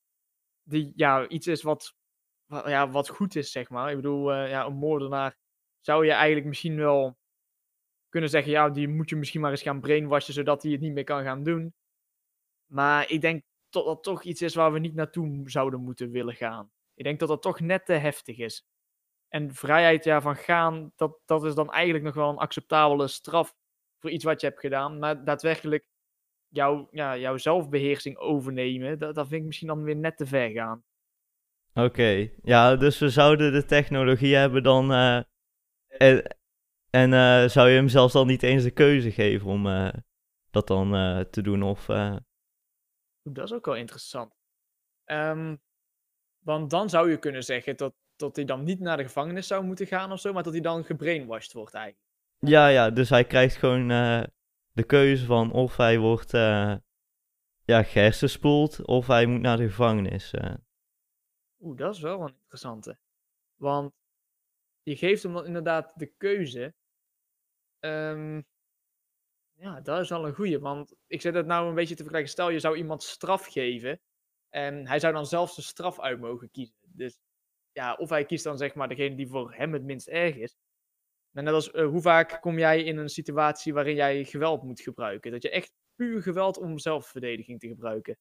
die, 0.64 0.94
ja, 0.96 1.28
iets 1.28 1.48
is 1.48 1.62
wat, 1.62 1.94
wa- 1.94 2.05
ja, 2.48 2.90
wat 2.90 3.10
goed 3.10 3.36
is, 3.36 3.52
zeg 3.52 3.70
maar. 3.70 3.90
Ik 3.90 3.96
bedoel, 3.96 4.34
eh, 4.34 4.50
ja, 4.50 4.66
een 4.66 4.76
moordenaar 4.76 5.38
zou 5.82 6.06
je 6.06 6.12
eigenlijk 6.12 6.48
misschien 6.48 6.78
wel 6.78 7.18
kunnen 8.10 8.30
zeggen, 8.30 8.52
ja, 8.52 8.70
die 8.70 8.88
moet 8.88 9.10
je 9.10 9.16
misschien 9.16 9.42
maar 9.42 9.52
eens 9.52 9.62
gaan 9.62 9.82
brainwashen, 9.82 10.34
zodat 10.34 10.64
hij 10.64 10.72
het 10.72 10.82
niet 10.82 10.94
meer 10.94 11.04
kan 11.04 11.24
gaan 11.24 11.44
doen. 11.44 11.74
Maar 12.66 13.10
ik 13.10 13.22
denk 13.22 13.44
dat 13.70 13.86
dat 13.86 14.04
toch 14.04 14.24
iets 14.24 14.42
is 14.42 14.56
waar 14.56 14.72
we 14.72 14.80
niet 14.80 14.96
naartoe 14.96 15.42
zouden 15.50 15.82
moeten 15.82 16.12
willen 16.12 16.36
gaan. 16.36 16.72
Ik 16.94 17.04
denk 17.04 17.20
dat 17.20 17.30
dat 17.30 17.42
toch 17.42 17.60
net 17.60 17.86
te 17.86 17.94
heftig 17.94 18.38
is. 18.38 18.66
En 19.28 19.54
vrijheid 19.54 20.04
ja, 20.04 20.22
van 20.22 20.36
gaan, 20.36 20.92
dat, 20.96 21.20
dat 21.26 21.46
is 21.46 21.56
dan 21.56 21.72
eigenlijk 21.72 22.06
nog 22.06 22.14
wel 22.14 22.30
een 22.30 22.38
acceptabele 22.38 23.08
straf 23.08 23.56
voor 24.00 24.10
iets 24.10 24.24
wat 24.24 24.42
je 24.42 24.48
hebt 24.48 24.60
gedaan. 24.60 25.00
Maar 25.00 25.24
daadwerkelijk 25.24 25.88
jouw, 26.48 26.88
ja, 26.92 27.18
jouw 27.18 27.38
zelfbeheersing 27.38 28.18
overnemen, 28.18 29.00
dat, 29.00 29.16
dat 29.16 29.28
vind 29.28 29.40
ik 29.40 29.48
misschien 29.48 29.68
dan 29.68 29.84
weer 29.84 29.96
net 29.96 30.18
te 30.18 30.26
ver 30.26 30.50
gaan. 30.50 30.84
Oké. 31.78 32.30
Ja, 32.44 32.76
dus 32.76 33.00
we 33.00 33.10
zouden 33.10 33.52
de 33.52 33.66
technologie 33.66 34.36
hebben 34.36 34.64
dan. 34.64 34.92
eh, 34.92 35.22
en 35.88 36.38
en 36.90 37.14
eh, 37.14 37.50
zou 37.50 37.70
je 37.70 37.76
hem 37.76 37.88
zelfs 37.88 38.14
dan 38.14 38.28
niet 38.28 38.44
eens 38.44 38.64
de 38.64 38.72
keuze 38.72 39.12
geven 39.12 39.48
om 39.48 39.68
eh, 39.68 39.94
dat 40.52 40.68
dan 40.68 40.90
te 41.30 41.42
doen? 41.42 41.64
Of. 41.64 41.86
Dat 43.24 43.44
is 43.46 43.54
ook 43.54 43.66
wel 43.66 43.76
interessant. 43.76 44.34
Ehm, 45.04 45.56
want 46.40 46.70
dan 46.70 46.90
zou 46.90 47.10
je 47.10 47.18
kunnen 47.18 47.44
zeggen 47.44 47.78
dat, 47.78 47.96
dat 48.16 48.36
hij 48.36 48.46
dan 48.46 48.64
niet 48.64 48.80
naar 48.80 48.98
de 48.98 49.04
gevangenis 49.04 49.48
zou 49.48 49.64
moeten 49.64 49.88
gaan 49.88 50.12
of 50.12 50.20
zo, 50.20 50.34
maar 50.34 50.44
dat 50.44 50.54
hij 50.54 50.62
dan 50.62 50.84
gebrainwashed 50.84 51.54
wordt 51.54 51.74
eigenlijk. 51.74 52.06
Ja, 52.40 52.68
ja, 52.68 52.90
dus 52.90 53.10
hij 53.10 53.26
krijgt 53.26 53.56
gewoon 53.56 53.88
de 54.72 54.84
keuze 54.86 55.26
van 55.26 55.52
of 55.52 55.78
hij 55.78 55.98
wordt 55.98 56.32
ja, 57.66 57.84
gehersenspoeld 57.84 58.86
of 58.86 59.08
hij 59.08 59.26
moet 59.26 59.42
naar 59.42 59.58
de 59.58 59.68
gevangenis. 59.68 60.34
Eh. 61.66 61.70
Oeh, 61.70 61.78
dat 61.78 61.96
is 61.96 62.02
wel 62.02 62.22
een 62.22 62.34
interessante. 62.36 62.98
Want 63.56 63.94
je 64.84 64.96
geeft 64.96 65.24
hem 65.24 65.34
dan 65.34 65.46
inderdaad 65.46 65.92
de 65.96 66.08
keuze. 66.18 66.74
Ehm, 67.80 68.42
ja, 69.54 69.82
dat 69.82 70.00
is 70.00 70.10
wel 70.10 70.28
een 70.28 70.36
goeie. 70.36 70.60
Want 70.60 70.94
ik 71.08 71.22
zit 71.22 71.34
het 71.34 71.46
nou 71.46 71.70
een 71.70 71.76
beetje 71.76 71.96
te 71.96 72.02
vergelijken. 72.02 72.32
Stel, 72.32 72.50
je 72.50 72.60
zou 72.60 72.78
iemand 72.78 73.04
straf 73.04 73.46
geven. 73.46 74.02
En 74.50 74.88
hij 74.88 75.00
zou 75.00 75.14
dan 75.14 75.26
zelf 75.26 75.52
zijn 75.52 75.66
straf 75.66 76.00
uit 76.00 76.20
mogen 76.20 76.52
kiezen. 76.52 76.76
Dus 76.82 77.20
ja, 77.72 77.94
of 77.94 78.10
hij 78.10 78.26
kiest 78.26 78.44
dan 78.44 78.58
zeg 78.58 78.76
maar 78.76 78.88
degene 78.90 79.16
die 79.16 79.28
voor 79.28 79.54
hem 79.54 79.74
het 79.74 79.84
minst 79.84 80.08
erg 80.08 80.36
is. 80.36 80.56
Maar 81.32 81.44
net 81.44 81.54
als, 81.54 81.72
eh, 81.72 81.88
hoe 81.88 82.02
vaak 82.02 82.42
kom 82.42 82.60
jij 82.60 82.84
in 82.84 82.98
een 82.98 83.10
situatie 83.10 83.74
waarin 83.74 83.96
jij 83.96 84.26
geweld 84.26 84.64
moet 84.64 84.82
gebruiken? 84.82 85.32
Dat 85.32 85.44
je 85.44 85.50
echt 85.50 85.74
puur 85.96 86.22
geweld 86.22 86.58
om 86.58 86.80
zelfverdediging 86.80 87.60
te 87.60 87.68
gebruiken. 87.68 88.18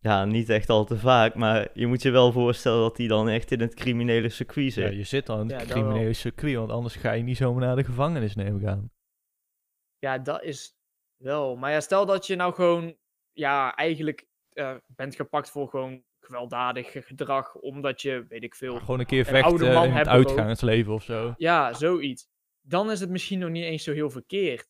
Ja, 0.00 0.24
niet 0.24 0.48
echt 0.48 0.68
al 0.68 0.84
te 0.84 0.98
vaak, 0.98 1.34
maar 1.34 1.68
je 1.74 1.86
moet 1.86 2.02
je 2.02 2.10
wel 2.10 2.32
voorstellen 2.32 2.80
dat 2.80 2.96
hij 2.96 3.06
dan 3.06 3.28
echt 3.28 3.50
in 3.50 3.60
het 3.60 3.74
criminele 3.74 4.28
circuit 4.28 4.74
Ja, 4.74 4.82
zit. 4.88 4.94
je 4.96 5.04
zit 5.04 5.28
al 5.28 5.40
in 5.40 5.48
Ja, 5.48 5.56
het 5.56 5.68
dat 5.68 5.74
wel. 5.76 5.82
criminele 5.84 6.12
circuit, 6.12 6.56
want 6.56 6.70
anders 6.70 6.94
ga 6.94 7.12
je 7.12 7.22
niet 7.22 7.36
zomaar 7.36 7.66
naar 7.66 7.76
de 7.76 7.84
gevangenis 7.84 8.34
nemen 8.34 8.60
gaan. 8.60 8.90
Ja, 9.98 10.18
dat 10.18 10.42
is 10.42 10.76
wel. 11.16 11.56
Maar 11.56 11.70
ja, 11.70 11.80
stel 11.80 12.06
dat 12.06 12.26
je 12.26 12.36
nou 12.36 12.54
gewoon, 12.54 12.96
ja, 13.32 13.74
eigenlijk 13.74 14.26
eh, 14.52 14.74
bent 14.86 15.14
gepakt 15.16 15.50
voor 15.50 15.68
gewoon 15.68 16.02
gewelddadig 16.20 16.92
gedrag, 17.06 17.54
omdat 17.54 18.02
je, 18.02 18.24
weet 18.28 18.42
ik 18.42 18.54
veel, 18.54 18.78
Gewoon 18.78 19.00
een 19.00 19.06
keer 19.06 19.28
Een 19.28 19.42
oude 19.42 19.58
vechten 19.58 19.74
man 19.74 19.84
in 19.88 19.92
het 19.96 20.08
uitgaansleven 20.08 20.92
of 20.92 21.02
zo. 21.02 21.34
ja, 21.36 21.72
zoiets. 21.72 22.28
Dan 22.60 22.90
is 22.90 23.00
het 23.00 23.10
misschien 23.10 23.38
nog 23.38 23.50
niet 23.50 23.64
eens 23.64 23.84
zo 23.84 23.92
heel 23.92 24.10
verkeerd. 24.10 24.68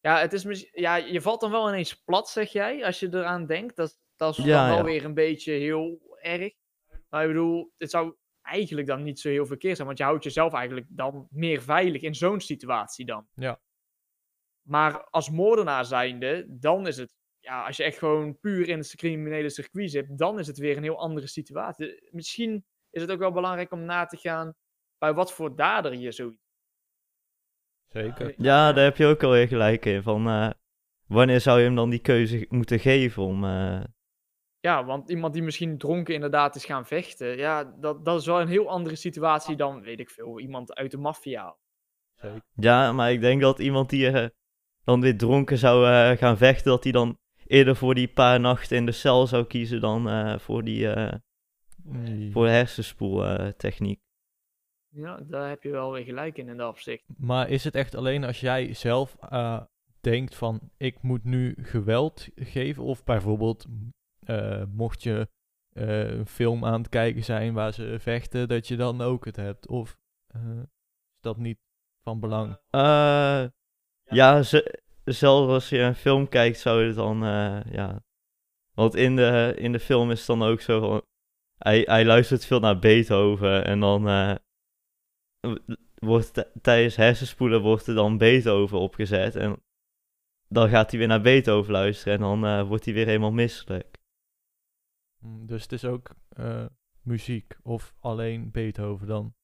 Ja, 0.00 0.18
het 0.18 0.32
is 0.32 0.68
ja, 0.72 0.96
je 0.96 1.20
valt 1.20 1.40
dan 1.40 1.50
wel 1.50 1.68
ineens 1.68 1.94
plat, 2.04 2.28
zeg 2.28 2.52
jij, 2.52 2.84
als 2.84 3.00
je 3.00 3.08
eraan 3.14 3.46
denkt. 3.46 3.76
Dat, 3.76 3.98
dat 4.22 4.38
is 4.38 4.44
Ja, 4.44 4.58
dan 4.58 4.68
wel 4.68 4.86
ja. 4.86 4.92
weer 4.92 5.04
een 5.04 5.14
beetje 5.14 5.52
heel 5.52 6.16
erg. 6.20 6.52
Maar 7.08 7.22
ik 7.22 7.28
bedoel, 7.28 7.72
het 7.76 7.90
zou 7.90 8.16
eigenlijk 8.42 8.86
dan 8.86 9.02
niet 9.02 9.20
zo 9.20 9.28
heel 9.28 9.46
verkeerd 9.46 9.74
zijn. 9.74 9.86
Want 9.86 9.98
je 9.98 10.04
houdt 10.04 10.24
jezelf 10.24 10.52
eigenlijk 10.52 10.86
dan 10.88 11.26
meer 11.30 11.62
veilig 11.62 12.02
in 12.02 12.14
zo'n 12.14 12.40
situatie 12.40 13.06
dan. 13.06 13.26
Ja. 13.34 13.60
Maar 14.62 15.04
als 15.04 15.30
moordenaar 15.30 15.84
zijnde, 15.84 16.46
dan 16.48 16.86
is 16.86 16.96
het, 16.96 17.14
ja, 17.38 17.66
als 17.66 17.76
je 17.76 17.82
echt 17.82 17.98
gewoon 17.98 18.38
puur 18.38 18.68
in 18.68 18.78
het 18.78 18.94
criminele 18.96 19.50
circuit 19.50 19.90
zit, 19.90 20.18
dan 20.18 20.38
is 20.38 20.46
het 20.46 20.58
weer 20.58 20.76
een 20.76 20.82
heel 20.82 20.98
andere 20.98 21.26
situatie. 21.26 22.08
Misschien 22.10 22.64
is 22.90 23.00
het 23.00 23.10
ook 23.10 23.18
wel 23.18 23.32
belangrijk 23.32 23.72
om 23.72 23.84
na 23.84 24.04
te 24.04 24.16
gaan 24.16 24.54
bij 24.98 25.14
wat 25.14 25.32
voor 25.32 25.56
dader 25.56 25.94
je 25.94 26.12
zoiets. 26.12 26.40
Zeker. 27.88 28.34
Ja, 28.36 28.72
daar 28.72 28.84
heb 28.84 28.96
je 28.96 29.06
ook 29.06 29.22
alweer 29.22 29.48
gelijk 29.48 29.84
in. 29.84 30.02
Van, 30.02 30.28
eh, 30.28 30.50
wanneer 31.06 31.40
zou 31.40 31.58
je 31.58 31.64
hem 31.64 31.74
dan 31.74 31.90
die 31.90 32.00
keuze 32.00 32.46
moeten 32.48 32.78
geven 32.78 33.22
om... 33.22 33.44
eh, 33.44 33.84
Ja, 34.62 34.84
want 34.84 35.10
iemand 35.10 35.32
die 35.32 35.42
misschien 35.42 35.78
dronken 35.78 36.14
inderdaad 36.14 36.54
is 36.54 36.64
gaan 36.64 36.86
vechten, 36.86 37.36
ja, 37.36 37.64
dat, 37.64 38.04
dat 38.04 38.20
is 38.20 38.26
wel 38.26 38.40
een 38.40 38.48
heel 38.48 38.68
andere 38.68 38.96
situatie 38.96 39.56
dan, 39.56 39.80
weet 39.80 40.00
ik 40.00 40.10
veel, 40.10 40.40
iemand 40.40 40.74
uit 40.74 40.90
de 40.90 40.98
maffia. 40.98 41.56
Ja, 42.54 42.92
maar 42.92 43.12
ik 43.12 43.20
denk 43.20 43.40
dat 43.40 43.58
iemand 43.58 43.90
die 43.90 44.08
eh, 44.10 44.28
dan 44.84 45.00
weer 45.00 45.18
dronken 45.18 45.58
zou 45.58 45.86
eh, 45.86 46.18
gaan 46.18 46.36
vechten, 46.36 46.70
dat 46.70 46.82
hij 46.82 46.92
dan 46.92 47.18
eerder 47.46 47.76
voor 47.76 47.94
die 47.94 48.08
paar 48.08 48.40
nachten 48.40 48.76
in 48.76 48.86
de 48.86 48.92
cel 48.92 49.26
zou 49.26 49.44
kiezen 49.44 49.80
dan 49.80 50.08
eh, 50.08 50.38
voor 50.38 50.64
die 50.64 50.88
eh 50.92 51.18
Nee. 51.84 52.30
voor 52.32 52.48
hersenspoeltechniek. 52.48 54.00
Ja, 54.88 55.20
daar 55.20 55.48
heb 55.48 55.62
je 55.62 55.70
wel 55.70 55.92
weer 55.92 56.04
gelijk 56.04 56.38
in 56.38 56.48
in 56.48 56.56
dat 56.56 56.68
opzicht. 56.68 57.04
Maar 57.16 57.48
is 57.48 57.64
het 57.64 57.74
echt 57.74 57.94
alleen 57.94 58.24
als 58.24 58.40
jij 58.40 58.74
zelf 58.74 59.16
eh, 59.20 59.60
denkt 60.00 60.34
van 60.34 60.70
ik 60.76 61.02
moet 61.02 61.24
nu 61.24 61.54
geweld 61.58 62.28
geven? 62.34 62.82
Of 62.82 63.04
bijvoorbeeld 63.04 63.66
eh, 64.26 64.62
mocht 64.68 65.02
je 65.02 65.28
eh, 65.72 66.10
een 66.10 66.26
film 66.26 66.64
aan 66.64 66.80
het 66.80 66.88
kijken 66.88 67.24
zijn 67.24 67.52
waar 67.54 67.72
ze 67.72 67.96
vechten, 68.00 68.48
dat 68.48 68.68
je 68.68 68.76
dan 68.76 69.00
ook 69.00 69.24
het 69.24 69.36
hebt? 69.36 69.68
Of 69.68 69.98
eh, 70.26 70.58
is 71.14 71.20
dat 71.20 71.36
niet 71.36 71.58
van 72.02 72.20
belang? 72.20 72.58
Ja, 74.04 74.42
ze- 74.42 74.82
zelfs 75.04 75.52
als 75.52 75.68
je 75.68 75.78
een 75.78 75.94
film 75.94 76.28
kijkt, 76.28 76.58
zou 76.58 76.84
je 76.84 76.92
dan, 76.92 77.18
ja. 77.70 78.04
Want 78.74 78.94
in 78.94 79.16
de, 79.16 79.54
in 79.56 79.72
de 79.72 79.80
film 79.80 80.10
is 80.10 80.18
het 80.18 80.26
dan 80.26 80.42
ook 80.42 80.60
zo. 80.60 81.00
Hij, 81.58 81.80
hij 81.80 82.04
luistert 82.04 82.44
veel 82.44 82.60
naar 82.60 82.78
Beethoven 82.78 83.64
en 83.64 83.80
dan. 83.80 84.38
wordt 85.94 86.50
tijdens 86.62 86.96
hersenspoelen 86.96 87.60
wordt 87.60 87.86
er 87.86 87.94
dan 87.94 88.18
Beethoven 88.18 88.78
opgezet. 88.78 89.36
En 89.36 89.62
dan 90.48 90.68
gaat 90.68 90.90
hij 90.90 90.98
weer 90.98 91.08
naar 91.08 91.20
Beethoven 91.20 91.72
luisteren 91.72 92.14
en 92.14 92.20
dan 92.20 92.66
wordt 92.66 92.84
hij 92.84 92.94
weer 92.94 93.06
helemaal 93.06 93.32
misselijk. 93.32 93.91
Hm, 95.22 95.46
Dus 95.46 95.62
het 95.62 95.72
is 95.72 95.84
ook 95.84 96.14
eh, 96.28 96.66
muziek 97.02 97.56
of 97.62 97.94
alleen 98.00 98.50
Beethoven 98.50 99.06
dan? 99.06 99.34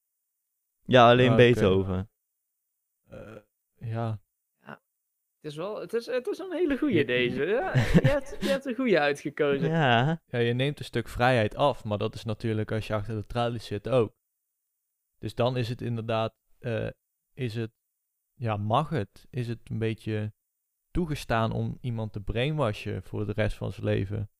Ja, 0.84 1.10
alleen 1.10 1.30
Ah. 1.30 1.36
Beethoven. 1.36 2.10
Eh, 3.08 3.36
ja, 3.78 4.20
Het 5.40 5.50
is 5.50 5.56
wel, 5.56 5.80
het 5.80 5.92
is, 5.94 6.06
het 6.06 6.26
is 6.26 6.38
een 6.38 6.52
hele 6.52 6.78
goeie 6.78 7.04
deze. 7.04 7.44
Ja, 7.58 7.72
je, 7.74 8.08
hebt, 8.08 8.36
je 8.40 8.48
hebt 8.48 8.66
een 8.66 8.74
goeie 8.74 8.98
uitgekozen. 8.98 9.68
Ja, 9.68 10.22
Ja, 10.26 10.38
je 10.38 10.52
neemt 10.52 10.78
een 10.78 10.84
stuk 10.84 11.08
vrijheid 11.08 11.54
af, 11.54 11.84
maar 11.84 11.98
dat 11.98 12.14
is 12.14 12.24
natuurlijk 12.24 12.72
als 12.72 12.86
je 12.86 12.94
achter 12.94 13.14
de 13.14 13.26
tralies 13.26 13.66
zit 13.66 13.88
ook. 13.88 14.16
Dus 15.18 15.34
dan 15.34 15.56
is 15.56 15.68
het 15.68 15.80
inderdaad, 15.80 16.34
eh, 16.58 16.88
is 17.34 17.54
het, 17.54 17.70
ja, 18.34 18.56
mag 18.56 18.88
het? 18.88 19.26
Is 19.30 19.48
het 19.48 19.70
een 19.70 19.78
beetje 19.78 20.32
toegestaan 20.90 21.52
om 21.52 21.78
iemand 21.80 22.12
te 22.12 22.20
brainwashen 22.20 23.02
voor 23.02 23.26
de 23.26 23.32
rest 23.32 23.56
van 23.56 23.72
zijn 23.72 23.86
leven? 23.86 24.30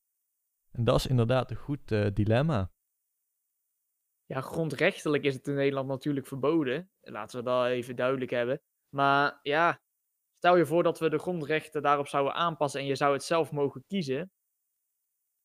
En 0.79 0.85
dat 0.85 0.97
is 0.97 1.07
inderdaad 1.07 1.51
een 1.51 1.57
goed 1.57 1.93
eh, 1.93 2.07
dilemma. 2.15 2.71
Ja, 4.25 4.41
grondrechtelijk 4.41 5.25
is 5.25 5.35
het 5.35 5.47
in 5.47 5.55
Nederland 5.55 5.89
natuurlijk 5.89 6.27
verboden. 6.27 6.91
Laten 7.01 7.39
we 7.39 7.45
dat 7.45 7.67
even 7.67 7.97
duidelijk 7.97 8.31
hebben. 8.31 8.61
Maar 8.89 9.39
ja, 9.43 9.81
stel 10.37 10.57
je 10.57 10.67
voor 10.67 10.83
dat 10.83 10.99
we 10.99 11.11
de 11.11 11.19
grondrechten 11.19 11.83
daarop 11.83 12.09
zouden 12.09 12.35
aanpassen 12.35 12.81
en 12.81 12.87
je 12.87 12.95
zou 12.97 13.13
het 13.13 13.23
zelf 13.23 13.53
mogen 13.53 13.85
kiezen. 13.87 14.31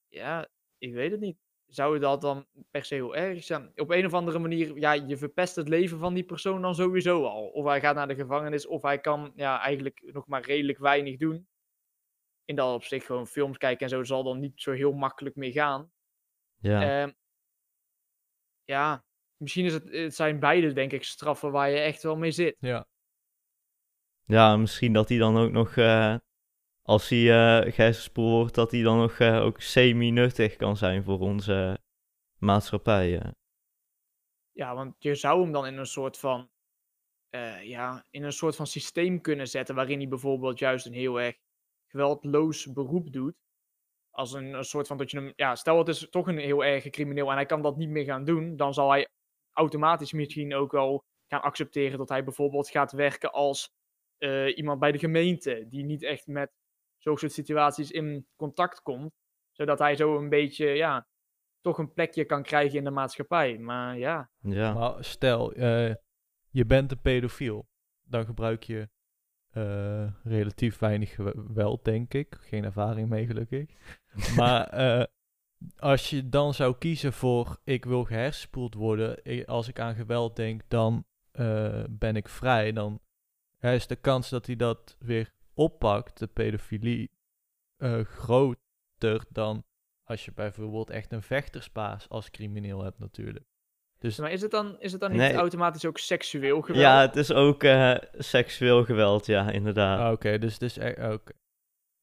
Ja, 0.07 0.49
ik 0.77 0.93
weet 0.93 1.11
het 1.11 1.19
niet. 1.19 1.37
Zou 1.65 1.99
dat 1.99 2.21
dan 2.21 2.47
per 2.71 2.85
se 2.85 2.95
heel 2.95 3.15
erg 3.15 3.43
zijn? 3.43 3.71
Op 3.75 3.89
een 3.89 4.05
of 4.05 4.13
andere 4.13 4.39
manier, 4.39 4.77
ja, 4.77 4.91
je 4.91 5.17
verpest 5.17 5.55
het 5.55 5.67
leven 5.67 5.99
van 5.99 6.13
die 6.13 6.23
persoon 6.23 6.61
dan 6.61 6.75
sowieso 6.75 7.25
al. 7.25 7.47
Of 7.47 7.65
hij 7.65 7.79
gaat 7.79 7.95
naar 7.95 8.07
de 8.07 8.15
gevangenis, 8.15 8.67
of 8.67 8.81
hij 8.81 8.99
kan 8.99 9.31
ja, 9.35 9.59
eigenlijk 9.61 10.01
nog 10.13 10.27
maar 10.27 10.41
redelijk 10.45 10.77
weinig 10.77 11.17
doen. 11.17 11.47
In 12.45 12.55
dat 12.55 12.73
opzicht 12.73 13.05
gewoon 13.05 13.27
films 13.27 13.57
kijken 13.57 13.83
en 13.83 13.89
zo 13.89 14.03
zal 14.03 14.23
dan 14.23 14.39
niet 14.39 14.61
zo 14.61 14.71
heel 14.71 14.91
makkelijk 14.91 15.35
meer 15.35 15.51
gaan. 15.51 15.91
ja. 16.59 17.01
Ehm, 17.01 17.11
ja, 18.63 19.05
misschien 19.37 19.65
is 19.65 19.73
het, 19.73 19.89
het 19.89 20.15
zijn 20.15 20.39
beide, 20.39 20.73
denk 20.73 20.91
ik, 20.91 21.03
straffen 21.03 21.51
waar 21.51 21.69
je 21.69 21.77
echt 21.79 22.03
wel 22.03 22.15
mee 22.15 22.31
zit. 22.31 22.55
Ja, 22.59 22.87
Ja, 24.25 24.57
misschien 24.57 24.93
dat 24.93 25.09
hij 25.09 25.17
dan 25.17 25.37
ook 25.37 25.51
nog, 25.51 25.75
eh, 25.75 26.15
als 26.81 27.09
hij 27.09 27.19
eh 27.19 27.73
gehersenspoeld 27.73 28.31
wordt, 28.31 28.55
dat 28.55 28.71
hij 28.71 28.81
dan 28.81 28.97
nog 28.97 29.19
eh, 29.19 29.41
ook 29.41 29.61
semi-nuttig 29.61 30.55
kan 30.55 30.77
zijn 30.77 31.03
voor 31.03 31.19
onze 31.19 31.77
maatschappij. 32.37 33.33
Ja, 34.51 34.75
want 34.75 34.95
je 34.99 35.15
zou 35.15 35.41
hem 35.41 35.51
dan 35.51 35.65
in 35.65 35.77
een 35.77 35.85
soort 35.85 36.17
van, 36.17 36.49
eh, 37.29 37.63
ja, 37.63 38.05
in 38.09 38.23
een 38.23 38.31
soort 38.31 38.55
van 38.55 38.67
systeem 38.67 39.21
kunnen 39.21 39.47
zetten 39.47 39.75
waarin 39.75 39.97
hij 39.97 40.07
bijvoorbeeld 40.07 40.59
juist 40.59 40.85
een 40.85 40.93
heel 40.93 41.21
erg 41.21 41.37
geweldloos 41.93 42.71
beroep 42.73 43.11
doet. 43.11 43.35
Als 44.09 44.33
een, 44.33 44.53
een 44.53 44.63
soort 44.63 44.87
van 44.87 44.97
dat 44.97 45.11
je 45.11 45.17
hem, 45.17 45.33
ja, 45.35 45.55
stel 45.55 45.77
het 45.77 45.87
is 45.87 46.07
toch 46.09 46.27
een 46.27 46.37
heel 46.37 46.63
erg 46.63 46.89
crimineel 46.89 47.29
en 47.29 47.35
hij 47.35 47.45
kan 47.45 47.61
dat 47.61 47.77
niet 47.77 47.89
meer 47.89 48.03
gaan 48.03 48.25
doen, 48.25 48.55
dan 48.55 48.73
zal 48.73 48.89
hij 48.91 49.07
automatisch 49.51 50.13
misschien 50.13 50.53
ook 50.53 50.71
wel 50.71 51.03
gaan 51.27 51.41
accepteren 51.41 51.97
dat 51.97 52.09
hij 52.09 52.23
bijvoorbeeld 52.23 52.69
gaat 52.69 52.91
werken 52.91 53.31
als 53.31 53.69
eh, 54.17 54.57
iemand 54.57 54.79
bij 54.79 54.91
de 54.91 54.99
gemeente, 54.99 55.65
die 55.69 55.83
niet 55.83 56.03
echt 56.03 56.27
met 56.27 56.51
zulke 56.97 57.19
soort 57.19 57.31
situaties 57.31 57.91
in 57.91 58.27
contact 58.35 58.81
komt, 58.81 59.11
zodat 59.51 59.79
hij 59.79 59.95
zo 59.95 60.17
een 60.17 60.29
beetje, 60.29 60.65
ja, 60.67 61.07
toch 61.61 61.77
een 61.77 61.93
plekje 61.93 62.25
kan 62.25 62.43
krijgen 62.43 62.77
in 62.77 62.83
de 62.83 62.91
maatschappij. 62.91 63.57
Maar 63.57 63.97
ja, 63.97 64.29
Ja. 64.39 64.73
maar 64.73 65.03
stel, 65.03 65.53
eh, 65.53 65.93
je 66.49 66.65
bent 66.65 66.91
een 66.91 67.01
pedofiel. 67.01 67.67
Dan 68.05 68.25
gebruik 68.25 68.63
je 68.63 68.89
eh, 69.53 70.07
relatief 70.23 70.79
weinig 70.79 71.15
geweld, 71.15 71.85
denk 71.85 72.13
ik. 72.13 72.37
Geen 72.39 72.63
ervaring 72.63 73.09
mee, 73.09 73.25
gelukkig. 73.25 73.69
maar 74.37 74.67
eh, 74.67 75.05
als 75.77 76.09
je 76.09 76.29
dan 76.29 76.53
zou 76.53 76.75
kiezen 76.77 77.13
voor 77.13 77.59
ik 77.63 77.85
wil 77.85 78.03
gehersenspoeld 78.03 78.73
worden, 78.73 79.45
als 79.45 79.67
ik 79.67 79.79
aan 79.79 79.95
geweld 79.95 80.35
denk, 80.35 80.61
dan 80.67 81.05
eh, 81.31 81.83
ben 81.89 82.15
ik 82.15 82.29
vrij. 82.29 82.71
Dan 82.71 83.01
is 83.59 83.87
de 83.87 83.95
kans 83.95 84.29
dat 84.29 84.45
hij 84.45 84.55
dat 84.55 84.95
weer 84.99 85.33
oppakt, 85.53 86.19
de 86.19 86.27
pedofilie, 86.27 87.11
groter 88.03 89.25
dan 89.29 89.63
als 90.03 90.25
je 90.25 90.31
bijvoorbeeld 90.31 90.89
echt 90.89 91.11
een 91.11 91.23
vechterspaas 91.23 92.09
als 92.09 92.29
crimineel 92.29 92.83
hebt 92.83 92.99
natuurlijk. 92.99 93.45
Dus 94.03 94.17
maar 94.17 94.31
is 94.31 94.41
het 94.41 94.51
dan, 94.51 94.79
is 94.79 94.91
het 94.91 95.01
dan 95.01 95.11
niet 95.11 95.19
Nee. 95.19 95.33
automatisch 95.33 95.85
ook 95.85 95.97
seksueel 95.97 96.61
geweld? 96.61 96.83
ja, 96.83 97.01
het 97.01 97.15
is 97.15 97.31
ook 97.31 97.63
eh, 97.63 97.95
seksueel 98.13 98.83
geweld, 98.85 99.25
ja, 99.25 99.51
inderdaad. 99.51 99.99
Ah, 99.99 100.11
Oké, 100.11 100.37
dus 100.37 100.53
het 100.53 100.61
is 100.61 100.77
echt. 100.77 101.13
Oké. 101.13 101.31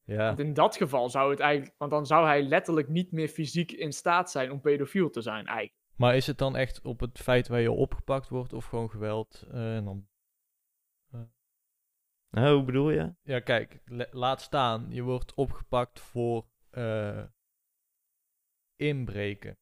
Ja. 0.04 0.26
Want 0.26 0.38
in 0.38 0.54
dat 0.54 0.76
geval 0.76 1.08
zou 1.08 1.30
het 1.30 1.40
eigenlijk, 1.40 1.74
want 1.78 1.90
dan 1.90 2.06
zou 2.06 2.26
hij 2.26 2.42
letterlijk 2.42 2.88
niet 2.88 3.12
meer 3.12 3.28
fysiek 3.28 3.72
in 3.72 3.92
staat 3.92 4.30
zijn 4.30 4.50
om 4.50 4.60
pedofiel 4.60 5.10
te 5.10 5.20
zijn 5.20 5.46
eigenlijk. 5.46 5.78
Maar 5.96 6.16
is 6.16 6.26
het 6.26 6.38
dan 6.38 6.56
echt 6.56 6.82
op 6.82 7.00
het 7.00 7.18
feit 7.18 7.48
waar 7.48 7.60
je 7.60 7.70
opgepakt 7.70 8.28
wordt 8.28 8.52
of 8.52 8.64
gewoon 8.64 8.90
geweld? 8.90 9.44
eh, 9.50 9.76
en 9.76 9.84
dan... 9.84 10.08
Nou, 12.30 12.54
hoe 12.54 12.64
bedoel 12.64 12.90
je? 12.90 13.14
Ja, 13.22 13.40
kijk, 13.40 13.80
laat 14.10 14.40
staan. 14.40 14.86
Je 14.90 15.02
wordt 15.02 15.34
opgepakt 15.34 16.00
voor 16.00 16.46
eh, 16.70 17.24
inbreken. 18.76 19.58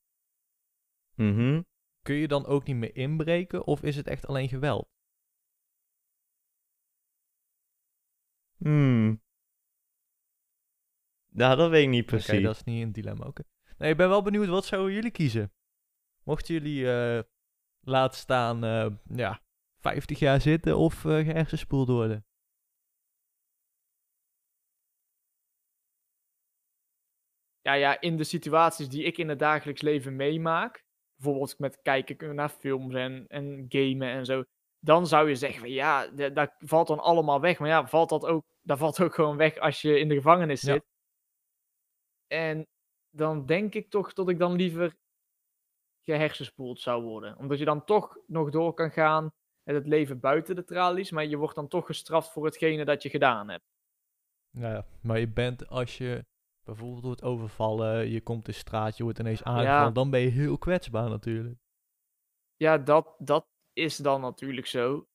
Mhm. 1.15 1.63
Kun 2.09 2.17
je 2.17 2.29
dan 2.29 2.47
ook 2.47 2.65
niet 2.65 2.77
meer 2.77 2.97
inbreken 2.97 3.67
of 3.67 3.83
is 3.83 3.97
het 3.97 4.07
echt 4.07 4.27
alleen 4.27 4.49
geweld? 4.49 4.89
Hmm. 8.57 9.23
Ja, 11.29 11.55
dat 11.55 11.71
weet 11.71 11.83
ik 11.83 11.89
niet 11.89 12.03
Oké, 12.03 12.11
precies. 12.11 12.43
dat 12.43 12.55
is 12.55 12.65
niet 12.65 12.83
een 12.83 12.93
dilemma. 12.93 13.27
Oké. 13.27 13.43
Nee, 13.79 13.91
ik 13.91 13.97
ben 13.97 14.09
wel 14.09 14.23
benieuwd, 14.23 14.47
wat 14.47 14.65
zouden 14.65 14.93
jullie 14.95 15.11
kiezen? 15.11 15.53
Mochten 16.25 16.55
jullie 16.55 16.91
eh 16.91 17.23
laat 17.81 18.15
staan, 18.15 18.65
eh, 18.65 18.91
ja, 19.05 19.43
50 19.79 20.19
jaar 20.19 20.41
zitten 20.41 20.77
of 20.77 21.05
eh 21.05 21.25
gehersenspoeld 21.25 21.89
worden? 21.89 22.27
Ja, 27.61 27.73
ja, 27.73 28.01
in 28.01 28.17
de 28.17 28.25
situaties 28.25 28.89
die 28.89 29.05
ik 29.05 29.19
in 29.19 29.29
het 29.29 29.39
dagelijks 29.39 29.83
leven 29.83 30.17
meemaak, 30.17 30.87
bijvoorbeeld 31.19 31.59
met 31.59 31.81
kijken 31.83 32.35
naar 32.35 32.49
films 32.49 32.95
en, 32.95 33.25
en 33.29 33.65
gamen 33.69 34.09
en 34.09 34.25
zo, 34.25 34.45
dan 34.79 35.07
zou 35.07 35.29
je 35.29 35.35
zeggen 35.37 35.61
van 35.61 35.71
ja, 35.71 36.07
da- 36.07 36.29
dat 36.29 36.55
valt 36.59 36.87
dan 36.89 36.99
allemaal 37.01 37.41
weg. 37.41 37.59
Maar 37.59 37.69
ja, 37.69 37.87
valt 37.87 38.09
dat 38.09 38.25
ook, 38.25 38.45
dat 38.63 38.79
valt 38.79 39.01
ook 39.01 39.15
gewoon 39.15 39.37
weg 39.37 39.59
als 39.59 39.81
je 39.83 39.99
in 39.99 40.09
de 40.09 40.15
gevangenis 40.15 40.61
Ja. 40.61 40.73
zit. 40.73 40.85
En 42.27 42.67
dan 43.11 43.47
denk 43.47 43.75
ik 43.75 43.91
toch 43.91 44.13
dat 44.13 44.29
ik 44.29 44.39
dan 44.39 44.53
liever 44.57 44.97
gehersenspoeld 46.05 46.81
zou 46.81 47.03
worden. 47.03 47.37
Omdat 47.37 47.59
je 47.59 47.65
dan 47.65 47.85
toch 47.85 48.19
nog 48.27 48.51
door 48.51 48.75
kan 48.75 48.91
gaan 48.91 49.31
met 49.63 49.75
het 49.75 49.87
leven 49.87 50.21
buiten 50.21 50.57
de 50.57 50.65
tralies, 50.65 51.11
maar 51.11 51.25
je 51.27 51.37
wordt 51.37 51.55
dan 51.55 51.69
toch 51.69 51.87
gestraft 51.87 52.31
voor 52.33 52.45
hetgene 52.45 52.85
dat 52.85 53.03
je 53.03 53.09
gedaan 53.11 53.49
hebt. 53.49 53.65
Ja, 54.51 54.87
maar 55.03 55.19
je 55.19 55.29
bent 55.29 55.69
als 55.69 55.99
je 55.99 56.25
bijvoorbeeld 56.75 57.05
wordt 57.05 57.23
overvallen, 57.23 58.11
je 58.11 58.21
komt 58.21 58.49
in 58.49 58.55
straat, 58.55 58.97
je 58.97 59.03
wordt 59.03 59.19
ineens 59.19 59.43
aangevallen, 59.43 59.85
Ja. 59.87 59.91
dan 59.91 60.11
ben 60.11 60.21
je 60.21 60.29
heel 60.29 60.59
kwetsbaar 60.59 61.09
natuurlijk. 61.09 61.59
Ja, 62.57 62.79
dat, 62.79 63.15
dat 63.19 63.47
is 63.73 63.97
dan 63.97 64.21
natuurlijk 64.21 64.67
zo. 64.67 65.07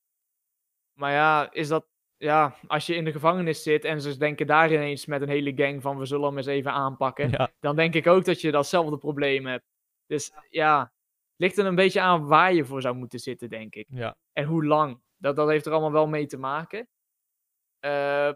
Maar 0.98 1.12
ja, 1.12 1.52
is 1.52 1.68
dat. 1.68 1.86
Ja, 2.16 2.56
als 2.66 2.86
je 2.86 2.94
in 2.94 3.04
de 3.04 3.12
gevangenis 3.12 3.62
zit 3.62 3.84
en 3.84 4.00
ze 4.00 4.16
denken 4.18 4.46
daar 4.46 4.72
ineens 4.72 5.06
met 5.06 5.22
een 5.22 5.28
hele 5.28 5.52
gang 5.56 5.82
van 5.82 5.98
we 5.98 6.06
zullen 6.06 6.26
hem 6.26 6.36
eens 6.36 6.46
even 6.46 6.72
aanpakken. 6.72 7.30
Ja, 7.30 7.52
Dan 7.60 7.76
denk 7.76 7.94
ik 7.94 8.06
ook 8.06 8.24
dat 8.24 8.40
je 8.40 8.50
datzelfde 8.50 8.98
probleem 8.98 9.46
hebt. 9.46 9.64
Dus 10.06 10.32
ja, 10.50 10.92
ligt 11.36 11.58
er 11.58 11.66
een 11.66 11.74
beetje 11.74 12.00
aan 12.00 12.26
waar 12.26 12.52
je 12.54 12.64
voor 12.64 12.80
zou 12.80 12.94
moeten 12.94 13.18
zitten, 13.18 13.48
denk 13.48 13.74
ik. 13.74 13.86
ja. 13.90 14.16
En 14.32 14.44
hoe 14.44 14.64
lang. 14.64 15.02
Dat, 15.16 15.36
dat 15.36 15.48
heeft 15.48 15.66
er 15.66 15.72
allemaal 15.72 15.92
wel 15.92 16.06
mee 16.06 16.26
te 16.26 16.38
maken. 16.38 16.88
Eh, 17.78 18.32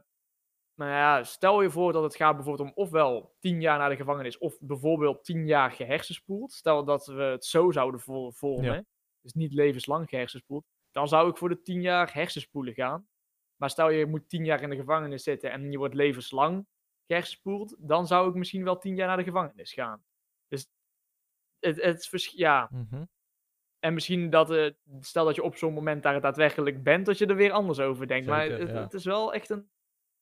maar 0.79 0.89
ja, 0.91 1.24
stel 1.24 1.62
je 1.62 1.70
voor 1.70 1.93
dat 1.93 2.03
het 2.03 2.16
gaat 2.16 2.35
bijvoorbeeld 2.37 2.68
om 2.68 2.74
ofwel 2.85 3.35
tien 3.39 3.61
jaar 3.61 3.79
naar 3.79 3.89
de 3.91 3.97
gevangenis, 3.97 4.39
of 4.39 4.59
bijvoorbeeld 4.61 5.24
tien 5.24 5.47
jaar 5.47 5.70
gehersenspoeld. 5.70 6.53
Stel 6.53 6.85
dat 6.85 7.07
we 7.07 7.22
het 7.22 7.45
zo 7.45 7.70
zouden 7.70 8.01
vo- 8.01 8.31
vormen, 8.31 8.74
Ja. 8.74 8.85
dus 9.20 9.33
niet 9.33 9.53
levenslang 9.53 10.09
gehersenspoeld. 10.09 10.64
Dan 10.91 11.09
zou 11.09 11.31
ik 11.31 11.37
voor 11.37 11.49
de 11.49 11.62
tien 11.62 11.81
jaar 11.81 12.12
hersenspoelen 12.14 12.74
gaan. 12.74 13.09
Maar 13.57 13.70
stel 13.70 13.91
je 13.91 14.07
moet 14.07 14.29
tien 14.29 14.45
jaar 14.45 14.62
in 14.62 14.70
de 14.70 14.76
gevangenis 14.76 15.22
zitten 15.22 15.51
en 15.51 15.70
je 15.70 15.79
wordt 15.79 15.95
levenslang 15.95 16.66
gehersenspoeld, 17.07 17.76
dan 17.79 18.07
zou 18.07 18.29
ik 18.29 18.35
misschien 18.35 18.64
wel 18.64 18.79
tien 18.79 18.97
jaar 18.97 19.07
naar 19.07 19.16
de 19.16 19.22
gevangenis 19.24 19.72
gaan. 19.72 20.05
Dus 20.49 20.66
het, 21.59 21.83
het 21.83 22.07
vers- 22.07 22.33
ja, 22.37 22.68
mhm. 22.72 23.05
en 23.79 23.95
misschien 23.95 24.31
dat, 24.31 24.51
eh, 24.51 24.70
stel 25.01 25.24
dat 25.24 25.35
je 25.35 25.43
op 25.43 25.57
zo'n 25.57 25.72
moment 25.74 26.03
daar 26.03 26.20
daadwerkelijk 26.20 26.83
bent, 26.83 27.07
dat 27.07 27.18
je 27.18 27.26
er 27.26 27.37
weer 27.37 27.53
anders 27.53 27.81
over 27.81 28.07
denkt. 28.07 28.26
maar 28.26 28.41
Zeker, 28.47 28.59
het, 28.61 28.70
ja. 28.70 28.83
het 28.83 28.95
is 28.95 29.05
wel 29.05 29.35
echt 29.35 29.51
een, 29.51 29.70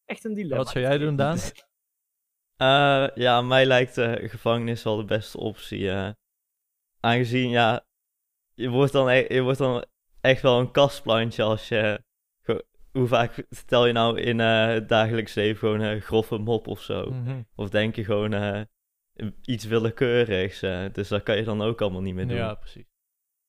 echt 0.06 0.24
een 0.24 0.34
dilemma. 0.34 0.56
Wat 0.56 0.68
zou 0.68 0.84
jij 0.84 0.98
doen, 0.98 1.16
Daan? 1.16 1.38
Eh, 2.56 3.06
ja, 3.14 3.40
mij 3.42 3.66
lijkt 3.66 3.94
de 3.94 4.28
gevangenis 4.28 4.82
wel 4.82 4.96
de 4.96 5.04
beste 5.04 5.38
optie. 5.38 5.90
eh. 5.90 6.10
aangezien, 7.00 7.50
ja, 7.50 7.86
je 8.54 8.68
wordt, 8.68 8.92
dan 8.92 9.08
e- 9.08 9.26
je 9.34 9.40
wordt 9.42 9.58
dan 9.58 9.84
echt 10.20 10.42
wel 10.42 10.60
een 10.60 10.70
kastplantje 10.70 11.42
als 11.42 11.68
je... 11.68 12.04
Hoe 12.92 13.06
vaak 13.06 13.46
stel 13.50 13.86
je 13.86 13.92
nou 13.92 14.20
in 14.20 14.40
eh, 14.40 14.66
het 14.66 14.88
dagelijks 14.88 15.34
leven 15.34 15.58
gewoon 15.58 15.80
een 15.80 16.00
grove 16.00 16.38
mop 16.38 16.66
of 16.66 16.80
zo? 16.80 17.10
Mhm. 17.10 17.42
Of 17.54 17.68
denk 17.70 17.96
je 17.96 18.04
gewoon 18.04 18.32
eh, 18.32 18.62
iets 19.42 19.64
willekeurigs? 19.64 20.62
eh, 20.62 20.84
dus 20.92 21.08
dat 21.08 21.22
kan 21.22 21.36
je 21.36 21.44
dan 21.44 21.62
ook 21.62 21.80
allemaal 21.80 22.02
niet 22.02 22.14
meer 22.14 22.28
doen. 22.28 22.36
Ja, 22.36 22.54
precies. 22.54 22.84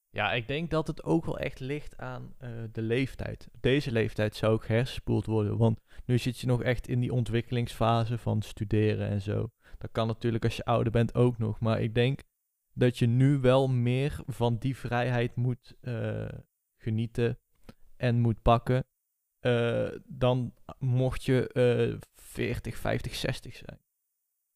Ja, 0.10 0.34
ik 0.34 0.48
denk 0.48 0.70
dat 0.70 0.88
het 0.88 1.04
ook 1.04 1.26
wel 1.26 1.40
echt 1.40 1.60
ligt 1.60 1.98
aan 1.98 2.34
eh, 2.38 2.50
de 2.72 2.82
leeftijd. 2.82 3.48
Deze 3.60 3.92
leeftijd 3.92 4.36
zou 4.36 4.56
ik 4.56 4.64
hersenspoeld 4.64 5.26
worden, 5.26 5.58
want 5.58 5.80
nu 6.06 6.18
zit 6.18 6.40
je 6.40 6.48
nog 6.48 6.64
echt 6.64 6.88
in 6.88 7.00
die 7.00 7.14
ontwikkelingsfase 7.14 8.18
van 8.18 8.42
studeren 8.42 9.08
en 9.08 9.22
zo. 9.22 9.52
Dat 9.78 9.92
kan 9.92 10.08
natuurlijk 10.08 10.44
als 10.44 10.56
je 10.56 10.66
ouder 10.66 10.92
bent 10.92 11.16
ook 11.16 11.38
nog, 11.38 11.60
maar 11.60 11.82
ik 11.82 11.96
denk 11.96 12.22
dat 12.74 12.98
je 12.98 13.08
nu 13.08 13.40
wel 13.40 13.68
meer 13.68 14.20
van 14.26 14.58
die 14.58 14.78
vrijheid 14.78 15.36
moet 15.36 15.76
eh, 15.82 16.28
genieten 16.82 17.40
en 17.96 18.20
moet 18.20 18.42
pakken 18.42 18.86
eh, 19.40 19.90
dan 20.06 20.54
mocht 20.80 21.24
je 21.24 21.48
eh 21.48 22.00
40, 22.16 22.78
50, 22.78 23.16
60 23.16 23.56
zijn. 23.56 23.80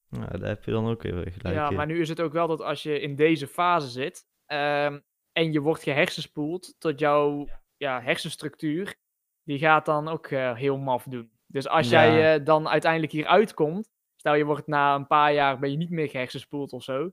Nou, 0.09 0.37
daar 0.37 0.49
heb 0.49 0.63
je 0.63 0.71
dan 0.71 0.87
ook 0.87 1.01
weer 1.01 1.13
gelijk 1.13 1.55
ja, 1.55 1.69
in. 1.69 1.75
maar 1.75 1.85
nu 1.85 1.99
is 1.99 2.09
het 2.09 2.21
ook 2.21 2.33
wel 2.33 2.47
dat 2.47 2.61
als 2.61 2.83
je 2.83 2.99
in 2.99 3.15
deze 3.15 3.47
fase 3.47 3.87
zit 3.87 4.25
ehm, 4.45 4.99
en 5.31 5.51
je 5.51 5.59
wordt 5.59 5.83
gehersenspoeld, 5.83 6.75
tot 6.79 6.99
jouw 6.99 7.47
ja, 7.77 8.01
hersenstructuur, 8.01 8.95
die 9.43 9.59
gaat 9.59 9.85
dan 9.85 10.07
ook 10.07 10.27
eh, 10.27 10.55
heel 10.55 10.77
maf 10.77 11.03
doen. 11.03 11.31
Dus 11.47 11.67
als 11.67 11.89
Ja. 11.89 12.05
jij 12.05 12.35
eh, 12.39 12.45
dan 12.45 12.67
uiteindelijk 12.67 13.11
hier 13.11 13.25
uitkomt, 13.27 13.89
stel 14.15 14.33
je 14.35 14.45
wordt 14.45 14.67
na 14.67 14.95
een 14.95 15.07
paar 15.07 15.33
jaar 15.33 15.59
ben 15.59 15.71
je 15.71 15.77
niet 15.77 15.89
meer 15.89 16.09
gehersenspoeld 16.09 16.73
of 16.73 16.83
zo, 16.83 17.11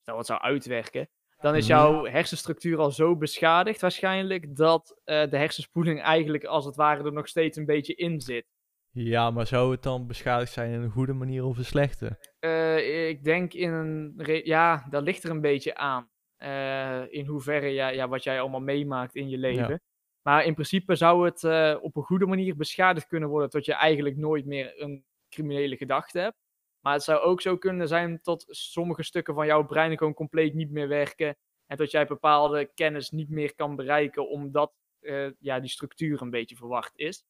stel 0.00 0.16
het 0.16 0.26
zou 0.26 0.40
uitwerken, 0.40 1.08
dan 1.36 1.54
is 1.56 1.68
Mhm. 1.68 1.76
jouw 1.76 2.04
hersenstructuur 2.04 2.78
al 2.78 2.90
zo 2.90 3.16
beschadigd 3.16 3.80
waarschijnlijk 3.80 4.56
dat 4.56 5.00
eh, 5.04 5.30
de 5.30 5.36
hersenspoeling 5.36 6.02
eigenlijk 6.02 6.44
als 6.44 6.64
het 6.64 6.76
ware 6.76 7.04
er 7.04 7.12
nog 7.12 7.28
steeds 7.28 7.56
een 7.56 7.66
beetje 7.66 7.94
in 7.94 8.20
zit. 8.20 8.46
Ja, 8.92 9.30
maar 9.30 9.46
zou 9.46 9.70
het 9.72 9.82
dan 9.82 10.06
beschadigd 10.06 10.52
zijn 10.52 10.72
in 10.72 10.80
een 10.80 10.90
goede 10.90 11.12
manier 11.12 11.44
of 11.44 11.58
een 11.58 11.64
slechte? 11.64 12.18
Eh, 12.38 13.08
ik 13.08 13.24
denk 13.24 13.52
in 13.52 13.72
een. 13.72 14.14
Ja, 14.44 14.86
dat 14.90 15.02
ligt 15.02 15.24
er 15.24 15.30
een 15.30 15.40
beetje 15.40 15.74
aan. 15.74 16.09
Eh, 16.40 17.02
in 17.12 17.26
hoeverre 17.26 17.68
ja, 17.68 17.88
ja, 17.88 18.08
wat 18.08 18.22
jij 18.22 18.40
allemaal 18.40 18.60
meemaakt 18.60 19.14
in 19.14 19.28
je 19.28 19.38
leven. 19.38 19.82
Maar 20.22 20.44
in 20.44 20.54
principe 20.54 20.94
zou 20.94 21.24
het 21.24 21.44
eh, 21.44 21.76
op 21.80 21.96
een 21.96 22.02
goede 22.02 22.26
manier 22.26 22.56
beschadigd 22.56 23.06
kunnen 23.06 23.28
worden. 23.28 23.50
tot 23.50 23.64
je 23.64 23.74
eigenlijk 23.74 24.16
nooit 24.16 24.46
meer 24.46 24.82
een 24.82 25.04
criminele 25.28 25.76
gedachte 25.76 26.18
hebt. 26.18 26.36
Maar 26.80 26.92
het 26.92 27.02
zou 27.02 27.20
ook 27.20 27.40
zo 27.40 27.56
kunnen 27.56 27.88
zijn 27.88 28.20
tot 28.22 28.44
sommige 28.48 29.02
stukken 29.02 29.34
van 29.34 29.46
jouw 29.46 29.66
brein 29.66 29.98
gewoon 29.98 30.14
compleet 30.14 30.54
niet 30.54 30.70
meer 30.70 30.88
werken. 30.88 31.36
En 31.66 31.76
dat 31.76 31.90
jij 31.90 32.06
bepaalde 32.06 32.70
kennis 32.74 33.10
niet 33.10 33.30
meer 33.30 33.54
kan 33.54 33.76
bereiken. 33.76 34.28
omdat 34.28 34.72
eh, 35.00 35.28
ja, 35.38 35.60
die 35.60 35.70
structuur 35.70 36.22
een 36.22 36.30
beetje 36.30 36.56
verwacht 36.56 36.92
is. 36.94 37.24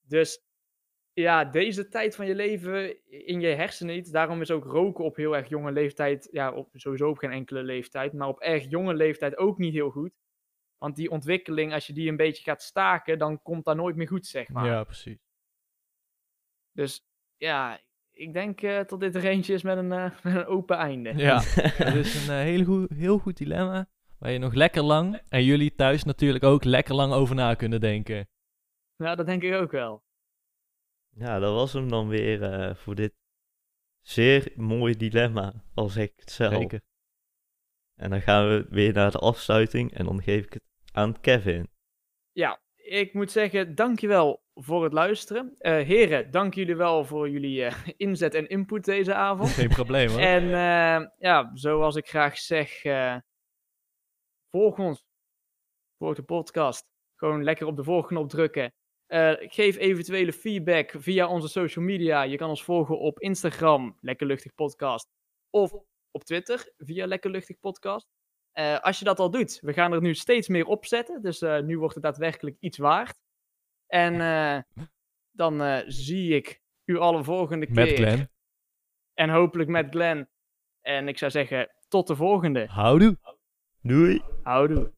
Dus 0.00 0.42
ja, 1.12 1.44
deze 1.44 1.88
tijd 1.88 2.14
van 2.14 2.26
je 2.26 2.34
leven 2.34 2.96
in 3.26 3.40
je 3.40 3.46
hersenen 3.46 3.94
niet. 3.94 4.12
Daarom 4.12 4.40
is 4.40 4.50
ook 4.50 4.64
roken 4.64 5.04
op 5.04 5.16
heel 5.16 5.36
erg 5.36 5.48
jonge 5.48 5.72
leeftijd, 5.72 6.28
ja, 6.30 6.52
op, 6.52 6.68
sowieso 6.72 7.08
op 7.08 7.18
geen 7.18 7.30
enkele 7.30 7.62
leeftijd, 7.62 8.12
maar 8.12 8.28
op 8.28 8.40
erg 8.40 8.70
jonge 8.70 8.94
leeftijd 8.94 9.36
ook 9.36 9.58
niet 9.58 9.72
heel 9.72 9.90
goed. 9.90 10.12
Want 10.78 10.96
die 10.96 11.10
ontwikkeling, 11.10 11.72
als 11.72 11.86
je 11.86 11.92
die 11.92 12.08
een 12.08 12.16
beetje 12.16 12.42
gaat 12.42 12.62
staken, 12.62 13.18
dan 13.18 13.42
komt 13.42 13.64
dat 13.64 13.76
nooit 13.76 13.96
meer 13.96 14.08
goed, 14.08 14.26
zeg 14.26 14.48
maar. 14.48 14.66
Ja, 14.66 14.84
precies. 14.84 15.18
Dus 16.72 17.06
ja, 17.36 17.80
ik 18.10 18.32
denk 18.32 18.62
eh 18.62 18.80
dat 18.86 19.00
dit 19.00 19.14
er 19.14 19.24
eentje 19.24 19.54
is 19.54 19.62
met 19.62 19.76
een, 19.76 19.92
eh, 19.92 20.10
met 20.22 20.34
een 20.34 20.46
open 20.46 20.76
einde. 20.76 21.12
Ja, 21.16 21.40
het 21.84 21.94
is 21.94 22.28
een 22.28 22.34
eh, 22.34 22.42
heel, 22.42 22.64
goed, 22.64 22.90
heel 22.90 23.18
goed 23.18 23.36
dilemma. 23.36 23.88
Waar 24.18 24.30
je 24.30 24.38
nog 24.38 24.54
lekker 24.54 24.82
lang, 24.82 25.20
en 25.28 25.44
jullie 25.44 25.74
thuis 25.74 26.04
natuurlijk 26.04 26.44
ook, 26.44 26.64
lekker 26.64 26.94
lang 26.94 27.12
over 27.12 27.34
na 27.34 27.54
kunnen 27.54 27.80
denken. 27.80 28.28
Ja, 28.96 29.14
dat 29.14 29.26
denk 29.26 29.42
ik 29.42 29.54
ook 29.54 29.70
wel. 29.70 30.02
Ja, 31.14 31.38
dat 31.38 31.54
was 31.54 31.72
hem 31.72 31.88
dan 31.88 32.08
weer 32.08 32.42
eh, 32.42 32.74
voor 32.74 32.94
dit 32.94 33.12
zeer 34.00 34.52
mooi 34.56 34.96
dilemma, 34.96 35.64
al 35.74 35.88
zeg 35.88 36.04
ik 36.04 36.12
het 36.16 36.30
zelf. 36.30 36.54
Zeker. 36.54 36.80
En 37.94 38.10
dan 38.10 38.20
gaan 38.20 38.48
we 38.48 38.66
weer 38.70 38.92
naar 38.92 39.10
de 39.10 39.18
afsluiting 39.18 39.92
en 39.92 40.04
dan 40.04 40.22
geef 40.22 40.44
ik 40.44 40.52
het 40.52 40.62
aan 40.92 41.20
Kevin. 41.20 41.70
Ja, 42.32 42.60
ik 42.76 43.14
moet 43.14 43.30
zeggen, 43.30 43.74
dankjewel 43.74 44.42
voor 44.54 44.84
het 44.84 44.92
luisteren. 44.92 45.54
Eh 45.58 45.72
heren, 45.72 46.30
dank 46.30 46.54
jullie 46.54 46.76
wel 46.76 47.04
voor 47.04 47.30
jullie 47.30 47.64
eh, 47.64 47.88
inzet 48.08 48.34
en 48.34 48.48
input 48.48 48.84
deze 48.84 49.14
avond. 49.14 49.50
Geen 49.50 49.68
probleem 49.68 50.08
hoor. 50.08 50.20
En 50.20 50.42
eh, 50.42 51.08
ja, 51.18 51.50
zoals 51.54 51.96
ik 51.96 52.08
graag 52.08 52.38
zeg, 52.38 52.84
eh, 52.84 53.16
volg 54.50 54.78
ons. 54.78 55.04
Volg 55.98 56.14
de 56.14 56.22
podcast. 56.22 56.86
Gewoon 57.14 57.44
lekker 57.44 57.66
op 57.66 57.76
de 57.76 57.84
volgknop 57.84 58.28
drukken. 58.28 58.72
Eh, 59.12 59.32
geef 59.38 59.76
eventuele 59.76 60.32
feedback 60.32 60.94
via 60.98 61.28
onze 61.28 61.48
social 61.48 61.84
media. 61.84 62.22
Je 62.22 62.36
kan 62.36 62.48
ons 62.48 62.64
volgen 62.64 62.98
op 62.98 63.20
Instagram, 63.20 63.96
Lekkerluchtig 64.00 64.54
Podcast. 64.54 65.08
Of 65.50 65.72
op 66.10 66.24
Twitter, 66.24 66.72
via 66.78 67.06
Lekkerluchtig 67.06 67.58
Podcast. 67.58 68.08
Eh, 68.52 68.78
als 68.78 68.98
je 68.98 69.04
dat 69.04 69.18
al 69.18 69.30
doet, 69.30 69.58
we 69.60 69.72
gaan 69.72 69.92
er 69.92 70.00
nu 70.00 70.14
steeds 70.14 70.48
meer 70.48 70.66
op 70.66 70.86
zetten. 70.86 71.22
Dus 71.22 71.42
eh, 71.42 71.60
nu 71.60 71.78
wordt 71.78 71.94
het 71.94 72.02
daadwerkelijk 72.02 72.56
iets 72.60 72.78
waard. 72.78 73.20
En 73.86 74.64
dan 75.30 75.82
zie 75.86 76.34
ik 76.34 76.60
u 76.84 76.98
alle 76.98 77.24
volgende 77.24 77.66
keer. 77.66 77.74
Met 77.74 77.92
Glenn. 77.92 78.30
En 79.14 79.30
hopelijk 79.30 79.68
met 79.68 79.86
Glenn. 79.90 80.28
En 80.80 81.08
ik 81.08 81.18
zou 81.18 81.30
zeggen, 81.30 81.70
tot 81.88 82.06
de 82.06 82.16
volgende. 82.16 82.66
Houdoe. 82.66 83.18
Doei! 83.80 84.22
Houdoe. 84.42 84.92